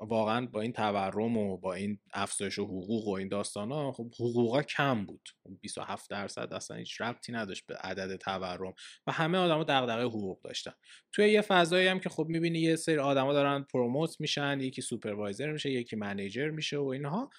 [0.00, 4.62] واقعا با این تورم و با این افزایش حقوق و این داستان ها خب حقوقا
[4.62, 5.28] کم بود.
[5.60, 8.74] 27 خب درصد اصلا هیچ ربطی نداشت به عدد تورم
[9.06, 10.72] و همه آدما دغدغه حقوق داشتن.
[11.12, 15.52] توی یه فضایی هم که خب می‌بینی یه سری آدما دارن promote میشن یکی supervisor
[15.52, 17.30] میشه یکی manager میشه و اینها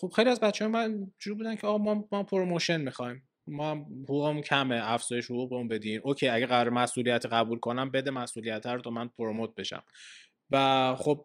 [0.00, 3.28] خب خیلی از بچه ها من جور بودن که آقا ما, ما promotion می‌خوایم.
[3.46, 6.00] ما حقوقمون کمه افزایش حقوقمون بدین.
[6.04, 9.82] اوکی اگه قرار مسئولیت قبول کنم بده مسئولیت رو تا من promote بشم.
[10.50, 11.24] و خب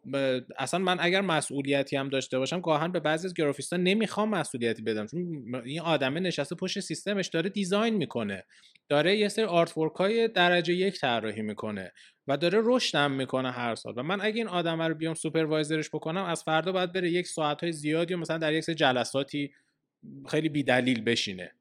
[0.58, 5.08] اصلا من اگر مسئولیتی هم داشته باشم گاهاً به بعضی از گرافیستا نمی‌خوام مسئولیتی بدم.
[5.08, 8.44] چون این آدمه نشسته پشت سیستمش داره design می‌کنه.
[8.90, 11.92] داره یه سری art های درجه یک طراحی می‌کنه
[12.28, 13.94] و داره رشدم می‌کنه هر سال.
[13.98, 17.28] و من اگه این آدم رو بیام supervisor ش بکنم از فردا باید بره یک
[17.28, 19.52] ساعت های زیادی و مثلا در یک سری جلساتی
[20.30, 21.52] خیلی بیدلیل بشینه.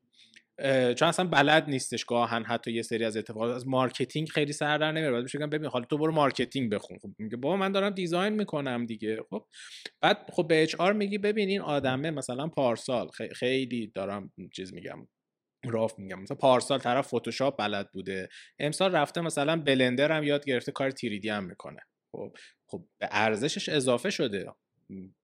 [0.94, 3.56] چون اصلا بلد نیستش گاهاً حتی یه سری از اتفاقات.
[3.56, 5.20] از marketing خیلی سر در نمیاره.
[5.20, 6.98] بعد بگم ببین حالا تو برو marketing بخون.
[6.98, 9.18] خب میگه بابا من دارم design می‌کنم دیگه.
[9.30, 9.46] خب
[10.02, 13.08] بعد خب به HR میگی ببین این آدمه مثلا پارسال.
[13.34, 15.08] خیلی دارم چیز میگم
[15.64, 16.22] راف میگم.
[16.22, 18.28] مثلا پارسال طرف فتوشاپ بلد بوده.
[18.58, 21.80] امسال رفته مثلا بلندر هم یاد گرفته کار تیریدی هم می‌کنه.
[22.16, 22.36] خب
[22.70, 24.46] خب به ارزشش اضافه شده.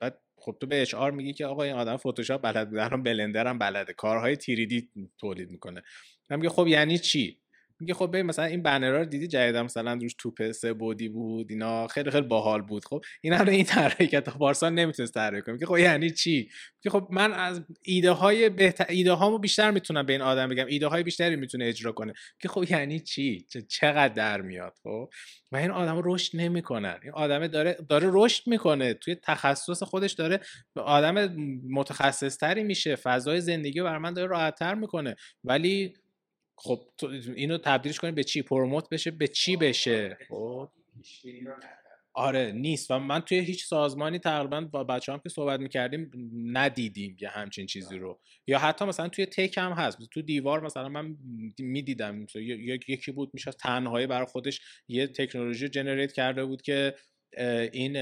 [0.00, 3.02] بعد خب تو به اچ آر میگی که آقا این آدم فتوشاپ بلد بوده الان
[3.02, 3.92] بلندر هم بلده.
[3.92, 5.82] کارهای تیریدی تولید می‌کنه.
[6.30, 7.43] من میگه خب یعنی چی؟
[7.84, 11.50] میگه خب ببین مثلا این بنرها رو دیدی جدیدا مثلا روش توپ سه بودی بود
[11.50, 12.84] اینا خیلی خیلی باحال بود.
[12.84, 15.58] خب این رو این طراحی کرد پارسال نمی‌تونست کنه.
[15.58, 16.50] که خب یعنی چی؟
[16.82, 20.66] که خب من از ایده های بهتر ایده هامو بیشتر می‌تونم به این آدم بگم.
[20.66, 22.12] ایده های بیشتری می‌تونه اجرا کنه.
[22.40, 25.10] که خب یعنی چی؟ چقدر در میاد؟ خب
[25.52, 26.98] و این آدم رشد نمی‌کنن.
[27.02, 28.94] این آدم داره داره رشد می‌کنه.
[28.94, 30.40] توی تخصص خودش داره
[30.76, 31.34] آدم
[31.70, 32.96] متخصص تری میشه.
[32.96, 35.16] فضای زندگی بر من داره راحت می‌کنه.
[35.44, 35.94] ولی
[36.56, 36.80] خب
[37.36, 40.68] اینو تبدیلش کنیم به چی؟ پروموت بشه؟ به چی بشه؟ خب.
[42.16, 42.90] آره نیست.
[42.90, 46.10] و من توی هیچ سازمانی تقریبا با بچه هم که صحبت می‌کردیم
[46.44, 48.20] ندیدیم یه همچین چیزی رو.
[48.46, 49.98] یا حتی مثلا توی تک هم هست.
[50.12, 51.16] تو دیوار مثلا من
[51.58, 52.26] می‌دیدم.
[52.88, 56.94] یکی بود میشه تنهایی برای خودش یه تکنولوژی جنریت کرده بود که
[57.72, 57.96] این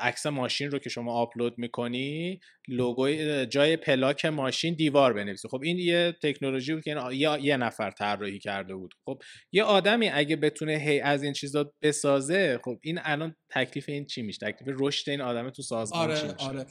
[0.00, 5.48] عکس ماشین رو که شما آپلود می‌کنی لوگوی جای پلاک ماشین دیوار بنویسی.
[5.48, 8.94] خب این یه تکنولوژی بود که یا یه نفر طراحی کرده بود.
[9.04, 14.04] خب یه آدمی اگه بتونه هی از این چیزا بسازه خب این الان تکلیف این
[14.06, 16.66] چی میشه؟ تکلیف رشد این آدم تو سازمان آره چی آره.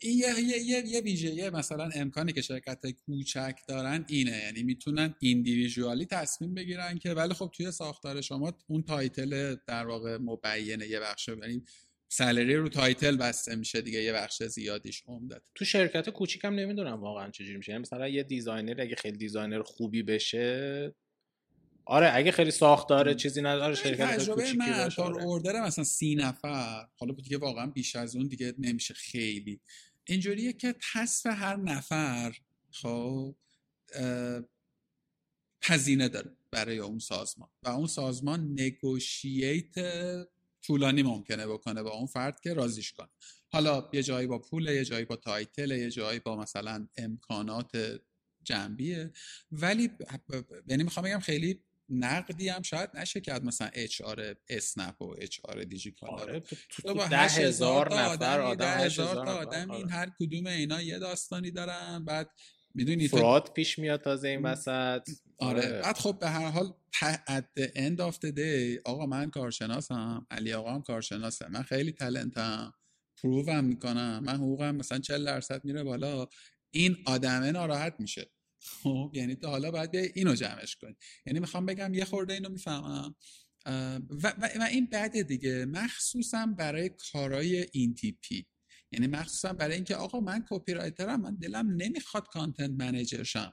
[0.00, 4.38] این یه یه یه ویژه مثلا امکانی که شرکت کوچک دارن اینه.
[4.44, 10.16] یعنی می‌تونن individually تصمیم بگیرن که ولی خب توی ساختار شما اون title در واقع
[10.16, 11.62] مبینه یه بخش یعنی
[12.08, 15.42] salary رو title بسته میشه دیگه یه بخش زیادیش عمدت.
[15.54, 17.72] تو شرکت کوچیکم نمی‌دونم واقعا چجوری میشه.
[17.72, 20.94] یعنی مثلا یه designer اگه خیلی designer خوبی بشه
[21.84, 27.14] آره اگه خیلی ساختاره چیزی نداره شرکت تجربه من تا order مثلا سی نفر حالا
[27.14, 29.60] دیگه واقعا بیش از اون دیگه نمیشه خیلی.
[30.04, 32.36] اینجوریه که تصف هر نفر
[32.70, 33.36] خب
[35.62, 39.74] هزینه داره برای اون سازمان و اون سازمان negotiate
[40.62, 43.08] طولانی ممکنه بکنه با اون فرد که راضیش کنه.
[43.48, 48.00] حالا یه جایی با پول یه جایی با title یه جایی با مثلا امکانات
[48.42, 49.12] جنبیه.
[49.52, 49.90] ولی
[50.66, 51.60] یعنی می‌خوام بگم خیلی
[51.92, 56.56] نقدی هم شاید نشه کرد مثلا اچ آر اسنپ و اچ آر دیجیکال آره تو,
[56.70, 60.98] تو, با ده هزار نفر آدم ده هزار تا آدم این هر کدوم اینا یه
[60.98, 62.04] داستانی دارن.
[62.04, 62.30] بعد
[62.74, 64.68] می‌دونی فراد پیش میاد تازه این وسط.
[65.38, 65.66] آره.
[65.66, 65.80] آره.
[65.82, 70.52] بعد خب به هر حال at the end of the day آقا من کارشناسم علی
[70.52, 72.74] آقا هم کارشناسه من خیلی تلنتم
[73.22, 76.28] پروو هم می‌کنم من حقوقم مثلا 40 درصد میره بالا.
[76.70, 78.30] این آدمه ناراحت میشه.
[78.62, 80.94] خب یعنی تو حالا باید اینو جمعش کنی.
[81.26, 83.14] یعنی می‌خوام بگم یه خورده اینو می‌فهمم.
[83.66, 85.64] و, و, این بعد دیگه.
[85.64, 88.46] مخصوصا برای کارای این تیپی.
[88.92, 93.52] یعنی مخصوصا برای اینکه آقا من copywriter م من دلم نمی‌خواد content manager شم.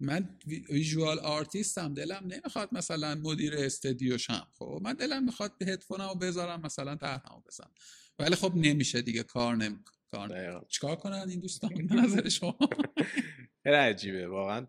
[0.00, 0.38] من
[0.70, 4.46] visual artist م دلم نمی‌خواد مثلا مدیر استودیو شم.
[4.58, 7.74] خب من دلم می‌خواد به هدفونمو بذارم مثلا طرحمو بزنم.
[8.18, 11.72] ولی خب نمیشه دیگه کار نمی‌کنه کار چیکار کنن این دوستان؟
[12.04, 12.58] نظر شما؟
[13.62, 14.66] خیلی عجیبه واقعا.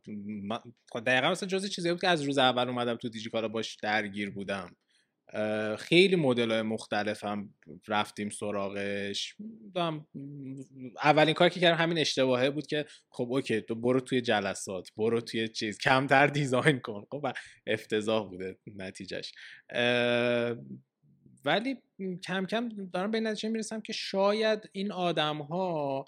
[0.91, 4.29] خب دقیقا مثلا جزی چیزی بود که از روز اول اومدم تو دیجیکالا باش درگیر
[4.29, 4.75] بودم.
[5.77, 7.53] خیلی مدل های مختلف هم
[7.87, 9.35] رفتیم سراغش.
[11.03, 15.21] اولین کار که کردم همین اشتباهه بود که خب اوکی تو برو توی جلسات برو
[15.21, 17.05] توی چیز کمتر دیزاین کن.
[17.11, 17.27] خب
[17.67, 19.33] افتضاح بوده نتیجهش.
[21.45, 21.75] ولی
[22.23, 26.05] کم کم دارم به نتیجه می‌رسم که شاید این آدم ها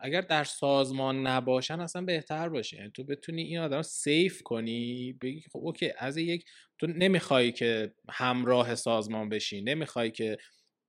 [0.00, 2.76] اگر در سازمان نباشن اصلا بهتر باشه.
[2.76, 6.44] یعنی تو بتونی این آدم سیف کنی بگی خب اوکی از یک
[6.78, 10.36] تو نمی‌خوای که همراه سازمان بشی نمی‌خوای که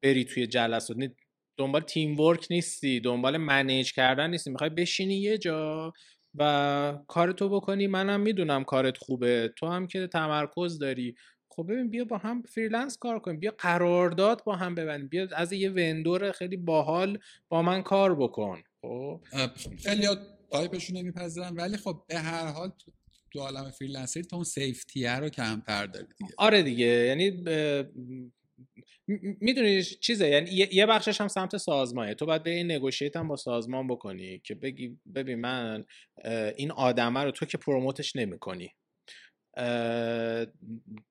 [0.04, 0.98] بری توی جلسات
[1.60, 5.94] دنبال تیم ورک نیستی دنبال منیج کردن نیستی می‌خوای بشینی یه جا
[6.36, 7.88] و کارتو بکنی.
[7.88, 9.54] منم می‌دونم کارت خوبه.
[9.58, 11.16] تو هم که تمرکز داری.
[11.58, 15.54] خب ببین بیا با هم freelance کار کنیم بیا قرارداد با هم ببندیم بیا از
[15.54, 17.20] یه vendor خیلی باحال
[17.50, 18.64] با من کار بکن.
[18.82, 19.22] خب؟
[19.78, 20.08] خیلی
[20.52, 22.92] تایپشون نمیپذیرن ولی خب به هر حال تو,
[23.34, 26.34] تو عالم freelancer ی تو اون safety رو کمتر داری دیگه.
[26.38, 27.32] آره دیگه یعنی
[29.42, 32.14] می‌دونی چیزه یعنی یه بخشش هم سمت سازمانه.
[32.14, 35.86] تو باید به این negotiate هم با سازمان بکنی که بگی ببین من
[36.58, 38.74] این آدمه رو تو که promote ش نمی‌کنی.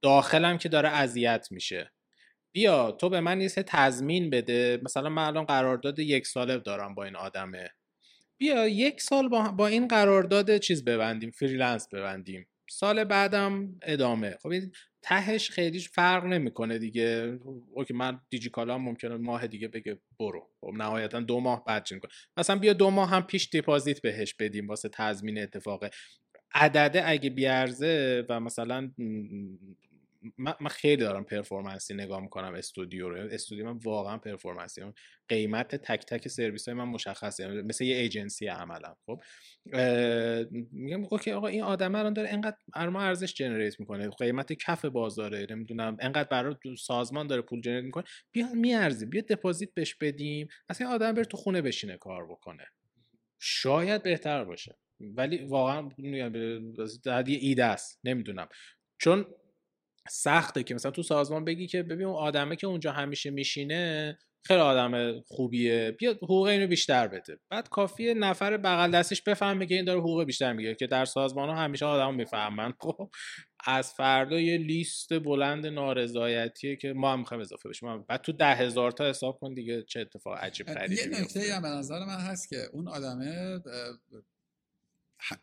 [0.02, 1.92] داخلم که داره اذیت میشه.
[2.52, 4.80] بیا تو به من نیست تضمین بده.
[4.82, 7.70] مثلا من الان قرارداد یک ساله دارم با این آدمه.
[8.38, 12.46] بیا یک سال با, این قرارداد چیز ببندیم freelance ببندیم.
[12.70, 14.36] سال بعدم ادامه.
[14.42, 17.38] خب این تهش خیلی فرق نمی‌کنه دیگه.
[17.74, 20.50] okay من دیجیکالا ممکنه ماه دیگه بگه برو.
[20.60, 24.68] خب نهایتا دو ماه بعد کن مثلا بیا دو ماه هم پیش deposit بهش بدیم
[24.68, 25.84] واسه تضمین اتفاق
[26.54, 28.90] عدده اگه بیارزه و مثلا
[30.38, 33.28] من, خیلی دارم performance ی نگاه می‌کنم استودیو رو.
[33.30, 34.82] استودیو من واقعا performance ی.
[35.28, 37.48] قیمت تک تک سرویس های من مشخصه.
[37.48, 38.94] مثل یه ایجنسی عملا.
[39.06, 39.22] خب
[40.72, 44.10] میگم okay آقا این آدم الان داره انقدر ما ارزش generate می‌کنه.
[44.10, 45.46] قیمت کف بازاره.
[45.50, 48.04] نمی‌دونم انقدر برای سازمان داره پول generate می‌کنه.
[48.32, 50.48] بیا میارزی بیا deposit بهش بدیم.
[50.68, 52.66] اصلا آدم بره تو خونه بشینه کار بکنه.
[53.40, 54.76] شاید بهتر باشه.
[55.00, 55.88] ولی واقعا
[57.04, 58.00] در یه ایده است.
[58.04, 58.48] نمی‌دونم.
[58.98, 59.26] چون
[60.10, 64.60] سخته که مثلا تو سازمان بگی که ببین اون آدمه که اونجا همیشه میشینه خیلی
[64.60, 67.38] آدم خوبیه بیا حقوق اینو بیشتر بده.
[67.50, 71.48] بعد کافیه نفر بغل دستش بفهمه که این داره حقوق بیشتر می‌گیره که در سازمان
[71.48, 72.72] ها همیشه آدم می‌فهمن.
[72.80, 73.10] خب
[73.66, 78.02] از فردا یه لیست بلند نارضایتیه که ما هم می‌خوایم اضافه بشیم.
[78.02, 81.62] بعد تو ده هزار تا حساب کن دیگه چه اتفاق عجیب غریبی یه نکته هم
[81.62, 83.60] به نظر من هست که اون آدمه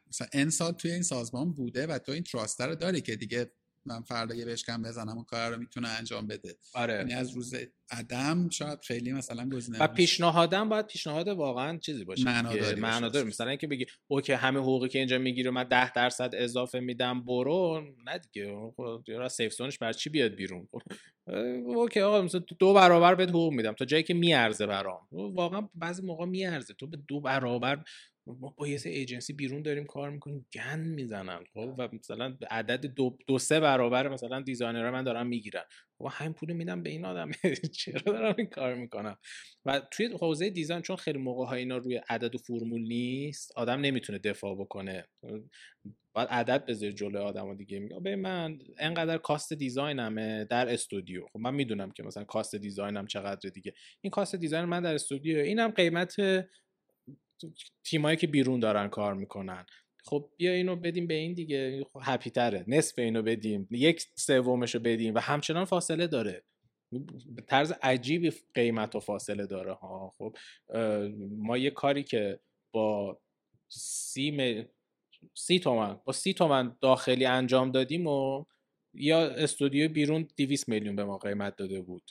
[0.09, 3.51] مثلا این سال توی این سازمان بوده و تو این تراستر رو داری که دیگه
[3.85, 6.57] من فردا یه بشکم بزنم و کار رو می‌تونه انجام بده.
[6.73, 6.93] آره.
[6.93, 7.53] یعنی از روز
[7.91, 13.49] عدم شاید خیلی مثلا گزینه و پیشنهادم باید پیشنهاد واقعا چیزی باشه معناداری معناداری مثلا
[13.49, 18.17] اینکه بگی اوکی همه حقوقی که اینجا می‌گیره من 10 درصد اضافه میدم برو نه
[18.17, 18.55] دیگه.
[18.77, 20.67] خب را سیف زونش بر چی بیاد بیرون؟
[21.25, 23.73] خب، okay آقا مثلا دو برابر بهت حقوق میدم.
[23.73, 25.07] تا جایی که میارزه برام.
[25.11, 26.73] واقعا بعضی موقع میارزه.
[26.73, 27.83] تو به دو برابر
[28.27, 33.17] ما با یه ایجنسی بیرون داریم کار می‌کنیم گند می‌زنن خب؟ و مثلا عدد دو,
[33.27, 35.63] دو سه برابر مثلا designer ها من دارم می‌گیرن.
[35.99, 37.31] و همین پول میدم به این آدم.
[37.79, 39.17] چرا دارم این کار می‌کنم؟
[39.65, 43.81] و توی حوزه design چون خیلی موقع ها اینا روی عدد و فرمول نیست آدم
[43.81, 45.07] نمی‌تونه دفاع بکنه.
[46.13, 50.69] باید عدد بذاری جلوی آدم و دیگه میگه به من انقدر cost design مه در
[50.73, 51.25] استودیو.
[51.33, 53.73] خب من می‌دونم که مثلا cost design م چقدر دیگه.
[54.01, 56.15] این کاست دیزاین من در استودیو اینم قیمت
[57.83, 59.65] تیمایی که بیرون دارن کار می‌کنن.
[60.05, 62.63] خب بیا اینو بدیم به این دیگه هپی تره.
[62.67, 63.67] نصف اینو بدیم.
[63.71, 66.43] یک سومشو بدیم و همچنان فاصله داره.
[67.35, 69.73] به طرز عجیبی قیمت و فاصله داره.
[69.73, 70.37] ها خب.
[71.37, 72.39] ما یه کاری که
[72.71, 73.21] با
[73.69, 74.65] سی, م...
[75.33, 78.45] سی تومن با سی تومن داخلی انجام دادیم و
[78.93, 82.03] یا استودیو بیرون 200 میلیون به ما قیمت داده بود.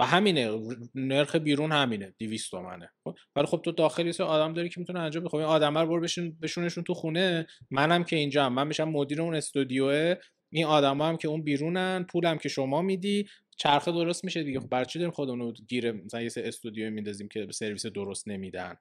[0.00, 0.60] و همینه
[0.94, 2.90] نرخ بیرون همینه 200 تومنه.
[3.04, 5.78] خب ولی خب تو داخلی سه آدم داری که می‌تونه انجام بده خب این آدم
[5.78, 7.46] رو بشون بشونشون تو خونه.
[7.70, 10.14] منم که اینجا من میشم مدیر اون استودیوه.
[10.50, 14.60] این آدم هم که اون بیرونن پولم که شما میدی چرخه درست میشه دیگه.
[14.60, 18.76] خب برای چی داریم خودمون گیر مثلا یه استودیو میندازیم که سرویس درست نمیدن؟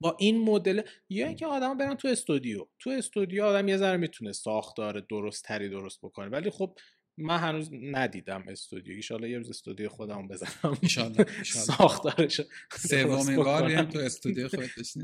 [0.00, 2.66] با این مدل یا اینکه آدم برن تو استودیو.
[2.78, 6.28] تو استودیو آدم یه ذره می‌تونه ساختار درست تری درست بکنه.
[6.28, 6.78] ولی خب
[7.18, 8.94] من هنوز ندیدم استودیو.
[8.94, 10.78] ایشالا یه روز استودیو خودم بزنم.
[10.82, 12.40] ایشالا ساختارش
[12.76, 14.96] سومین بار هم تو استودیو خودت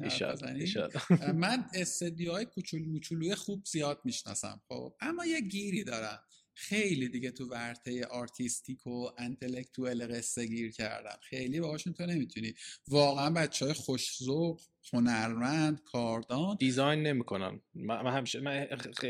[1.34, 4.94] من استودیوهای کوچولو موچولوی خوب زیاد می‌شناسم خب.
[5.00, 6.18] اما یه گیری دارم.
[6.54, 11.18] خیلی دیگه تو ورطه artistic و intellectual قصه گیر کردم.
[11.22, 12.54] خیلی باهاشون تو نمی‌تونی.
[12.88, 14.60] واقعا بچه های خوش‌ذوق
[14.92, 16.56] هنرمند کاردان.
[16.60, 18.66] design نمی‌کنن من همیشه من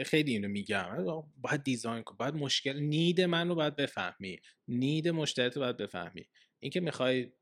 [0.07, 1.25] خیلی اینو میگم.
[1.37, 2.16] باید دیزاین کن.
[2.16, 4.39] باید مشکل نید من رو باید بفهمی.
[4.69, 6.25] نید مشتری رو باید بفهمی.
[6.61, 7.33] اینکه می‌خوای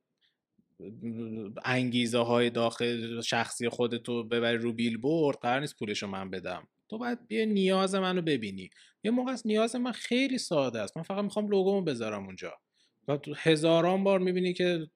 [1.64, 6.68] انگیزه های داخل شخصی خودتو ببری رو بیل بورد قرار نیست پولشو من بدم.
[6.90, 8.70] تو باید بیا نیاز منو ببینی.
[9.04, 10.96] یه موقع از نیاز من خیلی ساده است.
[10.96, 12.52] من فقط می‌خوام لوگومو بذارم اونجا.
[13.08, 14.86] و تو هزاران بار می‌بینی که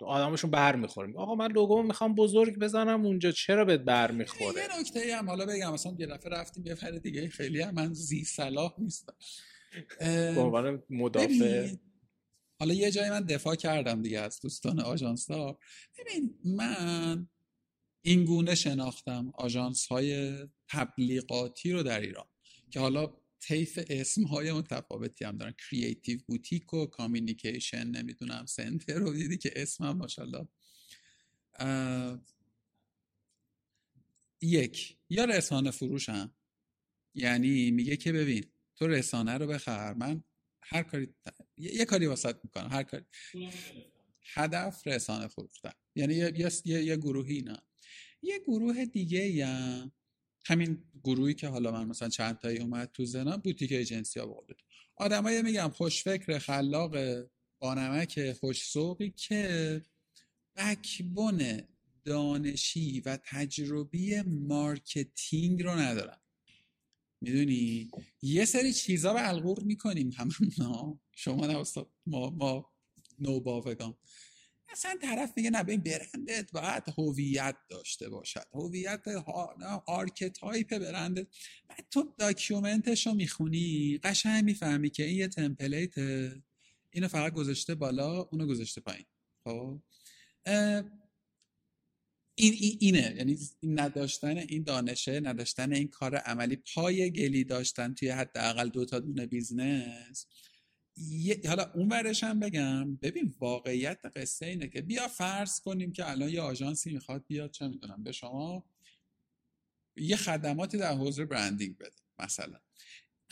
[0.00, 3.30] آدمشون بر می‌خوریم آقا من لوگو می‌خوام بزرگ بزنم اونجا.
[3.30, 5.72] چرا بهت بر می‌خوره؟ یه نکته هم حالا بگم.
[5.72, 9.14] مثلا یه دفعه رفتیم یه دیگه خیلی هم من ذی‌صلاح نیستم.
[10.00, 11.68] به عنوان مدافع.
[12.64, 15.58] حالا یه جایی من دفاع کردم دیگه از دوستان آژانس ها
[15.98, 17.28] ببین من
[18.02, 20.38] این گونه شناختم آژانس های
[20.68, 22.26] تبلیغاتی رو در ایران
[22.70, 25.54] که حالا طیف اسم های متفاوتی هم دارن.
[25.70, 30.48] creative boutique و communication نمی‌دونم center رو دیدی که اسم هم ماشاءالله
[34.40, 36.34] یک یا رسانه فروش هم.
[37.14, 38.44] یعنی میگه که ببین
[38.76, 40.24] تو رسانه رو بخر من
[40.62, 41.14] هر کاری
[41.58, 42.68] یه کاری واسط می‌کنم.
[42.72, 43.04] هر کاری.
[44.34, 45.72] هدف رسانه فروختن.
[45.94, 46.32] یعنی یه,
[46.64, 47.58] یه،, یه گروهی نه
[48.22, 49.90] یه گروه دیگه یا
[50.46, 54.54] همین گروهی که حالا من مثلا چند تایی اومد تو زنان بوتیک ایجنسی ها بقول
[54.96, 56.96] آدمای میگم خوشفکر خلاق
[57.58, 59.82] بانمک خوشسوقی که
[60.56, 61.62] backbone
[62.04, 66.20] دانشی و تجربی marketing رو ندارن.
[67.20, 67.90] می‌دونی؟
[68.22, 70.52] یه سری چیزا بلغور می‌کنیم همون
[71.16, 71.64] شما نه
[72.06, 72.72] ما ما
[73.18, 73.94] نوباوگان
[74.72, 78.46] مثلا طرف میگه نه این برندت باید هویت داشته باشد.
[78.52, 79.08] هویت
[79.86, 81.26] archetype برندت
[81.68, 85.94] بعد تو document ش رو می‌خونی قشنگ می‌فهمی که این یه template
[86.90, 89.06] اینو فقط گذاشته بالا اونو گذاشته پایین.
[89.44, 89.80] خب؟
[92.36, 93.14] این, اینه.
[93.16, 98.84] یعنی این نداشتن این دانشه نداشتن این کار عملی پای گلی داشتن توی حداقل دو
[98.84, 100.26] تا دونه business.
[101.48, 102.96] حالا اون ورش هم بگم.
[102.96, 107.68] ببین واقعیت قصه اینه که بیا فرض کنیم که الان یه آژانسی می‌خواد بیاد چه
[107.68, 108.64] می‌دونم به شما
[109.96, 112.60] یه خدماتی در حوزه branding بده مثلا.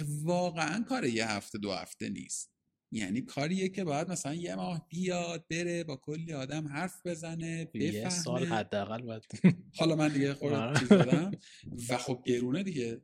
[0.09, 2.53] واقعا کار یه هفته دو هفته نیست.
[2.93, 7.85] یعنی کاریه که باید مثلا یه ماه بیاد بره با کلی آدم حرف بزنه بفهمه
[7.85, 9.23] یه سال حداقل باید
[9.79, 11.31] حالا من دیگه خورد آره.
[11.89, 13.01] و خب گرونه دیگه.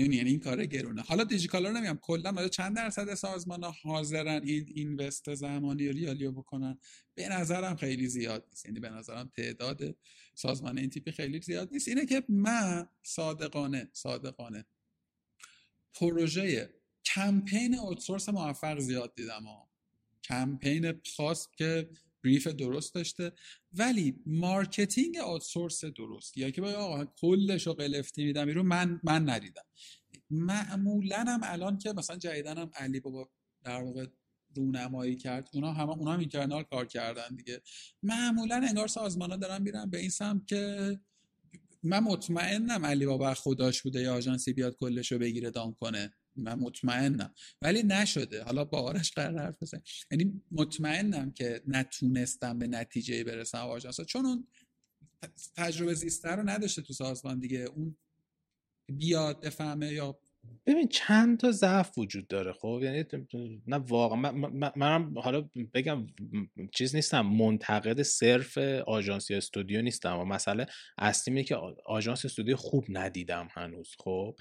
[0.00, 1.02] یعنی این کار گرونه.
[1.02, 6.78] حالا دیجیکالا رو نمیگم کلا چند درصد سازمان ها حاضرن این اینوست زمانی ریالیو بکنن؟
[7.14, 8.66] به نظرم خیلی زیاد نیست.
[8.66, 9.96] یعنی به نظرم تعداد
[10.34, 11.88] سازمان این تیپی خیلی زیاد نیست.
[11.88, 14.66] اینه که من صادقانه صادقانه
[15.94, 16.70] پروژه
[17.04, 19.70] کمپین outsource موفق زیاد دیدم ها.
[20.24, 21.88] کمپین خاص که
[22.26, 23.32] brief درست داشته.
[23.72, 26.36] ولی marketing outsource درست.
[26.36, 29.62] یا که باید آقا کلش رو قلفتی میدم رو من من ندیدم.
[30.30, 33.30] معمولا هم الان که مثلا جدیدا هم علی بابا
[33.64, 34.06] در واقع
[34.56, 37.62] رونمایی کرد اونا هم اونا هم internal کار کردن دیگه.
[38.02, 41.00] معمولا انگار سازمان ها دارن میرن به این سمت که
[41.82, 46.14] من مطمئنم علی بابا خداش بوده یا آژانسی بیاد کلش رو بگیره دام کنه.
[46.36, 47.34] من مطمئنم.
[47.62, 48.42] ولی نشده.
[48.42, 54.26] حالا با آرش قرار حرف بزن یعنی مطمئنم که نتونستم به نتیجه برسم آژانس چون
[54.26, 54.46] اون
[55.56, 57.58] تجربه زیسته رو نداشته تو سازمان دیگه.
[57.58, 57.96] اون
[58.92, 60.18] بیاد بفهمه یا
[60.66, 62.52] ببین چند تا ضعف وجود داره.
[62.52, 63.04] خب یعنی
[63.66, 64.32] نه واقعا.
[64.32, 66.06] من, منم حالا بگم
[66.72, 67.26] چیز نیستم.
[67.26, 70.18] منتقد صرف آژانس یا استودیو نیستم.
[70.18, 70.66] و مسئله
[70.98, 71.56] اصلی اینه که
[71.86, 73.94] آژانس استودیو خوب ندیدم هنوز.
[73.98, 74.36] خب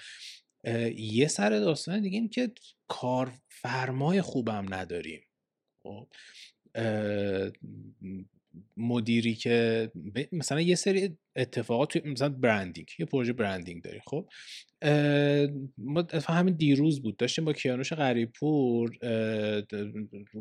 [0.97, 2.51] یه سر داستان دیگه این که
[2.87, 5.21] کارفرمای خوبم نداریم.
[5.83, 6.07] خب
[8.77, 9.91] مدیری که
[10.31, 14.29] مثلا یه سری اتفاقات توی مثلا برندینگ یه پروژه برندینگ داری خب
[15.77, 18.97] ما همین دیروز بود داشتیم با کیانوش غریبپور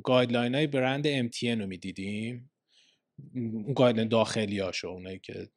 [0.05, 2.51] guideline های برند MTN رو می‌دیدیم.
[3.35, 5.49] اون داخلی هاشو اونایی که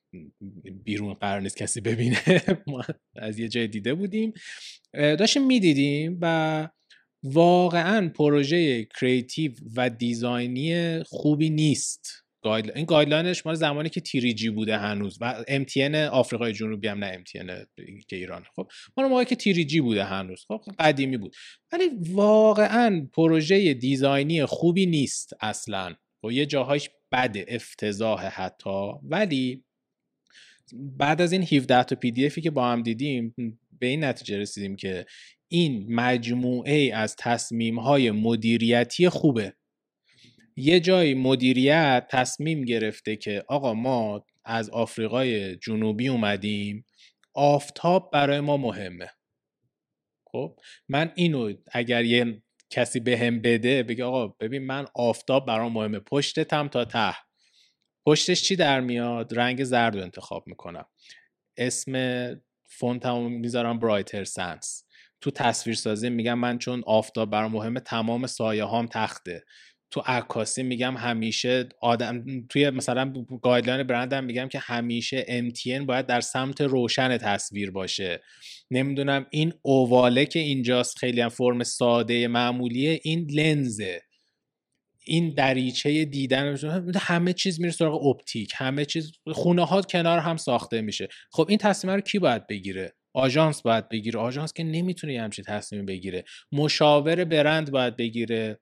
[0.83, 2.21] بیرون قرار نیست کسی ببینه.
[2.67, 2.85] ما
[3.15, 4.33] از یه جای دیده بودیم.
[4.93, 6.67] داشتیم می‌دیدیم و
[7.23, 12.23] واقعا پروژه creative و design ی خوبی نیست.
[12.75, 17.23] این guideline ش مال زمانی که 3G بوده هنوز و MTN آفریقای جنوبی هم نه
[17.23, 17.65] MTN
[18.07, 18.43] که ایران.
[18.55, 20.45] خب مال موقعی که 3G بوده هنوز.
[20.47, 21.35] خب قدیمی بود.
[21.71, 25.89] ولی واقعا پروژه دیزاینی خوبی نیست اصلا.
[26.23, 28.91] و خب، یه جاهایش بد افتضاح حتی.
[29.03, 29.63] ولی
[30.73, 33.35] بعد از این 17 تا پی دی افی که با هم دیدیم
[33.79, 35.05] به این نتیجه رسیدیم که
[35.47, 39.53] این مجموعه از تصمیم های مدیریتی خوبه.
[40.55, 46.85] یه جایی مدیریت تصمیم گرفته که آقا ما از آفریقای جنوبی اومدیم
[47.33, 49.09] آفتاب برای ما مهمه.
[50.25, 50.59] خب؟
[50.89, 56.67] من اینو اگر یه کسی به بده بگه آقا ببین من آفتاب برام مهمه پشتتم
[56.67, 57.15] تا ته.
[58.07, 60.85] پشتش چی در میاد؟ رنگ زرد رو انتخاب می‌کنم.
[61.57, 61.95] اسم
[62.69, 64.83] فونتمو می‌ذارم برایتر سنس.
[65.21, 69.43] تو تصویر سازی میگم من چون آفتاب برام مهمه تمام سایه هام تخته.
[69.91, 76.21] تو عکاسی میگم همیشه آدم توی مثلا guideline برندم میگم که همیشه MTN باید در
[76.21, 78.21] سمت روشن تصویر باشه.
[78.71, 84.01] نمی‌دونم این oval ه که اینجاست خیلی هم فرم ساده معمولیه این لنزه.
[85.05, 86.57] این دریچه دیدن
[86.95, 91.07] همه چیز میره سراغ optic همه چیز خونه ها کنار هم ساخته میشه.
[91.31, 94.19] خب این تصمیم رو کی باید بگیره؟ آژانس باید بگیره.
[94.19, 96.23] آژانس که نمی‌تونه همچین تصمیم بگیره.
[96.51, 98.59] مشاور برند باید بگیره.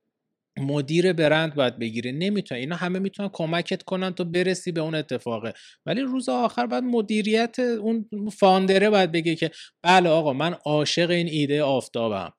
[0.59, 5.53] مدیر برند باید بگیره نمی‌تونه اینا همه می‌تونن کمکت کنن تو برسی به اون اتفاقه.
[5.85, 9.51] ولی روز آخر باید مدیریت اون فاندره باید بگه که
[9.83, 12.33] بله آقا من عاشق این ایده آفتابم.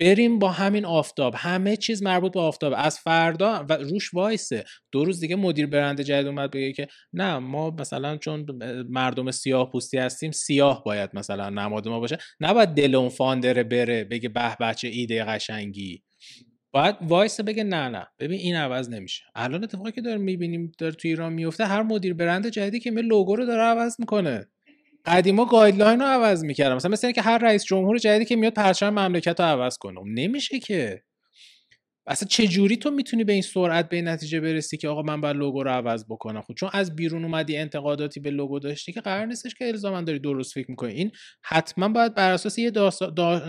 [0.00, 1.34] بریم با همین آفتاب.
[1.36, 2.74] همه چیز مربوط به آفتاب.
[2.76, 4.64] از فردا و روش وایسه.
[4.92, 8.46] دو روز دیگه مدیر برند جدید اومد بگه که نه ما مثلا چون
[8.90, 12.18] مردم سیاه پوستی هستیم سیاه باید مثلا نماد ما باشه.
[12.40, 16.02] نباید دل اون فاندره بره بگه به بچه ایده قشنگی.
[16.76, 18.06] باید وایسه بگه نه نه.
[18.18, 19.24] ببین این عوض نمیشه.
[19.34, 23.02] الان اتفاقی که داریم می‌بینیم داره تو ایران میفته هر مدیر برند جدیدی که میاد
[23.02, 24.46] لوگو رو داره عوض می‌کنه.
[25.06, 28.90] قدیما guideline رو عوض می‌کردم مثلا مثل که هر رئیس جمهور جدیدی که میاد پرچم
[28.90, 30.00] مملکت رو عوض کنه.
[30.06, 31.02] نمیشه که.
[32.06, 35.20] اصلا چه جوری تو می‌تونی به این سرعت به این نتیجه برسی که آقا من
[35.20, 39.00] باید لوگو رو عوض بکنم؟ خب چون از بیرون اومدی انتقاداتی به لوگو داشتی که
[39.00, 40.92] قرار نیستش که الزاما داری درست فکر می‌کنی.
[40.92, 41.10] این
[41.44, 42.70] حتما باید بر اساس یه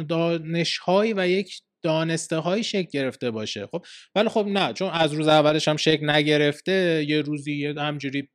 [0.10, 3.68] دانشهایی و یک دانسته هایی شکل گرفته باشه.
[3.72, 3.86] خب
[4.16, 8.30] ولی خب نه چون از روز اولش هم شکل نگرفته یه روزی همجوری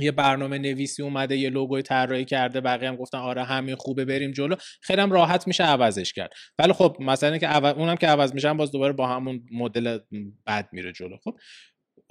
[0.00, 4.30] یه برنامه نویسی اومده یه لوگوی طراحی کرده بقیه هم گفتن آره همین خوبه بریم
[4.32, 4.56] جلو.
[4.80, 6.30] خیلی هم راحت میشه عوضش کرد.
[6.58, 7.56] ولی خب مثلا که.
[7.56, 9.98] اونم که عوض میشن باز دوباره با همون مدل
[10.46, 11.16] بد میره جلو.
[11.24, 11.36] خب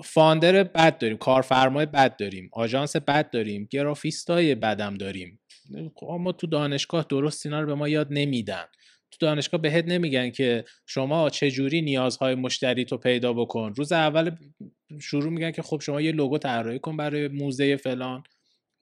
[0.03, 5.39] فاندر بد داریم کارفرمای بد داریم آژانس بد داریم گرافیستای بدم داریم.
[5.95, 8.65] خب ما تو دانشگاه درست اینا رو به ما یاد نمیدن.
[9.19, 13.73] تو دانشگاه بهت نمیگن که شما چجوری نیازهای مشتری تو پیدا بکن.
[13.77, 14.31] روز اول
[15.01, 18.23] شروع میگن که خب شما یه لوگو طراحی کن برای موزه فلان.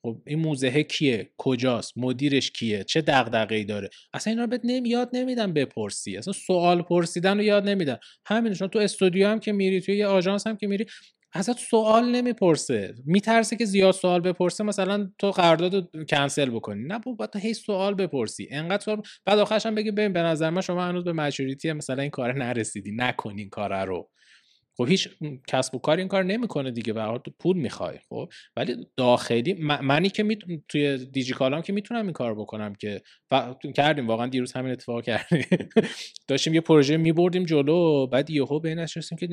[0.02, 3.03] خب این موزه کیه؟ کجاست؟ مدیرش کیه؟ چه
[3.49, 6.18] ای داره؟ اصلا اینا رو بهت نمی یاد نمیدن بپرسی.
[6.18, 7.98] اصلا سوال پرسیدن رو یاد نمیدن.
[8.26, 10.86] همین شما تو استودیو هم که میری توی یه آژانس هم که میری
[11.34, 12.95] ازت سوال نمی‌پرسه.
[13.06, 16.84] میترسه که زیاد سوال بپرسه مثلا تو قرارداد کنسل بکنی.
[16.84, 18.48] نه با تو هی سوال بپرسی.
[18.52, 22.02] انقدر سوال بعد آخرش هم بگی ببین به نظر من شما هنوز به مچوریتی مثلا
[22.02, 22.91] این کار نرسیدی.
[22.91, 24.10] نکنین این کار رو.
[24.78, 25.10] خب هیچ
[25.48, 28.30] کسب و کار این کار نمی‌کنه دیگه به تو پول می‌خوای خب.
[28.56, 30.38] ولی داخلی منی که می...
[30.68, 33.02] توی دیجیکالام که می‌تونم این کار بکنم که
[33.32, 33.56] و...
[33.76, 35.45] کردیم واقعا دیروز همین اتفاق کردیم.
[36.28, 38.86] داشتیم یه پروژه میبردیم جلو بعد یهو به این
[39.20, 39.28] که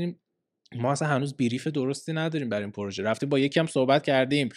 [0.77, 3.03] ما اصلا هنوز بریف درستی نداریم برای این پروژه.
[3.03, 4.49] رفتیم با یکی هم صحبت کردیم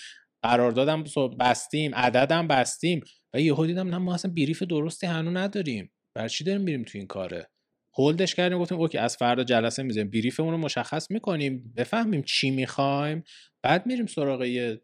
[0.43, 1.03] قراردادم
[1.39, 3.01] بستیم عددم بستیم
[3.33, 5.91] و یهو دیدم نه ما اصلا بریف درستی هنوز نداریم.
[6.15, 7.49] بر چی داریم میریم تو این کاره؟
[7.97, 10.11] hold ش کردیم گفتیم okay از فردا جلسه می‌ذاریم.
[10.11, 13.23] brief مون رو مشخص می‌کنیم بفهمیم چی می‌خوایم
[13.63, 14.81] بعد میریم سراغ یه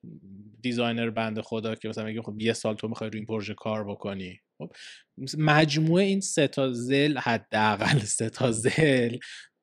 [0.62, 3.84] designer بنده خدا که مثلا میگه خب یه سال تو می‌خوای روی این پروژه کار
[3.90, 4.40] بکنی.
[4.58, 4.72] خب
[5.38, 9.18] مجموعه این سه تا زل حداقل سه تا زل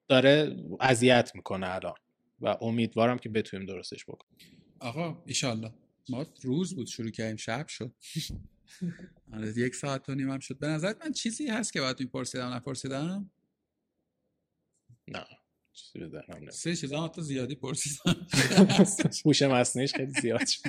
[0.08, 1.94] داره اذیت می‌کنه الان
[2.40, 4.38] و امیدوارم که بتونیم درستش بکنیم.
[4.78, 5.72] آقا ایشالله.
[6.08, 7.94] ما روز بود شروع کردیم شب شد.
[9.32, 10.58] آره یک ساعت و نیم هم شد.
[10.58, 13.30] به نظرت من چیزی هست که باید میپرسیدم نپرسیدم؟
[15.08, 15.26] نه.
[16.50, 18.26] سه چیزا هم زیادی پرسیدم.
[19.24, 20.60] هوش مصنوعیش خیلی زیاد شد.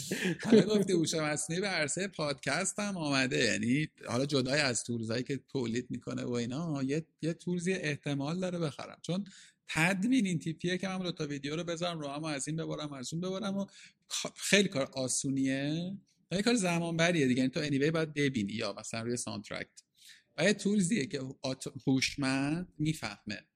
[0.44, 3.44] حالا گفتی هوش مصنوعی به عرصه پادکست هم آمده.
[3.44, 8.58] یعنی حالا جدای از تولزایی که تولید می‌کنه و اینا یه یه تولزی احتمال داره
[8.58, 8.98] بخرم.
[9.02, 9.24] چون
[9.68, 12.92] تدوین این تیپیه که من دو تا ویدیو رو بذارم رو هم از این ببرم
[12.92, 13.66] از اون ببرم و
[14.36, 15.92] خیلی کار آسونیه.
[16.32, 17.38] یه کار زمان بریه دیگه.
[17.38, 19.82] یعنی تو انیوی باید ببینی یا مثلا روی سانترکت
[20.36, 21.20] و یه تولزیه که
[21.86, 23.46] هوشمند می‌فهمه.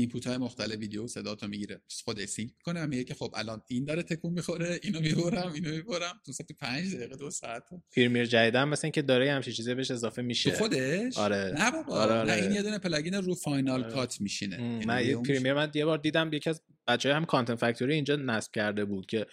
[0.00, 1.82] اینپوت های مختلف ویدیو صدا تو می‌گیره.
[2.04, 5.70] خود سینک می‌کنه و میگه که خب الان این داره تکون می‌خوره اینو می‌برم اینو
[5.70, 6.20] می‌برم.
[6.26, 7.62] تو ساعت 5 دقیقه دو ساعت.
[7.96, 10.50] پریمیر جدیدم مثلا اینکه داره همچین چیزی بهش اضافه میشه.
[10.50, 11.54] تو خودش؟ آره.
[11.58, 11.94] نه بابا.
[11.94, 12.30] آره آره.
[12.30, 13.92] نه این یه دونه پلاگین رو فاینال آره.
[13.92, 14.56] کات میشینه.
[14.86, 18.52] نه یه پریمیر من یه بار دیدم یکی از بچهای هم content factory اینجا نصب
[18.52, 19.26] کرده بود که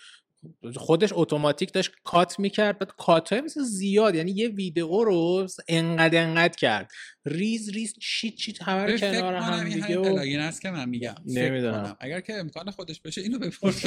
[0.75, 6.23] خودش اتوماتیک داشت cut می‌کرد بعد cut های مثل زیاد یعنی یه ویدئو رو انقدر
[6.23, 6.91] انقدر کرد.
[7.25, 11.15] ریز ریز چیت چیت همه کنار هم دیگه و این است که من میگم.
[11.25, 11.97] نمی‌دونم.
[11.99, 13.85] اگر که امکان خودش بشه اینو بپرس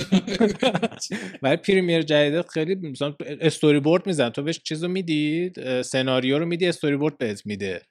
[1.42, 6.66] ولی پریمیر جدید خیلی مثلا استوری بورد میزن تو بهش چیزو می‌دید سناریو رو میدی
[6.66, 7.82] استوری بورد بهت میده.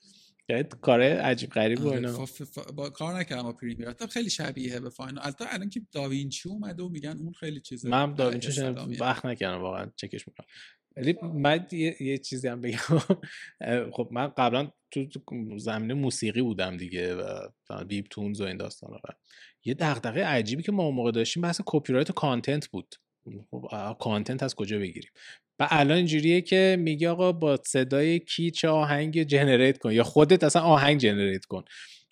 [0.82, 2.26] کار عجیب غریب و اینا.
[2.76, 5.26] با کار نکردم با پریمیر خیلی شبیه به فاینال.
[5.26, 8.62] البته الان که داوینچی اومده و میگن اون خیلی چیزه من داوینچی
[9.00, 10.48] وقت نکردم واقعا چکش می‌کنم.
[10.98, 12.78] ولی من یه, یه چیزی هم بگم.
[13.96, 15.08] خب من قبلا تو
[15.58, 18.98] زمینه موسیقی بودم دیگه و بیب تونز و این داستان و
[19.66, 22.96] یه دغدغه عجیبی که ما اون موقع داشتیم بحث کپی رایت content بود.
[23.52, 25.12] خب content از کجا بگیریم؟
[25.60, 30.44] و الان اینجوریه که میگه آقا با صدای کی چه آهنگ generate کن یا خودت
[30.44, 31.64] اصلا آهنگ generate کن.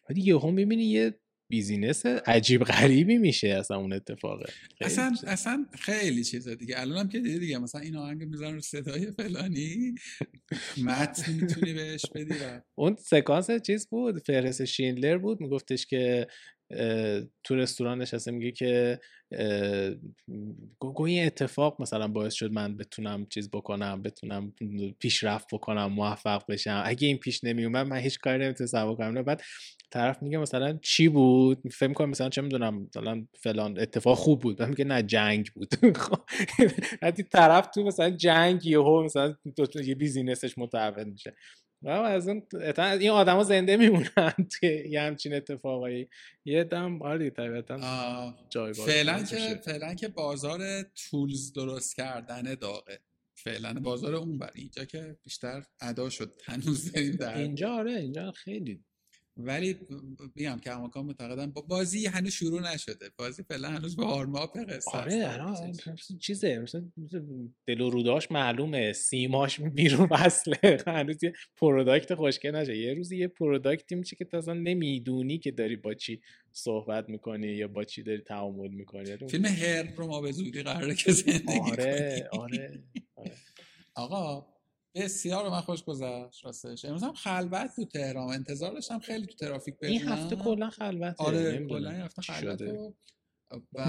[0.10, 1.20] ولی یهو می‌بینی یه
[1.52, 4.46] بیزینس عجیب غریبی میشه اصلا اون اتفاقه
[4.82, 6.76] اصلا اصلا خیلی چیزا دیگه.
[6.78, 9.96] الان هم که دیگه, دیگه مثلا این آهنگ می‌زنن رو صدای فلانی
[10.84, 12.36] متن می‌تونی بهش بدی
[12.76, 15.42] اون سکانس چیز بود؟ فهرست شیندلر بود.
[15.42, 16.28] میگفتش که
[17.44, 19.00] تو رستوران نشسته میگه که
[20.80, 24.54] گو این اتفاق مثلا باعث شد من بتونم چیز بکنم بتونم
[25.00, 26.84] پیشرفت بکنم موفق بشم.
[26.86, 29.42] اگه این پیش نمیومد من هیچ کاری نمی‌تونستم بکنم بعد
[29.92, 34.58] طرف میگه مثلا چی بود؟ فکر کنم مثلا چه می‌دونم مثلا فلان اتفاق خوب بود.
[34.58, 35.70] بعد میگه نه جنگ بود.
[35.98, 36.22] خب،
[37.32, 39.36] طرف تو مثلا جنگ یهو مثلا
[39.86, 41.36] یه بیزینسش متعهد میشه.
[41.92, 42.42] از اون
[42.78, 46.10] این آدما زنده میمونن که یه همچین اتفاقایی.
[46.46, 53.00] یه دم آره طبیعتا جایگاه فعلا که فعلا که بازار تولز درست کردن داغه.
[53.36, 54.52] فعلا بازار اون بر.
[54.56, 57.38] اینجا که بیشتر ادا شد هنوز در.
[57.38, 58.84] اینجا آره اینجا خیلی
[59.38, 59.78] ولی
[60.36, 63.10] میگم که اماکان معتقدم با بازی هنوز شروع نشده.
[63.18, 65.72] بازی فعلا هنوز به آرماپ قصه آره
[66.20, 66.92] چیزه مثلا
[67.68, 70.58] دل و روداش معلومه سیماش بیرون وصله.
[70.88, 72.78] هنوز یه پروداکت خوشگه نشه.
[72.78, 76.22] یه روزی یه پروداکتی میشه که اصلا نمی‌دونی که داری با چی
[76.52, 79.18] صحبت می‌کنی یا با چی داری تعامل می‌کنی.
[79.18, 82.82] فیلم هر رو ما به زودی قراره که زندگی آره آره,
[83.18, 83.32] آره.
[83.96, 84.55] آقا
[84.96, 86.86] بسیار من خوش گذشت راستش.
[86.86, 88.30] امروز هم خلوت تو تهران.
[88.30, 92.62] انتظار داشتم خیلی تو ترافیک برم این هفته کلا خلوت آره کلا این هفته خلوت
[93.74, 93.84] و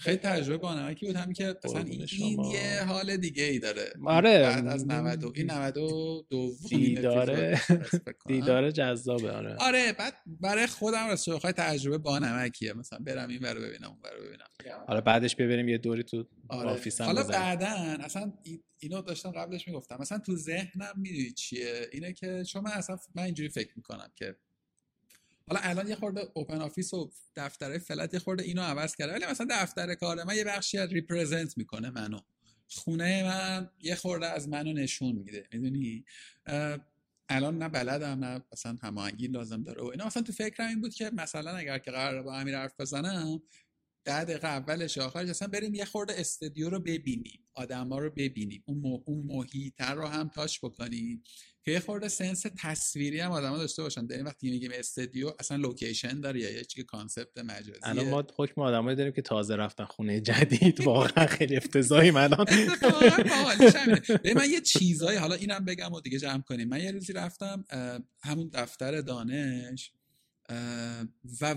[0.00, 3.92] خیلی تجربه بانمکی بود؟ همین که مثلا این یه حال دیگه ای داره.
[4.04, 4.40] آره.
[4.42, 7.60] بعد از 90 این 92 دیداره
[8.26, 9.56] دیداره جذابه آره.
[9.56, 14.24] آره بعد برای خودم راست بخوای تجربه بانمکیه مثلا برم این برو ببینم اون برو
[14.26, 14.84] ببینم.
[14.86, 16.70] حالا بعدش ببریم یه دوری تو آره.
[16.70, 17.66] office م حالا بعدا
[18.00, 18.32] اصلا
[18.78, 19.96] اینو داشتم قبلش می‌گفتم.
[20.00, 24.36] مثلا تو ذهنم می‌دونی چیه؟ اینه که چون من اصلا من اینجوری فکر می‌کنم که
[25.50, 29.12] حالا الان یه خورده open office و دفتره flat یه خورده اینو عوض کرده.
[29.12, 32.20] ولی مثلا دفتر کار من یه بخشی از represent می‌کنه منو.
[32.68, 35.48] خونه من یه خورده از منو نشون میده.
[35.52, 36.04] می‌دونی؟
[37.28, 40.06] الان نه بلدم نه مثلا هماهنگی لازم داره و اینا.
[40.06, 43.42] مثلا تو فکرم این بود که مثلا اگر که قراره با امیر حرف بزنم
[44.04, 47.40] ده دقیقه اولش آخرش اصلا بریم یه خورده استودیو رو ببینیم.
[47.54, 48.62] آدما رو ببینیم.
[48.66, 51.22] اون, اون محیط رو هم touch ش بکنیم.
[51.64, 54.06] که یه خورده sense تصویری هم آدما داشته باشن.
[54.06, 58.60] در وقتی میگیم استودیو اصلا location داره یا یه چیزی concept مجازی الان ما حکم
[58.60, 60.80] آدمایی داریم که تازه رفتن خونه جدید.
[60.86, 62.30] واقعا خیلی افتضاحی من
[64.36, 66.68] من یه چیزایی حالا اینم بگم و دیگه جمع کنیم.
[66.68, 67.64] من یه روزی رفتم
[68.22, 69.92] همون دفتر دانش.
[71.40, 71.54] و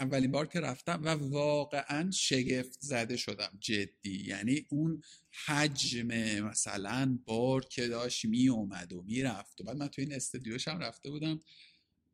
[0.00, 4.24] اولین بار که رفتم و واقعا شگفت زده شدم جدی.
[4.26, 5.02] یعنی اون
[5.46, 6.06] حجم
[6.40, 9.60] مثلا بار که داشت می اومد و می‌رفت.
[9.60, 11.40] و بعد من تو این استودیوش هم رفته بودم.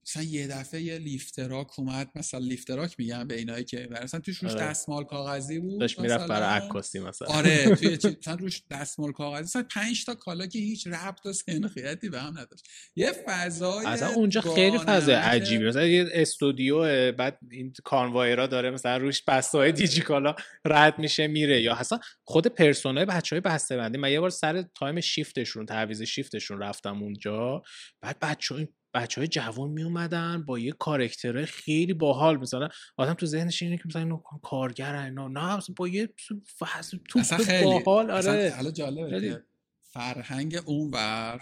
[0.07, 4.53] مثلا یه دفعه یه لیفتراک اومد مثلا لیفتراک میگم به اینایی که مثلا توش روش
[4.53, 4.65] آره.
[4.65, 7.29] دستمال کاغذی بود داشت می‌رفت برای عکاسی مثلا.
[7.29, 9.43] آره توی مثلا روش دستمال کاغذی.
[9.43, 12.69] مثلا 5 تا کالا که هیچ ربط و سنخیتی به هم نداشت.
[12.97, 15.65] یه فضای اصلا اونجا خیلی فضای عجیبی.
[15.69, 20.35] مثلا یه استودیو بعد این conveyor ا داره مثلا روش بسته‌های دیجیکالا
[20.65, 21.63] رد میشه میره.
[21.63, 26.03] یا اصلا خود persona ی بچهای بسته بندی من یه بار سر تایم شیفتشون تعویض
[26.03, 27.63] شیفتشون رفتم اونجا.
[28.01, 32.37] بعد بچه بچه های جوان می اومدن با یه character ه خیلی باحال.
[32.37, 36.91] مثلا آدم تو ذهنش اینه که مثلا اینو کارگر اینا نه مثلا با یه فاز
[37.09, 37.21] تو
[37.65, 38.55] باحال آره.
[38.57, 39.45] حالا جالبه
[39.83, 41.41] فرهنگ اونور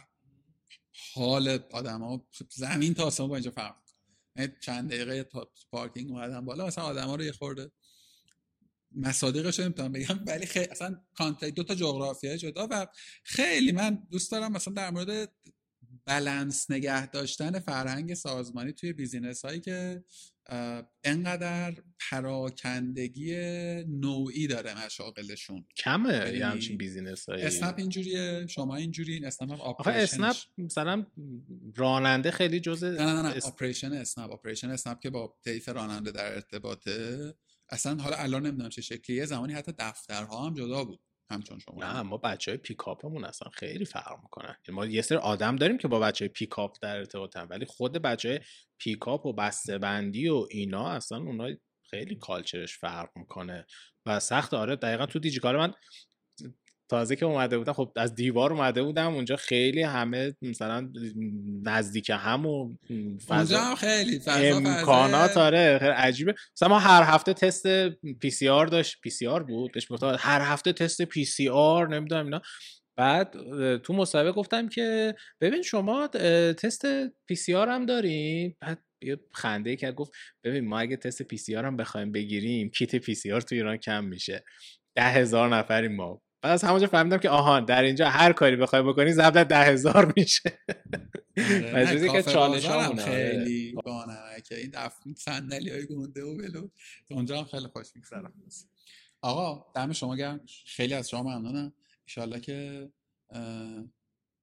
[1.15, 3.75] حال ها زمین تا آسمون با اینجا فرق
[4.61, 7.71] چند دقیقه تا پارکینگ اومدن بالا مثلا ها رو یه خورده
[8.97, 12.87] مصادیقش نمی‌تونم بگم ولی خیلی اصلا کانتکت دو تا جغرافیای جدا و
[13.25, 15.33] خیلی من دوست دارم مثلا در مورد
[16.07, 20.05] بلنس نگه داشتن فرهنگ سازمانی توی بیزینس هایی که
[21.05, 21.75] انقدر
[22.11, 23.35] پراکندگی
[23.85, 25.67] نوعی داره مشاغلشون.
[25.77, 31.07] کمه یه همچین business هایی اسنپ اینجوریه شما اینجوری اسنپ هم آخه اسنپ مثلا
[31.77, 36.35] راننده خیلی جزء نه نه نه آپریشن اسنپ operation اسنپ که با طیف راننده در
[36.35, 37.35] ارتباطه.
[37.69, 41.01] اصلا حالا الان نمی‌دونم چه شکلیه زمانی حتی دفترها هم جدا بود.
[41.31, 41.85] همچون شما.
[41.85, 44.57] نه ما بچه های پیکاپمون اصلا خیلی فرق می‌کنن.
[44.69, 47.93] یعنی ما یه سری آدم داریم که با بچه های پیکاپ در ارتباطن ولی خود
[47.93, 48.41] بچه های
[48.79, 51.49] پیکاپ و بسته بندی و اینا اصلا اونا
[51.91, 53.67] خیلی culture ش فرق می‌کنه.
[54.07, 55.75] و سخت آره دقیقا تو دیجیکالا من
[56.89, 60.93] تازه که اومده بودم خب از دیوار اومده بودم اونجا خیلی همه مثلا
[61.63, 62.75] نزدیک هم و
[63.27, 66.35] فضا خیلی امکانات آره خیلی عجیبه.
[66.57, 67.89] مثلا ما هر هفته تست
[68.21, 69.77] پی سی آر داشت پی سی آر بود
[70.19, 72.41] هر هفته تست پی سی آر نمی‌دونم اینا.
[72.99, 73.35] بعد
[73.79, 76.09] تو مصاحبه گفتم که ببین شما
[76.59, 76.87] تست
[77.27, 80.13] PCR هم داریم بعد یه خنده کرد گفت
[80.45, 84.45] ببین ما اگه تست PCR هم بخوایم بگیریم کیت PCR تو ایران کم میشه.
[84.97, 86.23] ده هزار نفریم ما.
[86.47, 90.13] بعد از همونجا فهمیدم که آهان در اینجا هر کاری بخوای بکنی ضربدر ده هزار
[90.17, 90.59] میشه.
[91.39, 96.69] آره، مجبوری که چالش هم خیلی بانه که این دفعه صندلی های گنده و بلو
[97.11, 98.33] اونجا هم خیلی خوش میگذرم
[99.23, 100.41] آقا دم شما گرم.
[100.67, 101.73] خیلی از شما ممنونم.
[102.05, 102.89] ایشالله که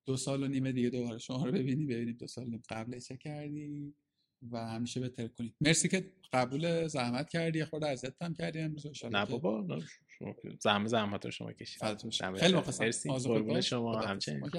[0.06, 1.88] دو سال و نیمه دیگه دوباره شما رو ببینیم.
[1.88, 3.94] ببینیم دو سال قبل چه کردی
[4.52, 7.66] و همیشه بهتر کنید مرسی که قبول زحمت کردی.
[7.66, 9.06] خود اذیت هم کردی امروز.
[9.12, 9.80] نه بابا
[10.60, 11.82] زحمت زحمت شما کشید
[12.40, 12.84] خیلی مخلصم
[13.62, 14.00] شما.
[14.02, 14.40] همچنین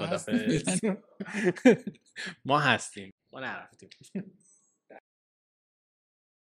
[2.45, 3.13] ما هستیم.
[3.33, 3.89] ما نرفتیم.